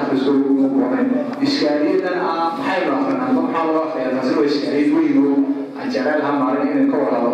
akhriskooda 0.00 0.40
uguna 0.50 0.68
buurnayn 0.74 1.08
iskaaliyadan 1.46 2.18
ah 2.30 2.56
maxaynu 2.56 2.90
akrinaa 2.98 3.32
ma 3.36 3.40
maxaa 3.46 3.64
loo 3.68 3.82
akhriyaa? 3.86 4.12
Taasi 4.16 4.32
waa 4.38 4.46
iskaaliyad 4.50 4.90
weyn 4.96 5.16
oo 5.24 5.36
aan 5.80 5.88
jeclaan 5.94 6.18
lahaa 6.22 6.38
maalin 6.42 6.68
inay 6.72 6.86
ka 6.92 6.96
walaalo 7.04 7.30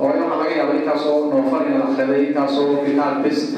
oo 0.00 0.08
in 0.16 0.22
waxaa 0.22 0.38
laga 0.40 0.54
yaabaa 0.58 0.76
intaasoo 0.80 1.16
noofar 1.32 1.62
inaad 1.68 1.84
akhriday 1.90 2.22
intaasoo 2.28 2.66
kitaab 2.86 3.16
best 3.24 3.56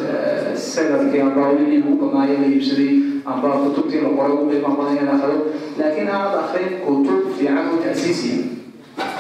sellerkii 0.73 1.21
amba 1.27 1.43
wixii 1.55 1.81
ugu 1.83 1.95
badnaayo 2.03 2.37
la 2.43 2.49
iibsaday 2.55 2.91
amba 3.33 3.49
kutubtii 3.65 4.01
la 4.07 4.11
qoray 4.19 4.33
ugu 4.37 4.47
qiimo 4.51 4.71
badan 4.79 4.97
inaad 5.03 5.15
akhrido 5.19 5.45
laakiin 5.79 6.09
aanad 6.15 6.35
akhrin 6.45 6.69
kutub 6.87 7.21
fiican 7.39 7.67
oo 7.73 7.79
ta'siisiya 7.85 8.39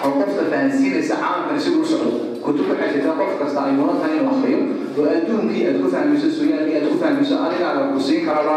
oo 0.04 0.10
qofka 0.18 0.42
fahansiinaysa 0.52 1.14
caalamkan 1.22 1.60
siduu 1.64 1.84
socdo. 1.92 2.10
Kutub 2.44 2.66
waxay 2.70 2.88
jirtaa 2.94 3.14
qof 3.20 3.32
kasta 3.40 3.58
ay 3.66 3.72
mudan 3.78 3.96
tahay 4.02 4.14
inuu 4.18 4.30
akhriyo 4.34 4.60
oo 4.99 5.07
adduunkii 5.16 5.62
aad 5.68 5.76
ku 5.82 5.88
fahmayso 5.94 6.28
sooyaalkii 6.38 6.76
aad 6.78 6.86
ku 6.92 6.96
fahmayso 7.03 7.34
adigaaga 7.46 7.82
ku 7.92 7.99
siin 8.07 8.22
karaba 8.28 8.57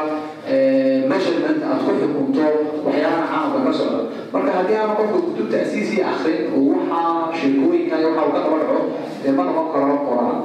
measurement 1.12 1.60
aad 1.70 1.80
ku 1.86 1.92
xukunto 2.02 2.46
waxyaabaha 2.86 3.26
caalamka 3.32 3.60
ka 3.68 3.74
socda 3.80 4.00
marka 4.34 4.52
haddii 4.58 4.78
aana 4.82 4.94
qofka 5.00 5.18
kutub 5.26 5.48
ta'siisii 5.54 6.02
akhrin 6.12 6.40
oo 6.56 6.62
waxaa 6.74 7.32
sheekooyinka 7.40 7.96
iyo 8.02 8.10
waxa 8.18 8.26
uu 8.28 8.34
ka 8.36 8.40
daba 8.46 8.58
dhaco 8.62 8.80
dee 9.24 9.32
ma 9.38 9.44
noqon 9.48 9.68
karo 9.74 9.96
qoraa 10.08 10.36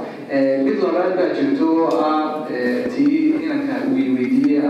mid 0.66 0.76
labaad 0.84 1.12
baa 1.18 1.28
jirto 1.36 1.68
ah 2.08 2.44
tii 2.92 3.40
inanka 3.44 3.74
weydiiyey 3.94 4.62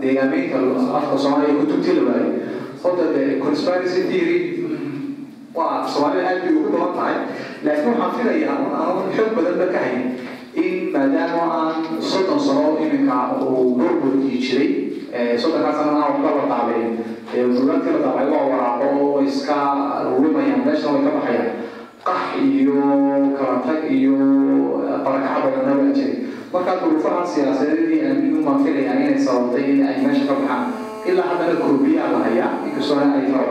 deegaameynka 0.00 0.56
afka 0.98 1.14
soomaaliya 1.22 1.54
kutubtii 1.60 1.94
la 1.98 2.02
waayay. 2.10 2.32
Horta 2.82 3.04
de 3.16 3.22
conspiracy 3.44 4.00
theory 4.10 4.38
waa 5.54 5.86
soomaalida 5.92 6.28
aad 6.30 6.40
bay 6.44 6.52
ugu 6.58 6.68
badan 6.74 6.94
tahay 6.98 7.16
laakiin 7.64 7.90
waxaan 7.94 8.12
filayaa 8.18 8.56
un 8.64 8.72
aan 8.80 9.10
xoog 9.16 9.30
badanba 9.38 9.66
ka 9.74 9.78
hayn 9.86 10.02
in 10.64 10.74
maadaama 10.94 11.42
aan 11.58 11.72
soddon 12.10 12.40
sano 12.46 12.66
iminka 12.84 13.16
uu 13.42 13.74
burburkii 13.78 14.38
jiray 14.46 14.70
soddonkaa 15.42 15.74
sanana 15.78 16.00
waxba 16.10 16.30
la 16.38 16.44
daabeen 16.52 16.90
buugaagtii 17.54 17.92
la 17.96 18.00
daabay 18.06 18.26
waa 18.34 18.44
waraaqo 18.52 19.22
iska 19.28 19.56
rumayaan 20.18 20.62
meeshana 20.66 20.92
way 20.98 21.02
ka 21.06 21.12
baxayaan 21.16 21.50
qax 22.06 22.22
iyo 22.46 22.78
kala 23.38 23.56
tag 23.66 23.80
iyo 23.98 24.14
barakaca 25.04 25.38
badanna 25.54 25.72
waa 25.80 25.92
jiray 25.96 26.16
marka 26.52 26.72
duruufahan 26.82 27.26
siyaasadeedii 27.34 28.00
aaminu 28.08 28.38
maan 28.46 28.58
filayaa 28.64 28.96
inay 29.02 29.18
sababtay 29.26 29.64
in 29.74 29.80
ay 29.90 29.96
meesha 30.06 30.24
ka 30.30 30.34
baxaan 30.40 30.62
ilaa 31.08 31.26
haddana 31.30 31.54
koobiyaa 31.62 32.08
la 32.14 32.18
hayaa 32.26 32.50
inkastoona 32.66 33.06
ay 33.18 33.26
fara 33.32 33.46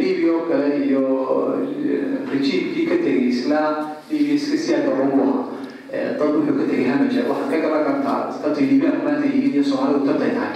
libya 0.00 0.28
oo 0.36 0.44
kale 0.50 0.76
iyo 0.84 1.02
rejiimkii 2.28 2.84
ka 2.90 2.96
tegay 3.00 3.28
isla 3.32 3.60
libya 4.10 4.34
iska 4.36 4.56
siyaad 4.60 4.84
badan 4.92 5.08
u 5.16 5.20
ahaa 5.24 6.16
dad 6.18 6.20
wuxuu 6.36 6.52
ka 6.58 6.64
tegay 6.68 6.84
hamaja 6.90 7.20
waxaad 7.30 7.48
ka 7.52 7.58
galan 7.64 7.82
kartaa 7.88 8.20
dadkii 8.44 8.66
libyaan 8.76 9.00
maanta 9.04 9.24
yihiin 9.26 9.54
iyo 9.56 9.64
soomaalidu 9.64 10.04
tabtay 10.08 10.32
tahay 10.36 10.52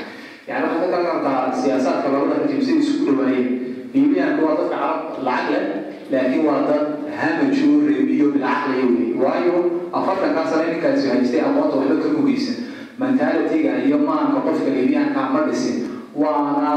yani 0.48 0.64
waxaad 0.68 0.82
ka 0.84 0.88
galan 0.92 1.06
kartaa 1.24 1.40
siyaasaadka 1.60 2.08
labada 2.12 2.36
rejiim 2.44 2.60
siday 2.66 2.80
isugu 2.84 3.04
dhawaayeen 3.16 3.48
libyaanku 3.96 4.40
waa 4.46 4.56
dadka 4.60 4.76
carab 4.76 5.00
lacag 5.24 5.48
leh 5.52 5.64
laakiin 6.12 6.42
waa 6.48 6.60
dad 6.68 6.84
hamajo 7.18 7.68
reebiyo 7.88 8.26
bilcaqliya 8.36 8.84
wey 8.92 9.08
waayo 9.24 9.56
afartankaa 9.98 10.44
sane 10.52 10.66
ninkaasi 10.76 11.04
haystay 11.12 11.40
aqoonta 11.48 11.76
waxba 11.80 11.96
ka 12.04 12.08
mugeysan 12.16 12.56
mentalitiga 13.00 13.72
iyo 13.88 13.96
maanka 14.08 14.38
qofka 14.46 14.68
libyaanka 14.78 15.20
ma 15.34 15.40
dhisin 15.48 15.76
waana 16.20 16.72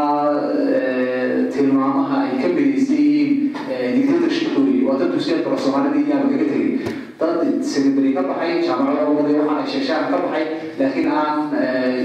tilmaamaha 1.54 2.16
ay 2.28 2.32
ka 2.42 2.48
midaysan 2.56 2.98
yihiin 3.00 3.54
dictatorshipkoodii 3.96 4.84
waa 4.88 4.98
dad 5.02 5.12
dusiyaad 5.16 5.44
karo 5.46 5.58
soomaalida 5.64 6.00
iyaaba 6.06 6.28
kaga 6.32 6.46
tegay 6.52 6.72
dad 7.20 7.40
secondary 7.72 8.12
ka 8.18 8.22
baxay 8.30 8.52
jaamacada 8.68 9.06
waday 9.18 9.36
waxaan 9.40 9.60
ay 9.64 9.68
sheeshaan 9.74 10.06
ka 10.12 10.18
baxay 10.24 10.46
laakiin 10.80 11.08
aan 11.20 11.38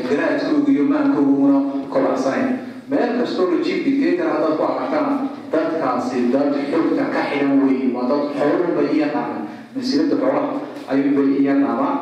garaadkooga 0.09 0.71
iyo 0.75 0.85
maankooga 0.93 1.55
kobacsanayn 1.93 2.49
meel 2.91 3.11
kastoo 3.21 3.47
regime 3.55 3.81
dictator 3.87 4.29
haddaad 4.33 4.55
ku 4.59 4.65
aragtana 4.71 5.13
dadkaasi 5.53 6.19
dad 6.35 6.51
xogta 6.71 7.05
ka 7.15 7.21
xidhan 7.31 7.53
weeye 7.67 7.87
waa 7.97 8.07
dad 8.11 8.23
xooluba 8.39 8.83
i 8.95 8.99
yaqaana 9.05 9.39
masiirada 9.77 10.17
xoolaha 10.23 10.49
ayuuba 10.93 11.23
i 11.39 11.47
yaqaanaa 11.51 11.95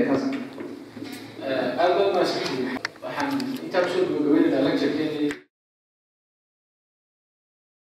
intaas 0.00 0.22
aad 1.82 1.92
baad 1.98 2.10
mahadsantihiin 2.14 2.82
waxaan 3.14 3.30
intaa 3.64 3.82
ku 3.84 3.88
soo 3.94 4.04
gabagabeynayna 4.10 4.64
lecturekeenii 4.66 5.30